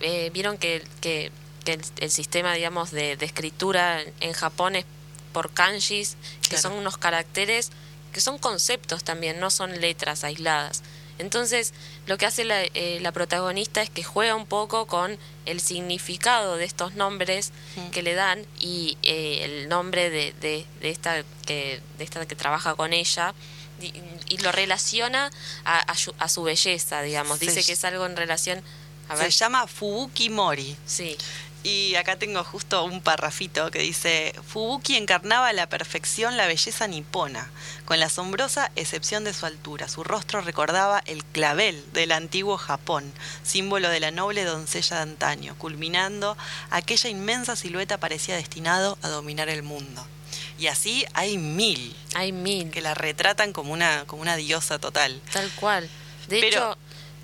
eh, 0.00 0.30
vieron 0.32 0.58
que, 0.58 0.84
que, 1.00 1.32
que 1.68 1.74
el, 1.74 1.82
el 2.00 2.10
sistema, 2.10 2.54
digamos, 2.54 2.90
de, 2.92 3.16
de 3.18 3.26
escritura 3.26 4.00
en 4.20 4.32
Japón 4.32 4.74
es 4.74 4.86
por 5.34 5.50
kanjis, 5.52 6.16
que 6.42 6.48
Claro. 6.50 6.62
son 6.62 6.72
unos 6.72 6.96
caracteres, 6.96 7.70
que 8.14 8.22
son 8.22 8.38
conceptos 8.38 9.04
también, 9.04 9.38
no 9.38 9.50
son 9.50 9.78
letras 9.82 10.24
aisladas. 10.24 10.82
Entonces, 11.18 11.74
lo 12.06 12.16
que 12.16 12.24
hace 12.24 12.44
la, 12.44 12.62
eh, 12.62 12.98
la 13.02 13.12
protagonista 13.12 13.82
es 13.82 13.90
que 13.90 14.02
juega 14.02 14.34
un 14.34 14.46
poco 14.46 14.86
con 14.86 15.18
el 15.44 15.60
significado 15.60 16.56
de 16.56 16.64
estos 16.64 16.94
nombres 16.94 17.50
que 17.92 18.02
le 18.02 18.14
dan 18.14 18.46
y 18.58 18.96
eh, 19.02 19.40
el 19.44 19.68
nombre 19.68 20.08
de, 20.10 20.32
de, 20.40 20.64
de 20.80 20.90
esta 20.90 21.22
que 21.44 21.82
de 21.98 22.04
esta 22.04 22.24
que 22.24 22.36
trabaja 22.36 22.74
con 22.76 22.92
ella 22.94 23.34
y, 23.82 23.92
y 24.28 24.38
lo 24.38 24.52
relaciona 24.52 25.30
a, 25.64 25.78
a, 25.80 25.96
su- 25.96 26.14
a 26.18 26.28
su 26.28 26.42
belleza, 26.44 27.02
digamos. 27.02 27.40
Dice 27.40 27.62
que 27.64 27.72
es 27.72 27.84
algo 27.84 28.06
en 28.06 28.16
relación. 28.16 28.62
A 29.10 29.16
se 29.16 29.30
llama 29.30 29.66
Fubuki 29.66 30.28
Mori 30.30 30.76
sí. 30.86 31.16
Y 31.64 31.96
acá 31.96 32.16
tengo 32.16 32.44
justo 32.44 32.84
un 32.84 33.00
parrafito 33.02 33.70
que 33.70 33.80
dice, 33.80 34.32
Fubuki 34.46 34.96
encarnaba 34.96 35.48
a 35.48 35.52
la 35.52 35.68
perfección 35.68 36.36
la 36.36 36.46
belleza 36.46 36.86
nipona, 36.86 37.50
con 37.84 37.98
la 37.98 38.06
asombrosa 38.06 38.70
excepción 38.76 39.24
de 39.24 39.34
su 39.34 39.44
altura. 39.44 39.88
Su 39.88 40.04
rostro 40.04 40.40
recordaba 40.40 41.02
el 41.04 41.24
clavel 41.24 41.84
del 41.92 42.12
antiguo 42.12 42.56
Japón, 42.58 43.12
símbolo 43.42 43.90
de 43.90 44.00
la 44.00 44.12
noble 44.12 44.44
doncella 44.44 44.96
de 44.96 45.02
antaño, 45.02 45.56
culminando 45.58 46.36
aquella 46.70 47.10
inmensa 47.10 47.56
silueta 47.56 47.98
parecía 47.98 48.36
destinado 48.36 48.96
a 49.02 49.08
dominar 49.08 49.48
el 49.48 49.64
mundo. 49.64 50.06
Y 50.58 50.68
así 50.68 51.04
hay 51.14 51.38
mil. 51.38 51.94
Hay 52.14 52.32
mil. 52.32 52.70
Que 52.70 52.80
la 52.80 52.94
retratan 52.94 53.52
como 53.52 53.72
una, 53.72 54.04
como 54.06 54.22
una 54.22 54.36
diosa 54.36 54.78
total. 54.78 55.20
Tal 55.32 55.50
cual. 55.52 55.88
De 56.28 56.40
Pero- 56.40 56.46
hecho, 56.72 56.78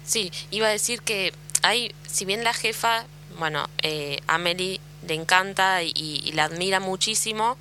sí, 0.04 0.32
iba 0.50 0.66
a 0.66 0.70
decir 0.70 1.02
que 1.02 1.32
hay, 1.62 1.94
si 2.06 2.24
bien 2.24 2.44
la 2.44 2.52
jefa, 2.54 3.06
bueno, 3.38 3.68
eh, 3.82 4.20
Amelie 4.26 4.80
le 5.06 5.14
encanta 5.14 5.82
y, 5.82 5.92
y 5.94 6.32
la 6.32 6.44
admira 6.44 6.80
muchísimo, 6.80 7.56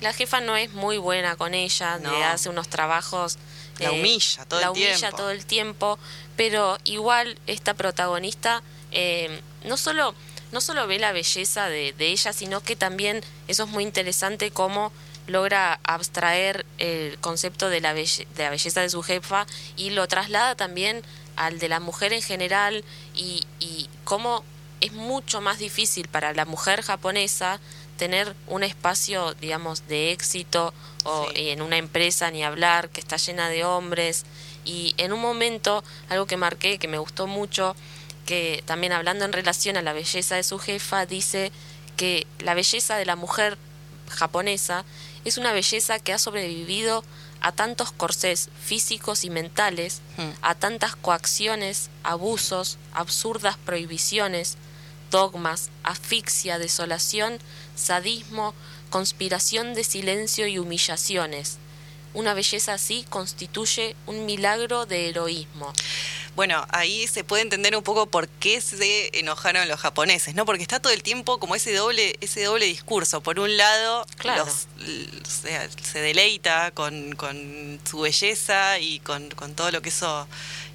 la 0.00 0.12
jefa 0.12 0.40
no 0.40 0.56
es 0.56 0.72
muy 0.72 0.96
buena 0.98 1.36
con 1.36 1.54
ella, 1.54 1.98
No. 1.98 2.10
le 2.12 2.24
hace 2.24 2.48
unos 2.48 2.68
trabajos... 2.68 3.36
eh, 3.78 3.84
La 3.84 3.92
humilla 3.92 4.44
todo 4.46 4.60
la 4.60 4.66
el 4.66 4.72
humilla 4.72 4.96
tiempo. 4.96 5.16
todo 5.16 5.30
el 5.30 5.46
tiempo, 5.46 5.98
pero 6.36 6.78
igual 6.84 7.38
esta 7.46 7.74
protagonista 7.74 8.62
eh, 8.92 9.40
no 9.64 9.76
solo 9.76 10.14
no 10.52 10.60
solo 10.60 10.88
ve 10.88 10.98
la 10.98 11.12
belleza 11.12 11.68
de, 11.68 11.92
de 11.92 12.08
ella, 12.08 12.32
sino 12.32 12.60
que 12.60 12.74
también 12.74 13.22
eso 13.46 13.62
es 13.64 13.68
muy 13.70 13.84
interesante 13.84 14.50
cómo 14.50 14.90
logra 15.28 15.78
abstraer 15.84 16.66
el 16.78 17.18
concepto 17.20 17.68
de 17.70 17.80
la, 17.80 17.94
belle- 17.94 18.26
de 18.34 18.42
la 18.42 18.50
belleza 18.50 18.80
de 18.80 18.90
su 18.90 19.00
jefa 19.04 19.46
y 19.76 19.90
lo 19.90 20.08
traslada 20.08 20.56
también 20.56 21.04
al 21.36 21.60
de 21.60 21.68
la 21.68 21.78
mujer 21.78 22.12
en 22.12 22.20
general 22.22 22.82
y, 23.14 23.46
y 23.60 23.88
cómo 24.02 24.42
es 24.80 24.92
mucho 24.92 25.40
más 25.40 25.58
difícil 25.58 26.08
para 26.08 26.32
la 26.32 26.44
mujer 26.44 26.82
japonesa 26.82 27.60
tener 27.96 28.34
un 28.46 28.62
espacio, 28.62 29.34
digamos, 29.34 29.86
de 29.86 30.12
éxito 30.12 30.72
o 31.04 31.28
en 31.34 31.60
una 31.60 31.76
empresa 31.76 32.30
ni 32.30 32.42
hablar, 32.42 32.88
que 32.88 33.00
está 33.00 33.16
llena 33.16 33.48
de 33.48 33.64
hombres. 33.64 34.24
Y 34.64 34.94
en 34.96 35.12
un 35.12 35.20
momento, 35.20 35.84
algo 36.08 36.26
que 36.26 36.36
marqué, 36.36 36.78
que 36.78 36.88
me 36.88 36.98
gustó 36.98 37.26
mucho, 37.26 37.76
que 38.24 38.62
también 38.64 38.92
hablando 38.92 39.24
en 39.24 39.32
relación 39.32 39.76
a 39.76 39.82
la 39.82 39.92
belleza 39.92 40.36
de 40.36 40.44
su 40.44 40.58
jefa, 40.58 41.04
dice 41.04 41.52
que 41.96 42.26
la 42.38 42.54
belleza 42.54 42.96
de 42.96 43.04
la 43.04 43.16
mujer 43.16 43.58
japonesa 44.08 44.84
es 45.24 45.36
una 45.36 45.52
belleza 45.52 45.98
que 45.98 46.14
ha 46.14 46.18
sobrevivido 46.18 47.04
a 47.42 47.52
tantos 47.52 47.92
corsés 47.92 48.48
físicos 48.62 49.24
y 49.24 49.30
mentales, 49.30 50.00
a 50.42 50.54
tantas 50.54 50.96
coacciones, 50.96 51.90
abusos, 52.02 52.78
absurdas 52.92 53.56
prohibiciones, 53.58 54.56
dogmas, 55.10 55.70
asfixia, 55.82 56.58
desolación, 56.58 57.38
sadismo, 57.76 58.54
conspiración 58.90 59.74
de 59.74 59.84
silencio 59.84 60.46
y 60.46 60.58
humillaciones. 60.58 61.58
Una 62.12 62.34
belleza 62.34 62.74
así 62.74 63.04
constituye 63.08 63.94
un 64.06 64.26
milagro 64.26 64.84
de 64.84 65.08
heroísmo. 65.08 65.72
Bueno, 66.36 66.64
ahí 66.70 67.06
se 67.06 67.22
puede 67.24 67.42
entender 67.42 67.76
un 67.76 67.82
poco 67.82 68.06
por 68.06 68.28
qué 68.28 68.60
se 68.60 69.16
enojaron 69.18 69.68
los 69.68 69.78
japoneses, 69.80 70.34
¿no? 70.34 70.44
Porque 70.46 70.62
está 70.62 70.80
todo 70.80 70.92
el 70.92 71.02
tiempo 71.02 71.38
como 71.38 71.54
ese 71.54 71.72
doble, 71.74 72.16
ese 72.20 72.44
doble 72.44 72.66
discurso. 72.66 73.20
Por 73.20 73.38
un 73.40 73.56
lado, 73.56 74.06
Claro. 74.16 74.44
los- 74.44 74.66
sea, 75.28 75.68
se 75.82 76.00
deleita 76.00 76.70
con, 76.72 77.12
con 77.14 77.80
su 77.88 78.00
belleza 78.00 78.78
y 78.78 79.00
con, 79.00 79.28
con 79.30 79.54
todo 79.54 79.70
lo 79.70 79.82
que 79.82 79.88
eso 79.90 80.26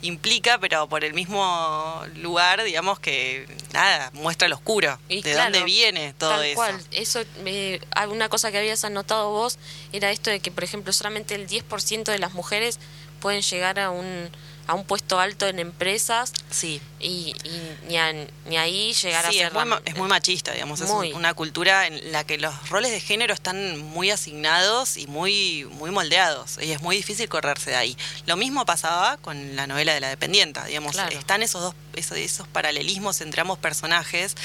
implica, 0.02 0.58
pero 0.60 0.88
por 0.88 1.04
el 1.04 1.14
mismo 1.14 2.04
lugar, 2.18 2.64
digamos 2.64 3.00
que 3.00 3.48
nada, 3.74 4.12
muestra 4.14 4.48
lo 4.48 4.56
oscuro. 4.56 4.98
Y 5.10 5.22
¿De 5.22 5.34
claro, 5.34 5.52
dónde 5.52 5.66
viene 5.66 6.14
todo 6.14 6.32
tal 6.32 6.46
eso? 6.46 6.56
cual. 6.56 6.82
Eso, 6.92 7.24
eh, 7.46 7.82
ah, 7.92 8.08
una 8.08 8.30
cosa 8.30 8.52
que 8.52 8.58
habías 8.58 8.84
anotado 8.86 9.30
vos 9.32 9.58
era 9.92 10.12
esto 10.12 10.30
de 10.30 10.40
que, 10.40 10.52
por 10.52 10.64
ejemplo, 10.64 10.94
solamente 10.94 11.36
el 11.36 11.48
10% 11.48 12.12
de 12.12 12.20
las 12.20 12.34
mujeres 12.34 12.80
pueden 13.20 13.42
llegar 13.42 13.80
a 13.80 13.90
un, 13.90 14.30
a 14.68 14.74
un 14.74 14.84
puesto 14.86 15.20
alto 15.20 15.48
en 15.48 15.60
empresas. 15.60 16.32
Sí. 16.50 16.82
Y, 17.00 17.36
y 17.44 17.62
ni, 17.88 17.98
a- 17.98 18.14
ni 18.48 18.58
ahí 18.58 18.94
llegar 18.94 19.22
Sí, 19.32 19.40
a 19.40 19.48
es 19.48 19.52
ser 19.52 19.54
muy, 19.54 19.60
la- 19.60 19.66
ma- 19.66 19.82
es 19.86 19.96
muy 19.96 20.08
machista, 20.08 20.54
digamos. 20.54 20.82
Es 20.82 20.90
Muy. 20.90 21.12
un- 21.12 21.18
una 21.20 21.34
cultura 21.36 21.86
en 21.88 22.12
la 22.12 22.24
que 22.24 22.38
los 22.38 22.70
roles 22.70 22.92
de 22.92 23.00
género 23.00 23.34
están 23.34 23.80
muy 23.80 24.10
asignados 24.12 24.98
y 24.98 25.06
muy, 25.08 25.66
muy 25.72 25.92
moldeados. 25.92 26.58
Y 26.62 26.72
es 26.72 26.82
muy 26.82 26.96
difícil 26.98 27.30
correrse 27.30 27.70
de 27.70 27.76
ahí. 27.76 27.98
Lo 28.26 28.38
mismo 28.38 28.66
pasaba 28.66 29.18
con 29.18 29.56
la 29.56 29.68
novela 29.68 29.94
de 29.94 30.00
la 30.00 30.10
dependienta. 30.10 30.66
Digamos, 30.66 30.94
Claro. 30.94 31.18
están 31.18 31.44
esos 31.44 31.62
dos, 31.62 31.76
esos, 31.96 32.18
esos 32.18 32.48
paralelismos 32.48 33.22
entre 33.22 33.42
ambos 33.42 33.60
personajes. 33.60 34.36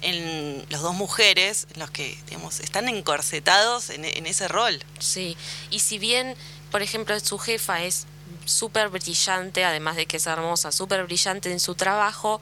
En 0.00 0.64
los 0.70 0.80
dos 0.82 0.94
mujeres, 0.94 1.66
en 1.74 1.80
los 1.80 1.90
que 1.90 2.16
digamos, 2.28 2.60
están 2.60 2.88
encorsetados 2.88 3.90
en, 3.90 4.04
en 4.04 4.26
ese 4.26 4.46
rol. 4.46 4.78
Sí, 5.00 5.36
y 5.70 5.80
si 5.80 5.98
bien, 5.98 6.36
por 6.70 6.82
ejemplo, 6.82 7.18
su 7.18 7.36
jefa 7.38 7.82
es 7.82 8.06
súper 8.48 8.88
brillante, 8.88 9.64
además 9.64 9.96
de 9.96 10.06
que 10.06 10.16
es 10.16 10.26
hermosa, 10.26 10.72
súper 10.72 11.04
brillante 11.04 11.50
en 11.52 11.60
su 11.60 11.74
trabajo, 11.74 12.40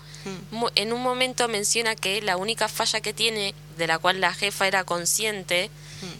mu- 0.51 0.71
en 0.75 0.93
un 0.93 1.03
momento 1.03 1.49
menciona 1.49 1.95
que 1.97 2.23
la 2.23 2.37
única 2.37 2.69
falla 2.69 3.01
que 3.01 3.13
tiene, 3.13 3.55
de 3.77 3.87
la 3.87 3.99
cual 3.99 4.21
la 4.21 4.33
jefa 4.33 4.67
era 4.67 4.85
consciente, 4.85 5.71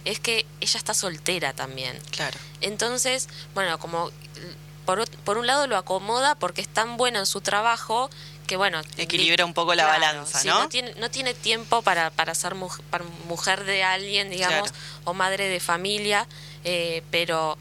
es 0.05 0.19
que 0.19 0.45
ella 0.59 0.77
está 0.77 0.93
soltera 0.93 1.53
también. 1.53 1.97
Claro. 2.11 2.37
Entonces, 2.61 3.27
bueno, 3.53 3.77
como 3.79 4.11
por, 4.85 5.07
por 5.21 5.37
un 5.37 5.47
lado 5.47 5.67
lo 5.67 5.77
acomoda 5.77 6.35
porque 6.35 6.61
es 6.61 6.67
tan 6.67 6.97
bueno 6.97 7.19
en 7.19 7.25
su 7.25 7.41
trabajo 7.41 8.09
que 8.47 8.55
bueno 8.55 8.79
Equilibra 8.95 9.43
un 9.45 9.53
poco 9.53 9.75
la 9.75 9.83
Claro, 9.83 9.99
balanza, 9.99 10.39
sí, 10.39 10.47
¿no? 10.47 10.69
tiene, 10.69 10.93
no 10.95 11.11
tiene 11.11 11.33
tiempo 11.33 11.81
para, 11.81 12.09
para 12.11 12.33
ser 12.33 12.55
muj- 12.55 12.79
para 12.89 13.03
mujer 13.27 13.65
de 13.65 13.83
alguien 13.83 14.29
digamos 14.29 14.69
Claro. 14.71 14.77
o 15.03 15.13
madre 15.13 15.49
de 15.49 15.59
familia 15.59 16.25
eh, 16.63 17.03
pero 17.11 17.57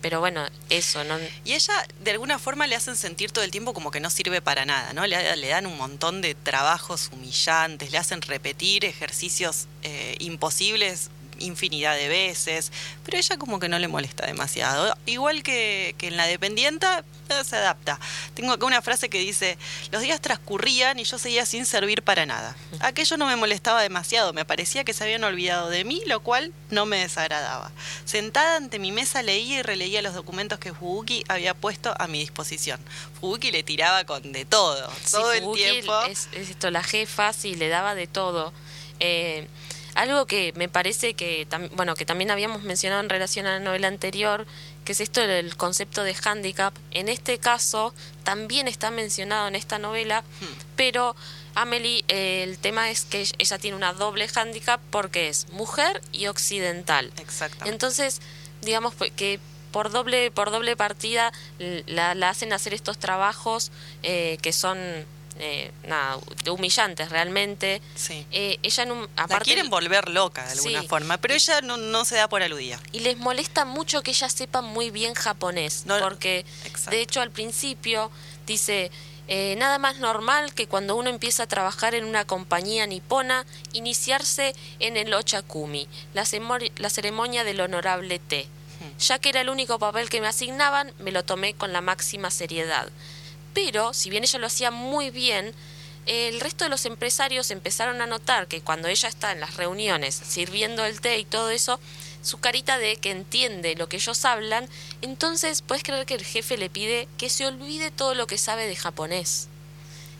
pero 0.00 0.20
bueno 0.20 0.46
eso 0.70 1.04
no 1.04 1.18
Y 1.44 1.54
ella, 1.54 1.74
de 2.02 2.10
alguna 2.12 2.38
forma, 2.38 2.66
le 2.66 2.76
hacen 2.76 2.96
sentir 2.96 3.32
todo 3.32 3.44
el 3.44 3.50
tiempo 3.50 3.74
como 3.74 3.90
que 3.90 4.00
no 4.00 4.10
sirve 4.10 4.40
para 4.40 4.64
nada, 4.64 4.92
¿no? 4.92 5.06
Le, 5.06 5.36
le 5.36 5.48
dan 5.48 5.66
un 5.66 5.76
montón 5.76 6.22
de 6.22 6.34
trabajos 6.34 7.10
humillantes, 7.12 7.90
le 7.90 7.98
hacen 7.98 8.22
repetir 8.22 8.84
ejercicios 8.84 9.66
eh, 9.82 10.16
imposibles 10.20 11.10
infinidad 11.38 11.96
de 11.96 12.08
veces, 12.08 12.72
pero 13.04 13.18
ella 13.18 13.36
como 13.36 13.58
que 13.58 13.68
no 13.68 13.78
le 13.78 13.88
molesta 13.88 14.26
demasiado. 14.26 14.96
Igual 15.06 15.42
que, 15.42 15.94
que 15.98 16.08
en 16.08 16.16
la 16.16 16.26
dependienta, 16.26 17.04
se 17.44 17.56
adapta. 17.56 17.98
Tengo 18.34 18.52
acá 18.52 18.66
una 18.66 18.82
frase 18.82 19.08
que 19.08 19.18
dice, 19.18 19.58
los 19.90 20.02
días 20.02 20.20
transcurrían 20.20 20.98
y 20.98 21.04
yo 21.04 21.18
seguía 21.18 21.46
sin 21.46 21.66
servir 21.66 22.02
para 22.02 22.26
nada. 22.26 22.56
Aquello 22.80 23.16
no 23.16 23.26
me 23.26 23.36
molestaba 23.36 23.82
demasiado, 23.82 24.32
me 24.32 24.44
parecía 24.44 24.84
que 24.84 24.92
se 24.92 25.04
habían 25.04 25.24
olvidado 25.24 25.68
de 25.68 25.84
mí, 25.84 26.02
lo 26.06 26.20
cual 26.20 26.52
no 26.70 26.86
me 26.86 26.98
desagradaba. 26.98 27.72
Sentada 28.04 28.56
ante 28.56 28.78
mi 28.78 28.92
mesa 28.92 29.22
leía 29.22 29.58
y 29.58 29.62
releía 29.62 30.02
los 30.02 30.14
documentos 30.14 30.58
que 30.58 30.72
Fubuki 30.72 31.24
había 31.28 31.54
puesto 31.54 31.94
a 31.98 32.06
mi 32.06 32.20
disposición. 32.20 32.80
Fubuki 33.20 33.50
le 33.50 33.62
tiraba 33.62 34.04
con 34.04 34.32
de 34.32 34.44
todo, 34.44 34.90
Sí, 35.04 35.12
todo 35.12 35.32
el 35.32 35.52
tiempo. 35.52 36.00
Es, 36.02 36.28
es 36.32 36.50
esto, 36.50 36.70
la 36.70 36.82
jefa, 36.82 37.32
sí, 37.32 37.54
le 37.54 37.68
daba 37.68 37.94
de 37.94 38.06
todo. 38.06 38.52
Eh, 39.00 39.48
algo 39.96 40.26
que 40.26 40.52
me 40.56 40.68
parece 40.68 41.14
que, 41.14 41.48
bueno, 41.74 41.94
que 41.94 42.04
también 42.04 42.30
habíamos 42.30 42.62
mencionado 42.62 43.02
en 43.02 43.08
relación 43.08 43.46
a 43.46 43.52
la 43.52 43.60
novela 43.60 43.88
anterior, 43.88 44.46
que 44.84 44.92
es 44.92 45.00
esto 45.00 45.26
del 45.26 45.56
concepto 45.56 46.04
de 46.04 46.14
handicap. 46.22 46.74
En 46.90 47.08
este 47.08 47.38
caso, 47.38 47.94
también 48.22 48.68
está 48.68 48.90
mencionado 48.90 49.48
en 49.48 49.56
esta 49.56 49.78
novela, 49.78 50.22
pero 50.76 51.16
Amelie, 51.54 52.04
eh, 52.08 52.42
el 52.42 52.58
tema 52.58 52.90
es 52.90 53.06
que 53.06 53.26
ella 53.38 53.58
tiene 53.58 53.76
una 53.76 53.94
doble 53.94 54.28
handicap 54.34 54.80
porque 54.90 55.28
es 55.28 55.48
mujer 55.50 56.02
y 56.12 56.26
occidental. 56.26 57.10
Exactamente. 57.18 57.70
Entonces, 57.70 58.20
digamos 58.60 58.94
pues, 58.94 59.10
que 59.12 59.40
por 59.72 59.90
doble 59.90 60.30
por 60.30 60.50
doble 60.50 60.76
partida 60.76 61.32
la, 61.58 62.14
la 62.14 62.30
hacen 62.30 62.52
hacer 62.52 62.72
estos 62.72 62.98
trabajos 62.98 63.72
eh, 64.02 64.38
que 64.40 64.52
son 64.52 64.78
eh, 65.38 65.70
nada 65.86 66.18
humillantes 66.50 67.10
realmente 67.10 67.80
Sí. 67.94 68.26
Eh, 68.32 68.58
ella 68.62 68.82
en 68.82 68.92
un, 68.92 69.00
La 69.16 69.22
aparte 69.24 69.44
quieren 69.44 69.68
volver 69.70 70.08
loca 70.08 70.44
de 70.46 70.52
alguna 70.52 70.80
Sí. 70.82 70.88
forma, 70.88 71.18
pero 71.18 71.34
ella 71.34 71.60
no, 71.60 71.76
no 71.76 72.04
se 72.04 72.16
da 72.16 72.28
por 72.28 72.42
aludida. 72.42 72.80
y 72.92 73.00
les 73.00 73.16
molesta 73.18 73.64
mucho 73.64 74.02
que 74.02 74.12
ella 74.12 74.28
sepa 74.28 74.60
muy 74.62 74.90
bien 74.90 75.14
japonés 75.14 75.84
No, 75.86 75.98
porque 75.98 76.44
exacto. 76.64 76.90
de 76.90 77.00
hecho 77.02 77.20
al 77.20 77.30
principio 77.30 78.10
dice 78.46 78.90
eh, 79.28 79.56
nada 79.58 79.78
más 79.78 79.96
normal 79.98 80.54
que 80.54 80.68
cuando 80.68 80.94
uno 80.94 81.10
empieza 81.10 81.42
a 81.42 81.46
trabajar 81.48 81.94
en 81.96 82.04
una 82.04 82.24
compañía 82.24 82.86
nipona 82.86 83.44
iniciarse 83.72 84.54
en 84.78 84.96
el 84.96 85.12
ochakumi 85.14 85.88
la, 86.14 86.24
la 86.76 86.90
ceremonia 86.90 87.44
del 87.44 87.60
honorable 87.60 88.18
té 88.18 88.46
ya 89.00 89.18
que 89.18 89.30
era 89.30 89.40
el 89.40 89.48
único 89.48 89.78
papel 89.78 90.08
que 90.08 90.20
me 90.20 90.28
asignaban 90.28 90.92
me 91.00 91.10
lo 91.10 91.24
tomé 91.24 91.54
con 91.54 91.72
la 91.72 91.80
máxima 91.80 92.30
seriedad 92.30 92.88
pero 93.56 93.94
si 93.94 94.10
bien 94.10 94.22
ella 94.22 94.38
lo 94.38 94.46
hacía 94.48 94.70
muy 94.70 95.08
bien 95.10 95.54
el 96.04 96.40
resto 96.40 96.64
de 96.64 96.70
los 96.70 96.84
empresarios 96.84 97.50
empezaron 97.50 98.00
a 98.02 98.06
notar 98.06 98.46
que 98.48 98.60
cuando 98.60 98.86
ella 98.86 99.08
está 99.08 99.32
en 99.32 99.40
las 99.40 99.56
reuniones 99.56 100.14
sirviendo 100.14 100.84
el 100.84 101.00
té 101.00 101.18
y 101.18 101.24
todo 101.24 101.50
eso, 101.50 101.80
su 102.22 102.38
carita 102.38 102.76
de 102.78 102.96
que 102.96 103.10
entiende 103.10 103.74
lo 103.76 103.88
que 103.88 103.96
ellos 103.96 104.24
hablan, 104.26 104.68
entonces 105.02 105.62
puedes 105.62 105.82
creer 105.82 106.04
que 106.06 106.14
el 106.14 106.24
jefe 106.24 106.58
le 106.58 106.68
pide 106.70 107.08
que 107.18 107.28
se 107.30 107.46
olvide 107.46 107.90
todo 107.90 108.14
lo 108.14 108.26
que 108.28 108.36
sabe 108.38 108.66
de 108.68 108.76
japonés. 108.76 109.48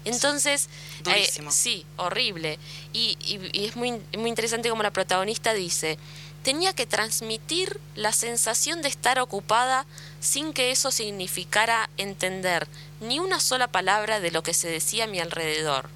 Entonces, 0.05 0.69
eh, 1.17 1.27
sí, 1.53 1.85
horrible. 1.97 2.59
Y, 2.93 3.17
y- 3.21 3.41
y 3.53 3.67
es 3.67 3.77
muy, 3.77 3.93
muy 4.17 4.29
interesante 4.29 4.69
como 4.71 4.83
la 4.83 4.93
protagonista 4.93 5.53
dice, 5.53 5.99
tenía 6.47 6.73
que 6.75 6.87
transmitir 6.87 7.81
la 7.97 8.13
sensación 8.13 8.81
de 8.81 8.87
estar 8.87 9.19
ocupada 9.19 9.85
sin 10.21 10.53
que 10.53 10.71
eso 10.71 10.93
significara 10.93 11.91
entender 11.97 12.69
ni 13.01 13.19
una 13.19 13.41
sola 13.41 13.67
palabra 13.67 14.21
de 14.21 14.31
lo 14.31 14.45
que 14.45 14.55
se 14.55 14.69
decía 14.69 15.05
a 15.05 15.07
mi 15.09 15.19
alrededor. 15.19 15.91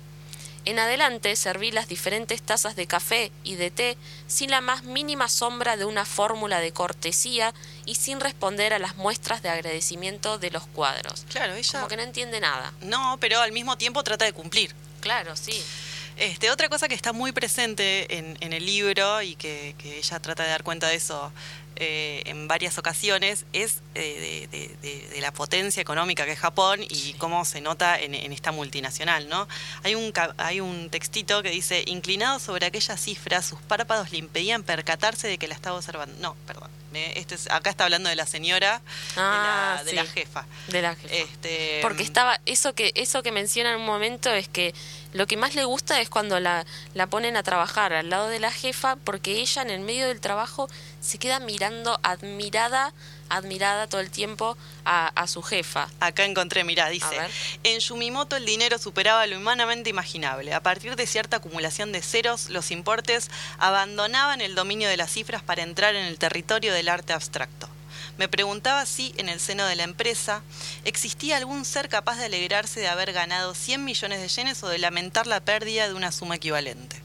En 0.64 0.80
adelante 0.80 1.36
serví 1.36 1.70
las 1.70 1.86
diferentes 1.86 2.42
tazas 2.42 2.74
de 2.74 2.88
café 2.88 3.30
y 3.44 3.54
de 3.54 3.70
té 3.70 3.96
sin 4.26 4.50
la 4.50 4.60
más 4.60 4.82
mínima 4.82 5.28
sombra 5.28 5.76
de 5.76 5.84
una 5.84 6.04
fórmula 6.04 6.58
de 6.58 6.72
cortesía 6.72 7.54
y 7.86 7.94
sin 7.94 8.18
responder 8.18 8.74
a 8.74 8.80
las 8.80 8.96
muestras 8.96 9.42
de 9.42 9.50
agradecimiento 9.50 10.38
de 10.38 10.50
los 10.50 10.66
cuadros. 10.66 11.26
Claro, 11.30 11.54
ella 11.54 11.72
Como 11.78 11.86
que 11.86 11.96
no 11.96 12.02
entiende 12.02 12.40
nada. 12.40 12.72
no, 12.80 13.18
pero 13.20 13.40
al 13.40 13.52
mismo 13.52 13.78
tiempo 13.78 14.02
trata 14.02 14.24
de 14.24 14.32
cumplir. 14.32 14.74
Claro, 15.00 15.36
sí. 15.36 15.62
Este, 16.20 16.50
otra 16.50 16.68
cosa 16.68 16.86
que 16.86 16.94
está 16.94 17.14
muy 17.14 17.32
presente 17.32 18.18
en, 18.18 18.36
en 18.40 18.52
el 18.52 18.66
libro 18.66 19.22
y 19.22 19.36
que, 19.36 19.74
que 19.78 19.96
ella 19.98 20.20
trata 20.20 20.42
de 20.42 20.50
dar 20.50 20.62
cuenta 20.62 20.86
de 20.86 20.96
eso 20.96 21.32
eh, 21.76 22.22
en 22.26 22.46
varias 22.46 22.76
ocasiones 22.76 23.46
es 23.54 23.80
eh, 23.94 24.46
de, 24.52 24.58
de- 24.58 24.76
de- 24.82 25.08
de 25.08 25.20
la 25.22 25.32
potencia 25.32 25.80
económica 25.80 26.26
que 26.26 26.32
es 26.32 26.38
Japón 26.38 26.80
y 26.86 27.14
cómo 27.14 27.46
se 27.46 27.62
nota 27.62 27.98
en, 27.98 28.14
en 28.14 28.32
esta 28.34 28.52
multinacional, 28.52 29.30
¿no? 29.30 29.48
Hay 29.82 29.94
un, 29.94 30.12
hay 30.36 30.60
un 30.60 30.90
textito 30.90 31.42
que 31.42 31.50
dice, 31.50 31.84
inclinado 31.86 32.38
sobre 32.38 32.66
aquella 32.66 32.98
cifra, 32.98 33.40
sus 33.40 33.58
párpados 33.62 34.10
le 34.12 34.18
impedían 34.18 34.62
percatarse 34.62 35.26
de 35.26 35.38
que 35.38 35.48
la 35.48 35.54
estaba 35.54 35.78
observando. 35.78 36.14
No, 36.20 36.36
perdón. 36.46 36.68
Eh, 36.94 37.12
Este 37.16 37.34
es- 37.34 37.50
acá 37.50 37.70
está 37.70 37.84
hablando 37.84 38.08
de 38.08 38.16
la 38.16 38.26
señora, 38.26 38.80
Ah, 39.16 39.80
de, 39.84 39.92
la, 39.92 40.02
de 40.02 40.08
la 40.08 40.12
jefa. 40.12 40.46
De 40.68 40.82
la 40.82 40.94
jefa. 40.96 41.14
Este, 41.14 41.78
Porque 41.82 42.02
estaba, 42.02 42.40
eso 42.46 42.74
que, 42.74 42.92
eso 42.94 43.22
que 43.22 43.32
menciona 43.32 43.70
en 43.72 43.80
un 43.80 43.86
momento 43.86 44.30
es 44.30 44.48
que 44.48 44.74
lo 45.12 45.26
que 45.26 45.36
más 45.36 45.54
le 45.54 45.64
gusta 45.64 46.00
es 46.00 46.08
cuando 46.08 46.38
la, 46.40 46.64
la 46.94 47.06
ponen 47.08 47.36
a 47.36 47.42
trabajar 47.42 47.92
al 47.92 48.10
lado 48.10 48.28
de 48.28 48.38
la 48.40 48.52
jefa, 48.52 48.96
porque 48.96 49.40
ella 49.40 49.62
en 49.62 49.70
el 49.70 49.80
medio 49.80 50.06
del 50.08 50.20
trabajo 50.20 50.68
se 51.00 51.18
queda 51.18 51.40
mirando 51.40 51.98
admirada, 52.02 52.92
admirada 53.30 53.86
todo 53.86 54.00
el 54.00 54.10
tiempo 54.10 54.58
a, 54.84 55.08
a 55.08 55.26
su 55.26 55.42
jefa. 55.42 55.88
Acá 56.00 56.24
encontré, 56.24 56.64
mirá, 56.64 56.88
dice, 56.90 57.16
en 57.62 57.80
Yumimoto 57.80 58.36
el 58.36 58.44
dinero 58.44 58.78
superaba 58.78 59.26
lo 59.26 59.38
humanamente 59.38 59.88
imaginable. 59.88 60.52
A 60.52 60.62
partir 60.62 60.96
de 60.96 61.06
cierta 61.06 61.38
acumulación 61.38 61.92
de 61.92 62.02
ceros, 62.02 62.50
los 62.50 62.70
importes 62.70 63.30
abandonaban 63.58 64.40
el 64.40 64.54
dominio 64.54 64.88
de 64.88 64.96
las 64.96 65.12
cifras 65.12 65.42
para 65.42 65.62
entrar 65.62 65.94
en 65.94 66.04
el 66.04 66.18
territorio 66.18 66.74
del 66.74 66.88
arte 66.88 67.12
abstracto. 67.12 67.68
Me 68.18 68.28
preguntaba 68.28 68.84
si, 68.84 69.14
en 69.16 69.28
el 69.28 69.40
seno 69.40 69.64
de 69.64 69.76
la 69.76 69.84
empresa, 69.84 70.42
existía 70.84 71.38
algún 71.38 71.64
ser 71.64 71.88
capaz 71.88 72.16
de 72.16 72.26
alegrarse 72.26 72.80
de 72.80 72.88
haber 72.88 73.12
ganado 73.12 73.54
100 73.54 73.82
millones 73.82 74.20
de 74.20 74.28
yenes 74.28 74.62
o 74.62 74.68
de 74.68 74.78
lamentar 74.78 75.26
la 75.26 75.40
pérdida 75.40 75.88
de 75.88 75.94
una 75.94 76.12
suma 76.12 76.34
equivalente. 76.34 77.00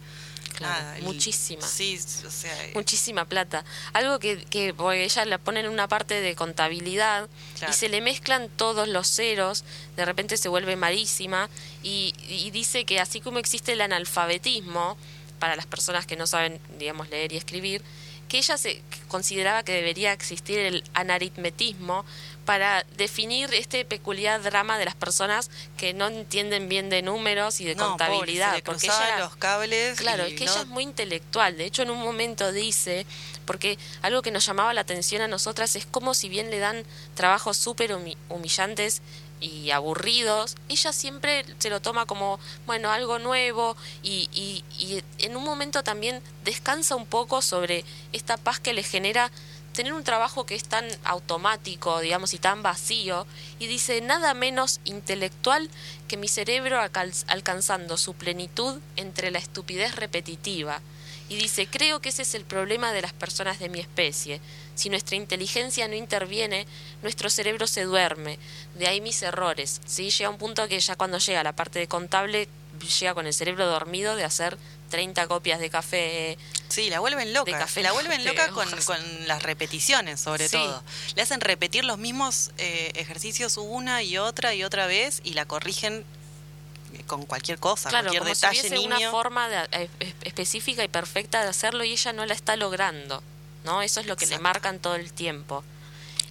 Claro, 0.56 0.94
el- 0.98 1.04
muchísima. 1.04 1.68
Sí, 1.68 2.00
o 2.26 2.32
sea, 2.32 2.56
Muchísima 2.74 3.26
plata. 3.26 3.64
Algo 3.94 4.20
que, 4.20 4.44
que 4.46 4.74
porque 4.74 5.04
ella 5.04 5.26
la 5.26 5.38
pone 5.38 5.60
en 5.60 5.68
una 5.70 5.88
parte 5.88 6.22
de 6.22 6.36
contabilidad 6.36 7.28
Claro. 7.58 7.72
y 7.74 7.76
se 7.76 7.90
le 7.90 8.02
mezclan 8.02 8.50
todos 8.50 8.88
los 8.88 9.08
ceros, 9.08 9.64
de 9.96 10.06
repente 10.06 10.38
se 10.38 10.48
vuelve 10.50 10.76
malísima 10.76 11.50
y, 11.84 12.14
y 12.30 12.52
dice 12.52 12.86
que 12.86 13.00
así 13.00 13.20
como 13.22 13.40
existe 13.40 13.74
el 13.74 13.82
analfabetismo 13.82 14.98
para 15.40 15.56
las 15.56 15.66
personas 15.66 16.06
que 16.06 16.16
no 16.16 16.26
saben, 16.28 16.60
digamos, 16.80 17.10
leer 17.10 17.34
y 17.34 17.38
escribir, 17.38 17.82
que 18.30 18.38
ella 18.40 18.58
se 18.58 18.82
consideraba 19.08 19.64
que 19.64 19.74
debería 19.74 20.12
existir 20.14 20.58
el 20.58 20.84
anaritmetismo 20.94 22.06
para 22.46 22.84
definir 22.96 23.54
este 23.54 23.84
peculiar 23.86 24.42
drama 24.42 24.78
de 24.78 24.86
las 24.86 24.96
personas 24.96 25.50
que 25.78 25.94
no 25.94 26.08
entienden 26.08 26.70
bien 26.70 26.90
de 26.90 27.02
números 27.02 27.60
y 27.60 27.66
de 27.66 27.76
no, 27.76 27.90
contabilidad. 27.90 28.62
porque 28.64 28.86
ella, 28.88 29.20
los 29.20 29.36
cables. 29.36 29.98
Claro, 29.98 30.24
es 30.24 30.36
que 30.36 30.46
no- 30.46 30.52
ella 30.52 30.62
es 30.62 30.68
muy 30.68 30.84
intelectual. 30.84 31.58
De 31.58 31.66
hecho, 31.66 31.82
en 31.82 31.90
un 31.90 32.00
momento 32.00 32.52
dice, 32.52 33.06
porque 33.46 33.78
algo 34.04 34.22
que 34.22 34.32
nos 34.32 34.46
llamaba 34.46 34.74
la 34.74 34.82
atención 34.82 35.22
a 35.24 35.28
nosotras 35.28 35.76
es 35.76 35.86
como 35.86 36.14
si 36.14 36.30
bien 36.30 36.52
le 36.52 36.60
dan 36.60 36.84
trabajos 37.16 37.58
súper 37.58 37.92
humi- 37.92 38.18
humillantes 38.30 39.02
y 39.42 39.72
aburridos, 39.72 40.56
ella 40.70 40.94
siempre 40.94 41.46
se 41.60 41.70
lo 41.70 41.82
toma 41.82 42.06
como, 42.06 42.40
bueno, 42.66 42.92
algo 42.92 43.20
nuevo 43.20 43.76
y, 44.02 44.30
y, 44.32 44.64
y 44.78 45.04
en 45.20 45.36
un 45.36 45.44
momento 45.44 45.84
también 45.84 46.22
descansa 46.46 46.96
un 46.96 47.06
poco 47.06 47.42
sobre 47.42 47.84
esta 48.14 48.38
paz 48.38 48.60
que 48.60 48.74
le 48.74 48.82
genera 48.82 49.32
tener 49.76 49.94
un 49.94 50.04
trabajo 50.04 50.46
que 50.46 50.56
es 50.56 50.64
tan 50.64 50.88
automático, 51.04 52.00
digamos, 52.00 52.34
y 52.34 52.40
tan 52.40 52.64
vacío, 52.64 53.28
y 53.60 53.68
dice 53.68 54.02
nada 54.02 54.34
menos 54.34 54.80
intelectual 54.86 55.70
que 56.08 56.18
mi 56.18 56.28
cerebro 56.28 56.80
alcanzando 57.28 57.98
su 57.98 58.14
plenitud 58.14 58.80
entre 58.96 59.32
la 59.32 59.40
estupidez 59.40 59.96
repetitiva. 59.96 60.82
Y 61.28 61.38
dice, 61.38 61.68
creo 61.68 62.02
que 62.02 62.10
ese 62.10 62.22
es 62.22 62.36
el 62.36 62.44
problema 62.44 62.92
de 62.92 63.02
las 63.02 63.14
personas 63.14 63.58
de 63.58 63.70
mi 63.70 63.80
especie. 63.80 64.42
Si 64.76 64.90
nuestra 64.90 65.16
inteligencia 65.16 65.88
no 65.88 65.96
interviene, 65.96 66.68
nuestro 67.02 67.32
cerebro 67.32 67.66
se 67.66 67.84
duerme. 67.84 68.38
De 68.76 68.88
ahí 68.88 69.02
mis 69.02 69.24
errores. 69.24 69.82
¿sí? 69.88 70.12
Llega 70.12 70.30
un 70.30 70.38
punto 70.38 70.68
que 70.68 70.80
ya 70.80 70.96
cuando 70.96 71.18
llega 71.18 71.44
la 71.44 71.56
parte 71.56 71.80
de 71.80 71.88
contable, 71.88 72.48
llega 73.00 73.16
con 73.16 73.26
el 73.26 73.34
cerebro 73.34 73.66
dormido 73.66 74.16
de 74.16 74.24
hacer 74.24 74.58
30 74.90 75.28
copias 75.28 75.60
de 75.60 75.70
café. 75.70 76.38
Sí, 76.70 76.90
la 76.90 77.00
vuelven 77.00 77.34
loca. 77.34 77.52
de 77.52 77.58
café 77.58 77.82
la 77.84 77.92
vuelven 77.92 78.24
loca 78.26 78.50
con, 78.50 78.70
con 78.84 79.28
las 79.28 79.44
repeticiones, 79.44 80.20
sobre 80.20 80.48
Sí. 80.48 80.58
todo. 80.58 80.84
Le 81.16 81.22
hacen 81.22 81.42
repetir 81.42 81.84
los 81.86 81.98
mismos 81.98 82.52
eh, 82.58 82.92
ejercicios 82.96 83.58
una 83.58 84.04
y 84.04 84.18
otra 84.18 84.54
y 84.54 84.64
otra 84.64 84.88
vez 84.88 85.22
y 85.24 85.34
la 85.34 85.46
corrigen 85.46 86.04
eh, 86.94 87.04
con 87.08 87.26
cualquier 87.26 87.60
cosa, 87.60 87.90
Claro, 87.90 88.06
cualquier 88.06 88.24
como 88.24 88.36
si 88.36 88.42
detalle 88.42 88.60
hubiese 88.62 88.76
niño. 88.78 88.98
una 88.98 89.12
forma 89.12 89.50
de- 89.50 89.68
eh, 89.84 89.90
es- 90.00 90.14
específica 90.24 90.84
y 90.84 90.88
perfecta 90.88 91.44
de 91.44 91.50
hacerlo 91.50 91.84
y 91.84 91.92
ella 91.92 92.14
no 92.14 92.26
la 92.26 92.34
está 92.34 92.56
logrando, 92.56 93.22
¿no? 93.64 93.82
Eso 93.82 94.00
es 94.00 94.06
lo 94.08 94.16
que 94.16 94.28
le 94.28 94.40
marcan 94.40 94.80
todo 94.80 94.96
el 94.96 95.12
tiempo. 95.14 95.64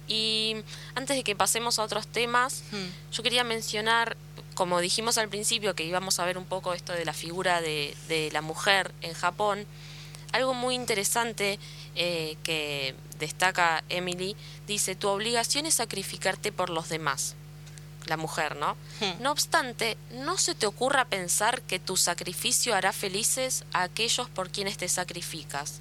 Y 0.07 0.57
antes 0.93 1.17
de 1.17 1.23
que 1.23 1.35
pasemos 1.35 1.79
a 1.79 1.83
otros 1.83 2.07
temas, 2.07 2.63
Hmm. 2.71 2.85
yo 3.11 3.23
quería 3.23 3.43
mencionar, 3.43 4.15
como 4.55 4.79
dijimos 4.79 5.17
al 5.17 5.29
principio, 5.29 5.75
que 5.75 5.83
íbamos 5.83 6.19
a 6.19 6.25
ver 6.25 6.37
un 6.37 6.45
poco 6.45 6.73
esto 6.73 6.93
de 6.93 7.05
la 7.05 7.13
figura 7.13 7.61
de, 7.61 7.95
de 8.07 8.31
la 8.31 8.41
mujer 8.41 8.91
en 9.01 9.13
Japón, 9.13 9.67
algo 10.35 10.53
muy 10.53 10.75
interesante 10.75 11.59
eh, 11.95 12.35
que 12.43 12.95
destaca 13.19 13.83
Emily, 13.87 14.35
dice, 14.67 14.95
tu 14.95 15.07
obligación 15.07 15.65
es 15.65 15.75
sacrificarte 15.75 16.51
por 16.51 16.69
los 16.69 16.89
demás, 16.89 17.35
la 18.07 18.17
mujer, 18.17 18.57
¿no? 18.57 18.75
Hmm. 18.99 19.21
No 19.21 19.31
obstante, 19.31 19.97
no 20.11 20.37
se 20.37 20.53
te 20.53 20.65
ocurra 20.65 21.05
pensar 21.05 21.61
que 21.61 21.79
tu 21.79 21.95
sacrificio 21.95 22.75
hará 22.75 22.91
felices 22.91 23.63
a 23.71 23.83
aquellos 23.83 24.29
por 24.29 24.49
quienes 24.49 24.77
te 24.77 24.89
sacrificas. 24.89 25.79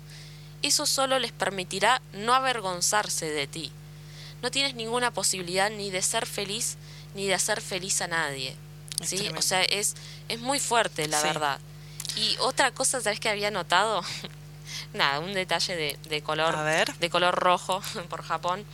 Eso 0.63 0.87
solo 0.87 1.19
les 1.19 1.33
permitirá 1.33 2.01
no 2.13 2.33
avergonzarse 2.33 3.27
de 3.27 3.47
ti. 3.47 3.73
No 4.41 4.51
tienes 4.51 4.75
ninguna 4.75 5.11
posibilidad 5.11 5.71
ni 5.71 5.91
de 5.91 6.01
ser 6.01 6.27
feliz 6.27 6.77
ni 7.15 7.27
de 7.27 7.35
hacer 7.35 7.61
feliz 7.61 8.01
a 8.01 8.07
nadie. 8.09 8.57
¿sí? 9.03 9.29
O 9.37 9.43
sea, 9.43 9.63
es, 9.63 9.95
es 10.29 10.41
muy 10.41 10.61
fuerte, 10.61 11.09
la 11.09 11.21
Sí. 11.21 11.27
verdad. 11.27 11.59
Y 12.17 12.37
otra 12.41 12.71
cosa, 12.71 13.01
¿sabes 13.01 13.19
que 13.21 13.29
había 13.29 13.51
notado? 13.51 14.03
Nada, 14.95 15.21
un 15.21 15.35
detalle 15.35 15.77
de, 15.77 15.99
de 16.09 16.23
color 16.23 16.57
de 16.99 17.11
color 17.11 17.35
rojo 17.35 17.83
por 18.09 18.23
Japón, 18.23 18.65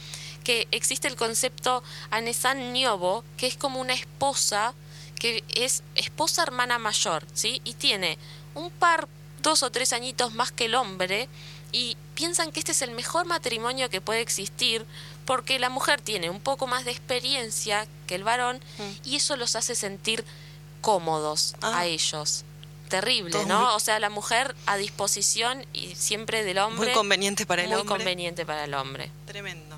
que 0.45 0.68
existe 0.70 1.09
el 1.09 1.16
concepto 1.16 1.82
Anesan 2.11 2.72
Nyobo, 2.72 3.24
que 3.36 3.47
es 3.47 3.57
como 3.57 3.80
una 3.80 3.95
esposa 3.95 4.74
que 5.18 5.45
es 5.55 5.82
esposa 5.97 6.43
hermana 6.43 6.78
mayor, 6.78 7.26
¿sí? 7.34 7.61
Y 7.64 7.74
tiene 7.74 8.16
un 8.55 8.70
par, 8.70 9.07
dos 9.43 9.62
o 9.62 9.70
tres 9.70 9.93
añitos 9.93 10.32
más 10.32 10.51
que 10.53 10.64
el 10.66 10.74
hombre, 10.74 11.28
y 11.72 11.97
piensan 12.14 12.53
que 12.53 12.61
este 12.61 12.72
es 12.72 12.80
el 12.82 12.91
mejor 12.93 13.26
matrimonio 13.26 13.91
que 13.91 14.01
puede 14.01 14.20
existir 14.22 14.84
porque 15.24 15.58
la 15.58 15.68
mujer 15.70 16.00
tiene 16.00 16.30
un 16.30 16.40
poco 16.40 16.66
más 16.66 16.84
de 16.84 16.90
experiencia 16.90 17.86
que 18.06 18.14
el 18.14 18.24
varón 18.24 18.60
Mm. 18.78 18.82
y 19.08 19.16
eso 19.16 19.36
los 19.36 19.56
hace 19.56 19.74
sentir 19.74 20.24
cómodos 20.80 21.54
Ah. 21.62 21.80
a 21.80 21.86
ellos. 21.86 22.44
Terrible, 22.88 23.30
Todo 23.30 23.46
¿no? 23.46 23.60
muy- 23.60 23.68
O 23.74 23.80
sea, 23.80 24.00
la 24.00 24.10
mujer 24.10 24.54
a 24.66 24.76
disposición 24.76 25.64
y 25.72 25.94
siempre 25.94 26.42
del 26.42 26.58
hombre. 26.58 26.86
Muy 26.86 26.94
conveniente 26.94 27.46
para 27.46 27.62
el 27.62 27.68
muy 27.68 27.78
hombre. 27.80 27.96
conveniente 27.96 28.44
para 28.44 28.64
el 28.64 28.74
hombre. 28.74 29.10
Tremendo. 29.26 29.76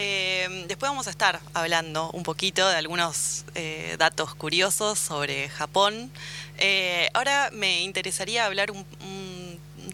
Eh, 0.00 0.64
después 0.68 0.90
vamos 0.90 1.06
a 1.08 1.10
estar 1.10 1.40
hablando 1.54 2.10
un 2.12 2.22
poquito 2.22 2.68
de 2.68 2.76
algunos 2.76 3.44
eh, 3.56 3.96
datos 3.98 4.34
curiosos 4.34 4.98
sobre 4.98 5.48
Japón. 5.48 6.12
Eh, 6.58 7.08
ahora 7.14 7.50
me 7.52 7.80
interesaría 7.82 8.44
hablar 8.46 8.70
un, 8.70 8.84
un 9.00 9.37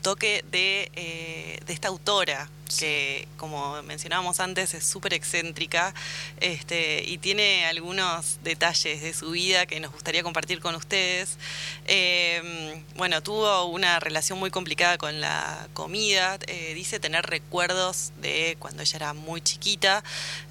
toque 0.04 0.44
de, 0.52 0.92
eh, 0.94 1.58
de 1.66 1.72
esta 1.72 1.88
autora 1.88 2.48
que, 2.78 3.26
como 3.38 3.82
mencionábamos 3.82 4.38
antes, 4.38 4.74
es 4.74 4.84
súper 4.84 5.14
excéntrica 5.14 5.94
este, 6.40 7.02
y 7.04 7.18
tiene 7.18 7.66
algunos 7.66 8.38
detalles 8.42 9.00
de 9.00 9.14
su 9.14 9.30
vida 9.30 9.66
que 9.66 9.80
nos 9.80 9.92
gustaría 9.92 10.22
compartir 10.22 10.60
con 10.60 10.74
ustedes. 10.74 11.38
Eh, 11.86 12.82
bueno, 12.96 13.22
tuvo 13.22 13.64
una 13.64 13.98
relación 13.98 14.38
muy 14.38 14.50
complicada 14.50 14.98
con 14.98 15.20
la 15.20 15.68
comida. 15.72 16.38
eh, 16.48 16.74
dice 16.74 17.00
tener 17.00 17.24
recuerdos 17.24 18.12
de 18.20 18.56
cuando 18.58 18.82
ella 18.82 18.96
era 18.96 19.14
muy 19.14 19.40
chiquita, 19.40 20.04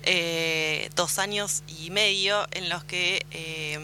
eh, 0.04 0.90
dos 0.96 1.20
años 1.20 1.62
y 1.68 1.92
medio, 1.92 2.48
en 2.52 2.70
los 2.70 2.84
que 2.84 3.26
eh, 3.32 3.80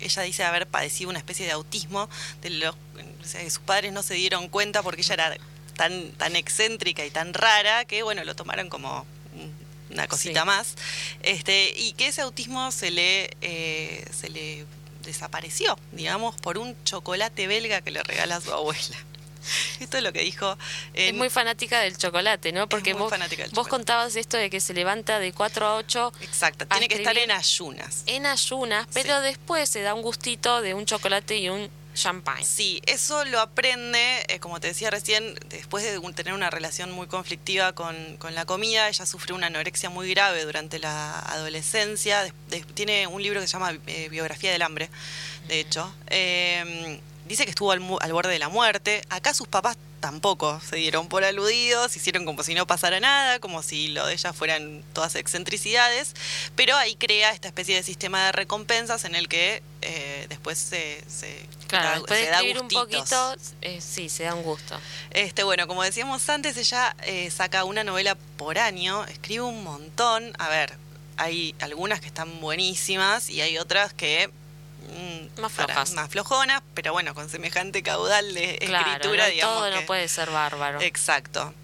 ella 0.00 0.22
dice 0.22 0.44
haber 0.44 0.66
padecido 0.66 1.10
una 1.10 1.18
especie 1.18 1.46
de 1.46 1.52
autismo, 1.52 2.08
de 2.42 2.50
los, 2.50 2.76
o 3.22 3.24
sea, 3.26 3.40
que 3.42 3.50
sus 3.50 3.62
padres 3.62 3.92
no 3.92 4.02
se 4.02 4.14
dieron 4.14 4.48
cuenta 4.48 4.82
porque 4.82 5.02
ella 5.02 5.14
era 5.14 5.36
tan, 5.76 6.12
tan 6.12 6.36
excéntrica 6.36 7.04
y 7.04 7.10
tan 7.10 7.32
rara 7.34 7.84
que, 7.84 8.02
bueno, 8.02 8.24
lo 8.24 8.34
tomaron 8.36 8.68
como 8.68 9.06
un- 9.34 9.54
una 9.90 10.06
cosita 10.08 10.40
Sí. 10.42 10.46
más. 10.46 10.74
Este, 11.22 11.72
y 11.76 11.92
que 11.94 12.08
ese 12.08 12.20
autismo 12.20 12.70
se 12.72 12.90
le, 12.90 13.36
eh, 13.40 14.04
se 14.12 14.28
le 14.28 14.64
desapareció, 15.02 15.78
digamos, 15.92 16.36
por 16.36 16.58
un 16.58 16.76
chocolate 16.84 17.46
belga 17.46 17.80
que 17.80 17.90
le 17.90 18.02
regala 18.02 18.36
a 18.36 18.40
su 18.40 18.52
abuela. 18.52 18.96
Esto 19.80 19.96
es 19.96 20.02
lo 20.02 20.12
que 20.12 20.20
dijo. 20.20 20.58
Es 20.92 21.14
muy 21.14 21.30
fanática 21.30 21.80
del 21.80 21.96
chocolate, 21.96 22.52
¿no? 22.52 22.68
Porque 22.68 22.92
vos, 22.92 23.10
vos 23.52 23.66
contabas 23.68 24.14
esto 24.16 24.36
de 24.36 24.50
que 24.50 24.60
se 24.60 24.74
levanta 24.74 25.18
de 25.18 25.32
4 25.32 25.66
a 25.66 25.76
8 25.76 26.12
Exacto, 26.20 26.66
tiene 26.66 26.86
que 26.88 26.96
estar 26.96 27.16
en 27.16 27.30
ayunas. 27.30 28.02
en 28.06 28.26
ayunas, 28.26 28.86
pero 28.92 29.20
después 29.22 29.68
se 29.70 29.80
da 29.80 29.94
un 29.94 30.02
gustito 30.02 30.60
de 30.60 30.74
un 30.74 30.84
chocolate 30.84 31.38
y 31.38 31.48
un 31.48 31.70
champagne. 32.00 32.44
Sí, 32.44 32.80
eso 32.86 33.24
lo 33.24 33.40
aprende, 33.40 34.24
eh, 34.28 34.40
como 34.40 34.58
te 34.60 34.68
decía 34.68 34.90
recién, 34.90 35.34
después 35.48 35.84
de 35.84 35.98
un- 35.98 36.14
tener 36.14 36.32
una 36.34 36.50
relación 36.50 36.90
muy 36.92 37.06
conflictiva 37.06 37.72
con, 37.74 38.16
con 38.18 38.34
la 38.34 38.44
comida. 38.46 38.88
Ella 38.88 39.06
sufrió 39.06 39.34
una 39.36 39.48
anorexia 39.48 39.90
muy 39.90 40.08
grave 40.10 40.44
durante 40.44 40.78
la 40.78 41.18
adolescencia. 41.20 42.32
Tiene 42.74 43.06
un 43.06 43.22
libro 43.22 43.40
que 43.40 43.46
se 43.46 43.52
llama 43.52 43.76
eh, 43.86 44.08
Biografía 44.08 44.50
del 44.52 44.62
Hambre, 44.62 44.88
de 45.48 45.60
hecho. 45.60 45.92
Eh, 46.08 47.00
dice 47.28 47.44
que 47.44 47.50
estuvo 47.50 47.72
al, 47.72 47.82
al 48.00 48.12
borde 48.12 48.30
de 48.32 48.38
la 48.38 48.48
muerte. 48.48 49.02
Acá 49.10 49.34
sus 49.34 49.46
papás 49.48 49.76
tampoco 50.00 50.60
se 50.60 50.76
dieron 50.76 51.08
por 51.08 51.24
aludidos, 51.24 51.94
hicieron 51.96 52.24
como 52.24 52.42
si 52.42 52.54
no 52.54 52.66
pasara 52.66 53.00
nada, 53.00 53.38
como 53.38 53.62
si 53.62 53.88
lo 53.88 54.06
de 54.06 54.14
ella 54.14 54.32
fueran 54.32 54.82
todas 54.92 55.14
excentricidades, 55.14 56.14
pero 56.56 56.74
ahí 56.76 56.96
crea 56.96 57.30
esta 57.32 57.48
especie 57.48 57.74
de 57.76 57.82
sistema 57.82 58.26
de 58.26 58.32
recompensas 58.32 59.04
en 59.04 59.14
el 59.14 59.28
que 59.28 59.62
eh, 59.82 60.26
después 60.28 60.58
se, 60.58 61.02
se, 61.08 61.46
Claro, 61.68 62.00
da- 62.02 62.14
se 62.16 62.30
da 62.30 62.38
un 62.42 62.68
poquito, 62.68 63.36
eh, 63.62 63.80
sí, 63.80 64.08
se 64.08 64.24
da 64.24 64.34
un 64.34 64.42
gusto. 64.42 64.78
Este, 65.12 65.42
bueno, 65.44 65.66
como 65.66 65.82
decíamos 65.82 66.28
antes, 66.28 66.56
ella 66.56 66.96
eh, 67.02 67.30
saca 67.30 67.64
una 67.64 67.84
novela 67.84 68.16
por 68.36 68.58
año, 68.58 69.04
escribe 69.04 69.42
un 69.44 69.62
montón. 69.62 70.32
A 70.38 70.48
ver, 70.48 70.74
hay 71.16 71.54
algunas 71.60 72.00
que 72.00 72.06
están 72.08 72.40
buenísimas 72.40 73.30
y 73.30 73.40
hay 73.40 73.58
otras 73.58 73.92
que. 73.94 74.30
Mm, 74.90 75.40
Más 75.40 75.52
flojas. 75.52 75.92
más 75.92 76.10
flojonas, 76.10 76.62
pero 76.74 76.92
bueno, 76.92 77.14
con 77.14 77.28
semejante 77.30 77.82
caudal 77.82 78.34
de 78.34 78.58
Claro, 78.58 78.90
escritura, 78.90 79.24
no, 79.26 79.30
digamos. 79.30 79.56
todo 79.58 79.70
no 79.80 79.86
puede 79.86 80.08
ser 80.08 80.30
bárbaro. 80.30 80.80
Exacto. 80.80 81.54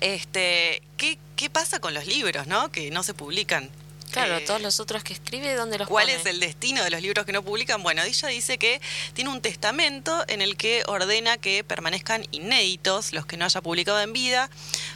Este, 0.00 0.82
¿qué, 0.96 1.18
¿Qué 1.36 1.50
pasa 1.50 1.80
con 1.80 1.94
los 1.94 2.06
libros, 2.06 2.46
no? 2.46 2.70
Que 2.70 2.90
no 2.90 3.02
se 3.02 3.14
publican. 3.14 3.70
Claro, 4.10 4.38
Eh, 4.38 4.44
todos 4.46 4.60
los 4.60 4.80
otros 4.80 5.02
que 5.04 5.12
escribe, 5.12 5.54
¿dónde 5.54 5.78
los 5.78 5.88
¿Cuál 5.88 6.06
pone? 6.06 6.18
es 6.18 6.26
el 6.26 6.40
destino 6.40 6.82
de 6.84 6.90
los 6.90 7.02
libros 7.02 7.24
que 7.26 7.32
no 7.32 7.42
publican? 7.42 7.82
Bueno, 7.82 8.02
ella 8.02 8.28
dice 8.28 8.58
que 8.58 8.80
tiene 9.14 9.30
un 9.30 9.40
testamento 9.40 10.24
en 10.28 10.42
el 10.42 10.56
que 10.56 10.82
ordena 10.86 11.36
que 11.38 11.64
permanezcan 11.64 12.26
inéditos 12.30 13.12
los 13.12 13.26
que 13.26 13.36
no 13.36 13.44
haya 13.44 13.60
publicado 13.60 14.00
en 14.00 14.12
vida, 14.12 14.50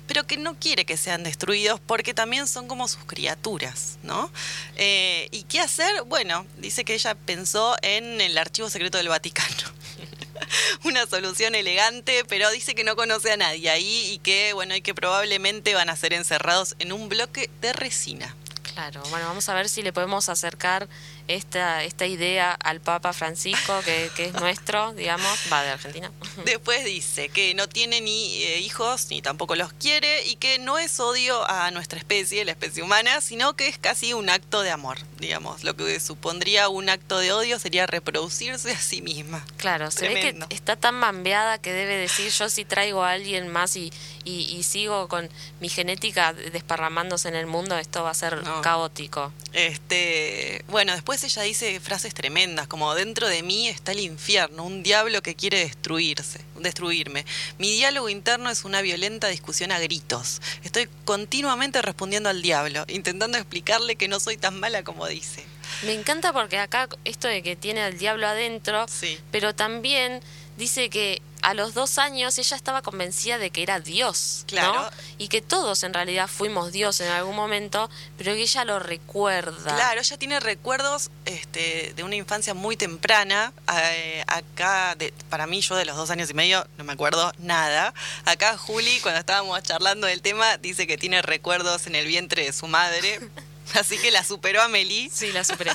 pero 0.07 0.27
que 0.27 0.37
no 0.37 0.59
quiere 0.59 0.85
que 0.85 0.97
sean 0.97 1.23
destruidos 1.23 1.81
porque 1.81 2.15
también 2.15 2.47
son 2.49 2.69
como 2.69 2.89
sus 2.89 3.05
criaturas, 3.05 3.99
¿no? 4.03 4.31
Eh, 4.77 5.29
¿Y 5.31 5.45
qué 5.45 5.61
hacer? 5.61 6.03
Bueno, 6.05 6.47
dice 6.59 6.85
que 6.85 6.95
ella 6.95 7.15
pensó 7.15 7.77
en 7.83 8.21
el 8.21 8.37
archivo 8.39 8.71
secreto 8.71 8.99
del 8.99 9.09
Vaticano. 9.09 9.73
Una 10.85 11.07
solución 11.07 11.55
elegante, 11.55 12.25
pero 12.27 12.51
dice 12.51 12.75
que 12.75 12.85
no 12.85 12.97
conoce 12.97 13.33
a 13.33 13.37
nadie 13.37 13.71
ahí 13.71 14.11
y 14.13 14.19
que, 14.19 14.53
bueno, 14.53 14.75
y 14.75 14.83
que 14.83 14.95
probablemente 14.95 15.75
van 15.75 15.89
a 15.91 15.97
ser 15.97 16.13
encerrados 16.13 16.75
en 16.79 16.93
un 16.93 17.09
bloque 17.09 17.49
de 17.61 17.73
resina. 17.73 18.35
Claro, 18.75 19.03
bueno, 19.11 19.27
vamos 19.27 19.49
a 19.51 19.55
ver 19.55 19.69
si 19.69 19.83
le 19.83 19.93
podemos 19.93 20.31
acercar 20.31 20.89
esta, 21.29 21.85
esta 21.85 22.07
idea 22.07 22.53
al 22.53 22.81
Papa 22.81 23.13
Francisco, 23.13 23.81
que, 23.85 24.11
que 24.17 24.27
es 24.27 24.33
nuestro, 24.35 24.93
digamos, 24.95 25.39
va 25.53 25.63
de 25.63 25.71
Argentina. 25.71 26.11
Después 26.45 26.85
dice 26.85 27.29
que 27.29 27.55
no 27.55 27.69
tiene 27.69 28.01
ni 28.01 28.43
eh, 28.43 28.61
hijos 28.61 29.09
ni 29.11 29.23
tampoco 29.23 29.55
los 29.57 29.73
quiere 29.73 30.27
y 30.27 30.37
que 30.37 30.59
no 30.59 30.79
es 30.79 30.99
odio 31.01 31.49
a 31.49 31.71
nuestra 31.71 31.99
especie, 31.99 32.45
la 32.45 32.53
especie 32.53 32.83
humana, 32.83 33.21
sino 33.21 33.55
que 33.55 33.69
es 33.69 33.79
casi 33.79 34.13
un 34.13 34.31
acto 34.31 34.63
de 34.63 34.71
amor, 34.71 34.99
digamos. 35.19 35.65
Lo 35.65 35.77
que 35.77 35.99
supondría 36.01 36.69
un 36.69 36.89
acto 36.89 37.19
de 37.19 37.33
odio 37.33 37.59
sería 37.59 37.87
reproducirse 37.87 38.73
a 38.73 38.79
sí 38.81 39.03
misma. 39.03 39.45
Claro, 39.57 39.91
se 39.91 40.09
ve 40.09 40.21
que 40.21 40.55
está 40.55 40.77
tan 40.77 40.95
mambeada 40.95 41.59
que 41.59 41.73
debe 41.73 41.97
decir 41.97 42.31
yo 42.31 42.49
si 42.49 42.65
traigo 42.65 43.05
a 43.05 43.11
alguien 43.13 43.49
más 43.49 43.77
y, 43.77 43.93
y, 44.25 44.45
y 44.57 44.63
sigo 44.63 45.09
con 45.09 45.29
mi 45.61 45.69
genética 45.69 46.33
desparramándose 46.33 47.29
en 47.29 47.35
el 47.37 47.47
mundo, 47.47 47.77
esto 47.79 48.03
va 48.03 48.11
a 48.11 48.15
ser 48.15 48.43
No. 48.43 48.63
caótico. 48.63 49.33
Este, 49.53 50.65
bueno, 50.69 50.93
después 50.93 51.12
ella 51.23 51.43
dice 51.43 51.79
frases 51.81 52.15
tremendas, 52.15 52.67
como 52.67 52.95
dentro 52.95 53.29
de 53.29 53.43
mí 53.43 53.69
está 53.69 53.93
el 53.93 54.01
infierno, 54.01 54.65
un 54.65 54.83
diablo 54.83 55.23
que 55.23 55.35
quiere 55.35 55.59
destruirse, 55.59 56.41
destruirme. 56.59 57.27
Mi 57.59 57.71
diálogo 57.73 58.09
interno 58.09 58.49
es 58.51 58.65
una 58.65 58.81
violenta 58.81 59.29
discusión 59.29 59.73
a 59.73 59.79
gritos. 59.79 60.41
Estoy 60.65 60.89
continuamente 61.05 61.83
respondiendo 61.83 62.29
al 62.31 62.41
diablo, 62.41 62.85
intentando 62.89 63.37
explicarle 63.37 63.97
que 63.97 64.09
no 64.09 64.21
soy 64.21 64.37
tan 64.39 64.59
mala 64.59 64.83
como 64.83 65.07
dice. 65.07 65.45
Me 65.85 65.93
encanta 65.93 66.33
porque 66.33 66.59
acá 66.59 66.89
esto 67.05 67.29
de 67.29 67.43
que 67.43 67.57
tiene 67.57 67.83
al 67.83 67.99
diablo 67.99 68.27
adentro, 68.27 68.87
Sí. 68.89 69.19
pero 69.31 69.55
también 69.55 70.21
dice 70.63 70.89
que 70.91 71.21
a 71.43 71.55
los 71.55 71.75
dos 71.75 71.99
años 71.99 72.39
ella 72.39 72.57
estaba 72.57 72.83
convencida 72.83 73.37
de 73.37 73.51
que 73.51 73.65
era 73.65 73.81
Dios, 73.81 74.45
Claro. 74.47 74.75
¿no? 74.75 74.91
Y 75.19 75.27
que 75.27 75.43
todos 75.43 75.83
en 75.83 75.93
realidad 75.93 76.29
fuimos 76.29 76.71
Dios 76.71 77.01
en 77.01 77.09
algún 77.11 77.35
momento, 77.35 77.91
pero 78.17 78.33
que 78.35 78.43
ella 78.43 78.65
lo 78.65 78.79
recuerda. 78.79 79.75
Claro, 79.75 80.01
ella 80.01 80.17
tiene 80.19 80.39
recuerdos 80.39 81.11
este, 81.25 81.95
de 81.97 82.05
una 82.05 82.15
infancia 82.15 82.55
muy 82.55 82.77
temprana. 82.77 83.53
Eh, 83.93 84.23
acá, 84.29 84.95
de- 84.95 85.13
para 85.31 85.49
mí, 85.49 85.61
yo 85.63 85.75
de 85.75 85.85
los 85.85 85.97
dos 85.97 86.11
años 86.11 86.31
y 86.31 86.35
medio 86.35 86.65
no 86.79 86.85
me 86.85 86.93
acuerdo 86.93 87.33
nada. 87.39 87.93
Acá 88.25 88.57
Juli, 88.57 89.01
cuando 89.01 89.19
estábamos 89.19 89.61
charlando 89.65 90.07
del 90.07 90.23
tema, 90.23 90.59
dice 90.59 90.87
que 90.87 90.97
tiene 90.97 91.23
recuerdos 91.23 91.89
en 91.89 91.97
el 91.97 92.07
vientre 92.07 92.45
de 92.45 92.53
su 92.53 92.69
madre. 92.69 93.19
Así 93.75 93.99
que 93.99 94.13
la 94.13 94.23
superó 94.23 94.63
a 94.63 94.69
Meli. 94.69 95.11
Sí, 95.13 95.33
la 95.33 95.43
superé. 95.43 95.73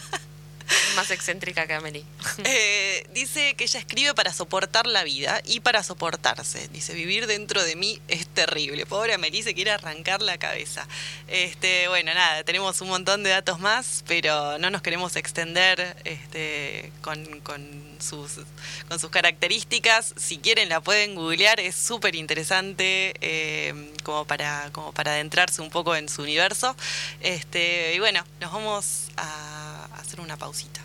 Más 0.96 1.12
excéntrica 1.12 1.68
que 1.68 1.74
Amelie. 1.74 2.04
Eh, 2.44 3.06
dice 3.14 3.56
que 3.56 3.66
ella 3.66 3.80
escribe 3.80 4.14
para 4.14 4.32
soportar 4.32 4.86
la 4.86 5.04
vida 5.04 5.42
y 5.46 5.60
para 5.60 5.84
soportarse. 5.84 6.68
Dice, 6.70 6.94
vivir 6.94 7.28
dentro 7.28 7.64
de 7.64 7.76
mí 7.76 8.00
es 8.08 8.28
terrible. 8.28 8.86
Pobre 8.86 9.14
Amelie 9.14 9.44
se 9.44 9.54
quiere 9.54 9.72
arrancar 9.72 10.22
la 10.22 10.38
cabeza. 10.38 10.88
Este, 11.28 11.88
bueno, 11.88 12.14
nada, 12.14 12.44
tenemos 12.44 12.80
un 12.82 12.90
montón 12.90 13.24
de 13.24 13.32
datos 13.32 13.60
más, 13.60 14.04
pero 14.08 14.58
no 14.60 14.70
nos 14.70 14.82
queremos 14.82 15.16
extender 15.16 15.98
este, 16.06 16.92
con, 17.02 17.42
con 17.42 17.98
sus, 18.00 18.40
con 18.88 19.00
sus 19.00 19.10
características. 19.10 20.14
Si 20.16 20.38
quieren 20.38 20.70
la 20.70 20.82
pueden 20.82 21.16
googlear, 21.16 21.60
es 21.60 21.76
súper 21.76 22.16
interesante 22.16 23.14
eh, 23.22 23.94
como, 24.04 24.26
para, 24.26 24.70
como 24.72 24.94
para 24.94 25.12
adentrarse 25.12 25.62
un 25.62 25.70
poco 25.70 25.96
en 25.96 26.08
su 26.08 26.22
universo. 26.22 26.76
Este, 27.22 27.94
y 27.96 28.00
bueno, 28.00 28.24
nos 28.40 28.52
vamos 28.52 29.10
a 29.18 29.67
hacer 30.08 30.22
una 30.22 30.38
pausita. 30.38 30.80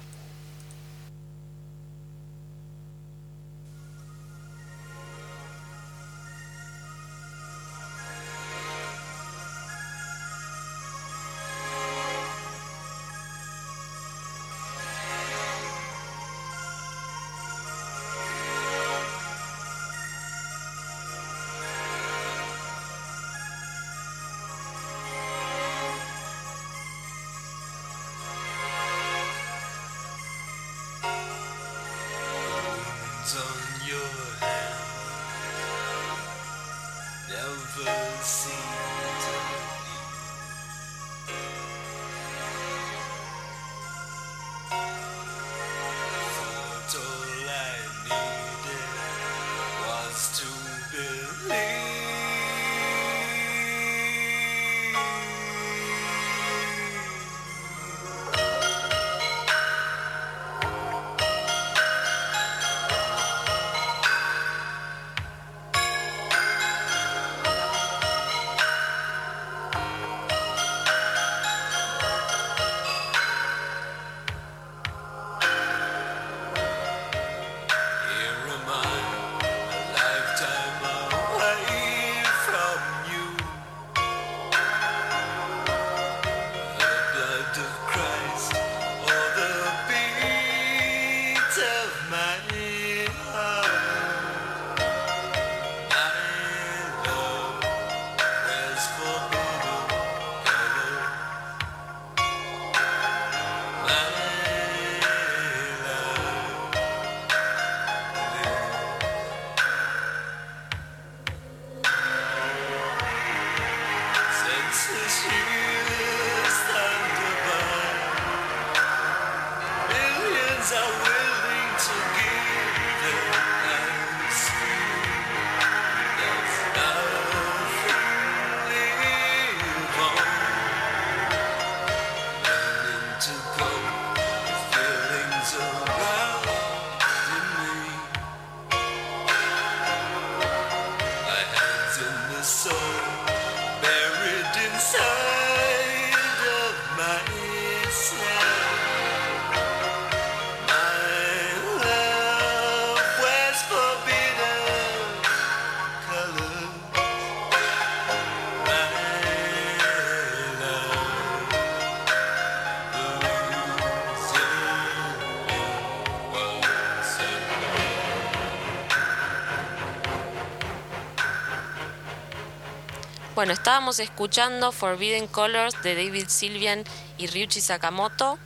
Bueno, 173.43 173.55
estábamos 173.55 173.99
escuchando 173.99 174.71
Forbidden 174.71 175.27
Colors 175.27 175.75
de 175.83 175.97
David 175.97 176.29
Sylvian 176.29 176.85
y 177.19 177.27
Ryuichi 177.27 177.61
Sakamoto. 177.61 178.39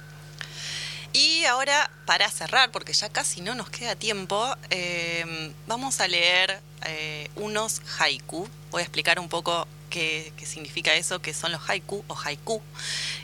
Y 1.12 1.44
ahora, 1.44 1.90
para 2.07 2.30
cerrar, 2.30 2.70
porque 2.72 2.94
ya 2.94 3.11
casi 3.11 3.42
no 3.42 3.55
nos 3.55 3.68
queda 3.68 3.94
tiempo, 3.94 4.57
eh, 4.70 5.53
vamos 5.66 6.01
a 6.01 6.09
leer 6.09 6.62
eh, 6.86 7.28
unos 7.36 7.82
haiku. 7.99 8.49
Voy 8.70 8.80
a 8.80 8.84
explicar 8.84 9.20
un 9.20 9.28
poco 9.28 9.68
qué, 9.90 10.32
qué 10.38 10.47
significa 10.47 10.94
eso, 10.94 11.20
que 11.20 11.34
son 11.34 11.53
los 11.53 11.61
haiku 11.68 12.03
o 12.09 12.16
haiku. 12.16 12.62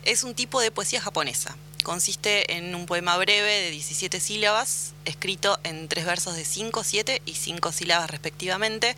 Es 0.03 0.25
un 0.25 0.35
tipo 0.35 0.61
de 0.61 0.70
poesía 0.73 1.01
japonesa. 1.01 1.57
Consiste 1.83 2.59
en 2.59 2.75
un 2.77 2.87
poema 2.87 3.16
breve 3.16 3.51
de 3.51 3.70
17 3.70 4.20
sílabas, 4.20 4.93
escrito 5.05 5.59
en 5.64 5.89
tres 5.89 6.05
versos 6.05 6.37
de 6.37 6.45
5, 6.45 6.85
7 6.85 7.23
y 7.27 7.35
5 7.35 7.73
sílabas 7.73 8.09
respectivamente. 8.09 8.95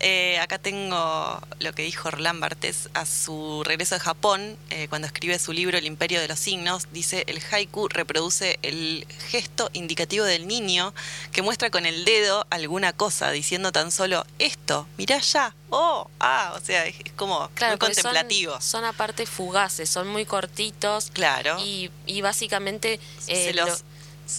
Eh, 0.00 0.38
acá 0.40 0.58
tengo 0.58 1.40
lo 1.58 1.72
que 1.74 1.82
dijo 1.82 2.08
Orlán 2.08 2.40
Bartés 2.40 2.88
a 2.94 3.04
su 3.04 3.62
regreso 3.64 3.94
de 3.96 4.00
Japón, 4.00 4.56
eh, 4.70 4.86
cuando 4.88 5.06
escribe 5.06 5.38
su 5.38 5.52
libro 5.52 5.76
El 5.76 5.84
Imperio 5.86 6.20
de 6.20 6.28
los 6.28 6.38
Signos. 6.38 6.88
Dice, 6.92 7.24
el 7.26 7.40
haiku 7.50 7.86
reproduce 7.88 8.58
el 8.62 9.06
gesto 9.28 9.68
indicativo 9.74 10.24
del 10.24 10.46
niño 10.48 10.94
que 11.32 11.42
muestra 11.42 11.70
con 11.70 11.84
el 11.84 12.04
dedo 12.06 12.46
alguna 12.50 12.92
cosa, 12.94 13.30
diciendo 13.30 13.72
tan 13.72 13.92
solo, 13.92 14.24
esto, 14.38 14.86
mirá 14.96 15.18
ya, 15.18 15.54
oh, 15.68 16.08
ah, 16.18 16.54
o 16.56 16.64
sea, 16.64 16.86
es, 16.86 16.96
como 17.16 17.50
Claro, 17.54 17.72
muy 17.74 17.78
porque 17.78 17.94
son- 17.94 18.04
contemplativo. 18.04 18.58
Son, 18.60 18.84
aparte 18.86 19.26
fugaces, 19.26 19.90
son 19.90 20.08
muy 20.08 20.24
cortitos. 20.24 21.10
Claro. 21.12 21.58
Y, 21.62 21.90
y 22.06 22.22
básicamente. 22.22 22.98
eh, 23.26 23.44
se 23.48 23.52
los, 23.54 23.68
lo- 23.68 23.89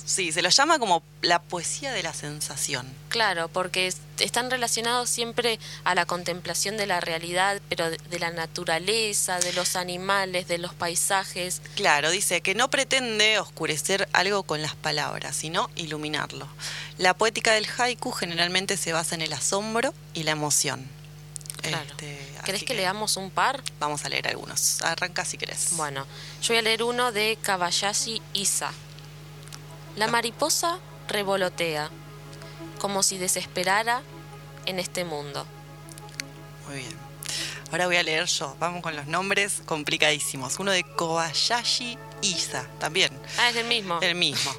sí, 0.06 0.32
se 0.32 0.42
los 0.42 0.56
llama 0.56 0.80
como 0.80 1.04
la 1.22 1.42
poesía 1.42 1.92
de 1.92 2.04
la 2.04 2.14
sensación. 2.14 2.88
Claro, 3.10 3.48
porque 3.50 3.88
es- 3.88 3.98
están 4.20 4.50
relacionados 4.52 5.10
siempre 5.10 5.60
a 5.84 5.96
la 5.96 6.06
contemplación 6.06 6.78
de 6.78 6.86
la 6.88 7.00
realidad, 7.00 7.62
pero 7.70 7.90
de, 7.90 8.20
la 8.20 8.32
naturaleza, 8.32 9.40
de 9.40 9.54
los 9.54 9.76
animales, 9.76 10.48
de 10.48 10.58
los 10.58 10.74
paisajes. 10.74 11.62
Claro, 11.76 12.10
dice 12.12 12.42
que 12.42 12.56
no 12.56 12.70
pretende 12.70 13.40
oscurecer 13.40 14.08
algo 14.14 14.44
con 14.44 14.62
las 14.62 14.76
palabras, 14.76 15.36
sino 15.36 15.70
iluminarlo. 15.76 16.48
La 16.98 17.14
poética 17.16 17.54
del 17.54 17.68
haiku 17.78 18.12
generalmente 18.12 18.78
se 18.78 18.94
basa 18.94 19.16
en 19.16 19.22
el 19.22 19.34
asombro 19.34 19.94
y 20.14 20.24
la 20.24 20.32
emoción. 20.32 20.88
Claro. 21.62 21.90
Este, 21.92 22.18
¿Querés 22.44 22.64
que 22.64 22.74
leamos 22.74 23.18
un 23.18 23.30
par? 23.30 23.62
Vamos 23.80 24.04
a 24.06 24.10
leer 24.10 24.28
algunos. 24.28 24.82
Arranca 24.82 25.26
si 25.26 25.38
querés. 25.38 25.68
Bueno, 25.74 26.08
yo 26.42 26.48
voy 26.50 26.58
a 26.58 26.62
leer 26.64 26.82
uno 26.82 27.12
de 27.12 27.38
Kabayashi 27.42 28.20
Isa. 28.34 28.72
La 29.96 30.08
mariposa 30.08 30.80
revolotea, 31.08 31.90
como 32.80 33.04
si 33.04 33.18
desesperara 33.18 34.02
en 34.66 34.80
este 34.80 35.04
mundo. 35.04 35.46
Muy 36.68 36.78
bien. 36.78 37.12
Ahora 37.72 37.88
voy 37.88 37.96
a 37.96 38.04
leer 38.04 38.26
yo. 38.26 38.56
Vamos 38.60 38.82
con 38.82 38.96
los 38.96 39.08
nombres 39.08 39.62
complicadísimos. 39.66 40.60
Uno 40.60 40.72
de 40.72 40.84
Kobayashi 40.84 41.98
Isa, 42.22 42.68
también. 42.80 43.12
Ah, 43.38 43.50
es 43.50 43.56
el 43.56 43.66
mismo. 43.66 44.00
El 44.02 44.16
mismo. 44.16 44.54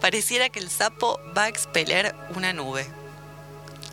Pareciera 0.00 0.48
que 0.48 0.60
el 0.60 0.70
sapo 0.70 1.20
va 1.36 1.44
a 1.44 1.48
expeler 1.48 2.14
una 2.34 2.52
nube. 2.52 2.86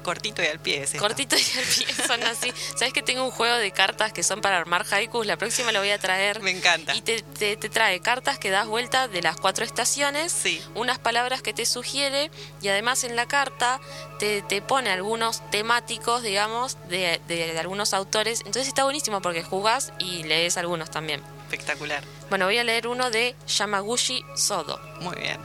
Cortito 0.01 0.41
y 0.41 0.47
al 0.47 0.59
pie 0.59 0.83
ese. 0.83 0.97
Cortito 0.97 1.35
y 1.35 1.39
al 1.39 1.65
pie 1.65 1.87
son 2.07 2.23
así. 2.23 2.51
¿Sabes 2.77 2.93
que 2.93 3.01
tengo 3.01 3.23
un 3.23 3.31
juego 3.31 3.55
de 3.55 3.71
cartas 3.71 4.11
que 4.13 4.23
son 4.23 4.41
para 4.41 4.57
armar 4.57 4.85
haikus? 4.91 5.25
La 5.25 5.37
próxima 5.37 5.71
lo 5.71 5.79
voy 5.79 5.91
a 5.91 5.99
traer. 5.99 6.41
Me 6.41 6.51
encanta. 6.51 6.95
Y 6.95 7.01
te, 7.01 7.21
te- 7.21 7.57
te 7.57 7.69
trae 7.69 7.99
cartas 7.99 8.39
que 8.39 8.49
das 8.49 8.67
vuelta 8.67 9.07
de 9.07 9.21
las 9.21 9.37
cuatro 9.37 9.65
estaciones, 9.65 10.31
Sí. 10.31 10.61
unas 10.75 10.99
palabras 10.99 11.41
que 11.41 11.53
te 11.53 11.65
sugiere 11.65 12.31
y 12.61 12.67
además 12.69 13.03
en 13.03 13.15
la 13.15 13.27
carta 13.27 13.79
te, 14.19 14.41
te 14.41 14.61
pone 14.61 14.89
algunos 14.89 15.47
temáticos, 15.51 16.23
digamos, 16.23 16.77
de, 16.89 17.21
de- 17.27 17.53
de 17.53 17.59
algunos 17.59 17.93
autores. 17.93 18.39
Entonces 18.39 18.67
está 18.67 18.83
buenísimo 18.83 19.21
porque 19.21 19.43
jugás 19.43 19.91
y 19.99 20.23
lees 20.23 20.57
algunos 20.57 20.89
también. 20.91 21.21
Espectacular. 21.43 22.03
Bueno, 22.29 22.45
voy 22.45 22.57
a 22.59 22.63
leer 22.63 22.87
uno 22.87 23.09
de 23.09 23.35
Yamaguchi 23.47 24.23
Sodo. 24.35 24.79
Muy 25.01 25.15
bien. 25.15 25.39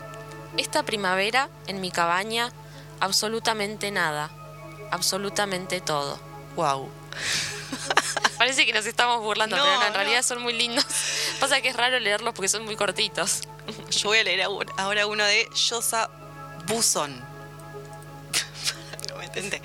Esta 0.58 0.82
primavera, 0.84 1.48
en 1.66 1.80
mi 1.80 1.90
cabaña, 1.90 2.52
absolutamente 3.00 3.90
nada. 3.90 4.30
Absolutamente 4.90 5.80
todo. 5.80 6.18
Wow. 6.56 6.90
Parece 8.38 8.66
que 8.66 8.72
nos 8.72 8.86
estamos 8.86 9.22
burlando, 9.22 9.56
No, 9.56 9.62
pero 9.62 9.74
no, 9.76 9.82
en 9.86 9.92
no. 9.92 9.98
realidad 9.98 10.22
son 10.22 10.42
muy 10.42 10.52
lindos. 10.52 10.84
Pasa 11.40 11.60
que 11.60 11.68
es 11.68 11.76
raro 11.76 11.98
leerlos 11.98 12.34
porque 12.34 12.48
son 12.48 12.64
muy 12.64 12.76
cortitos. 12.76 13.40
Yo 13.90 14.08
voy 14.08 14.18
a 14.18 14.24
leer 14.24 14.42
ahora 14.76 15.06
uno 15.06 15.24
de 15.24 15.48
Yosa 15.54 16.10
Buson. 16.66 17.14
no 19.10 19.16
me 19.16 19.28
tenté. 19.28 19.62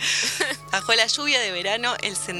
Bajo 0.71 0.93
la 0.93 1.07
lluvia 1.07 1.39
de 1.39 1.51
verano, 1.51 1.95
el 2.01 2.15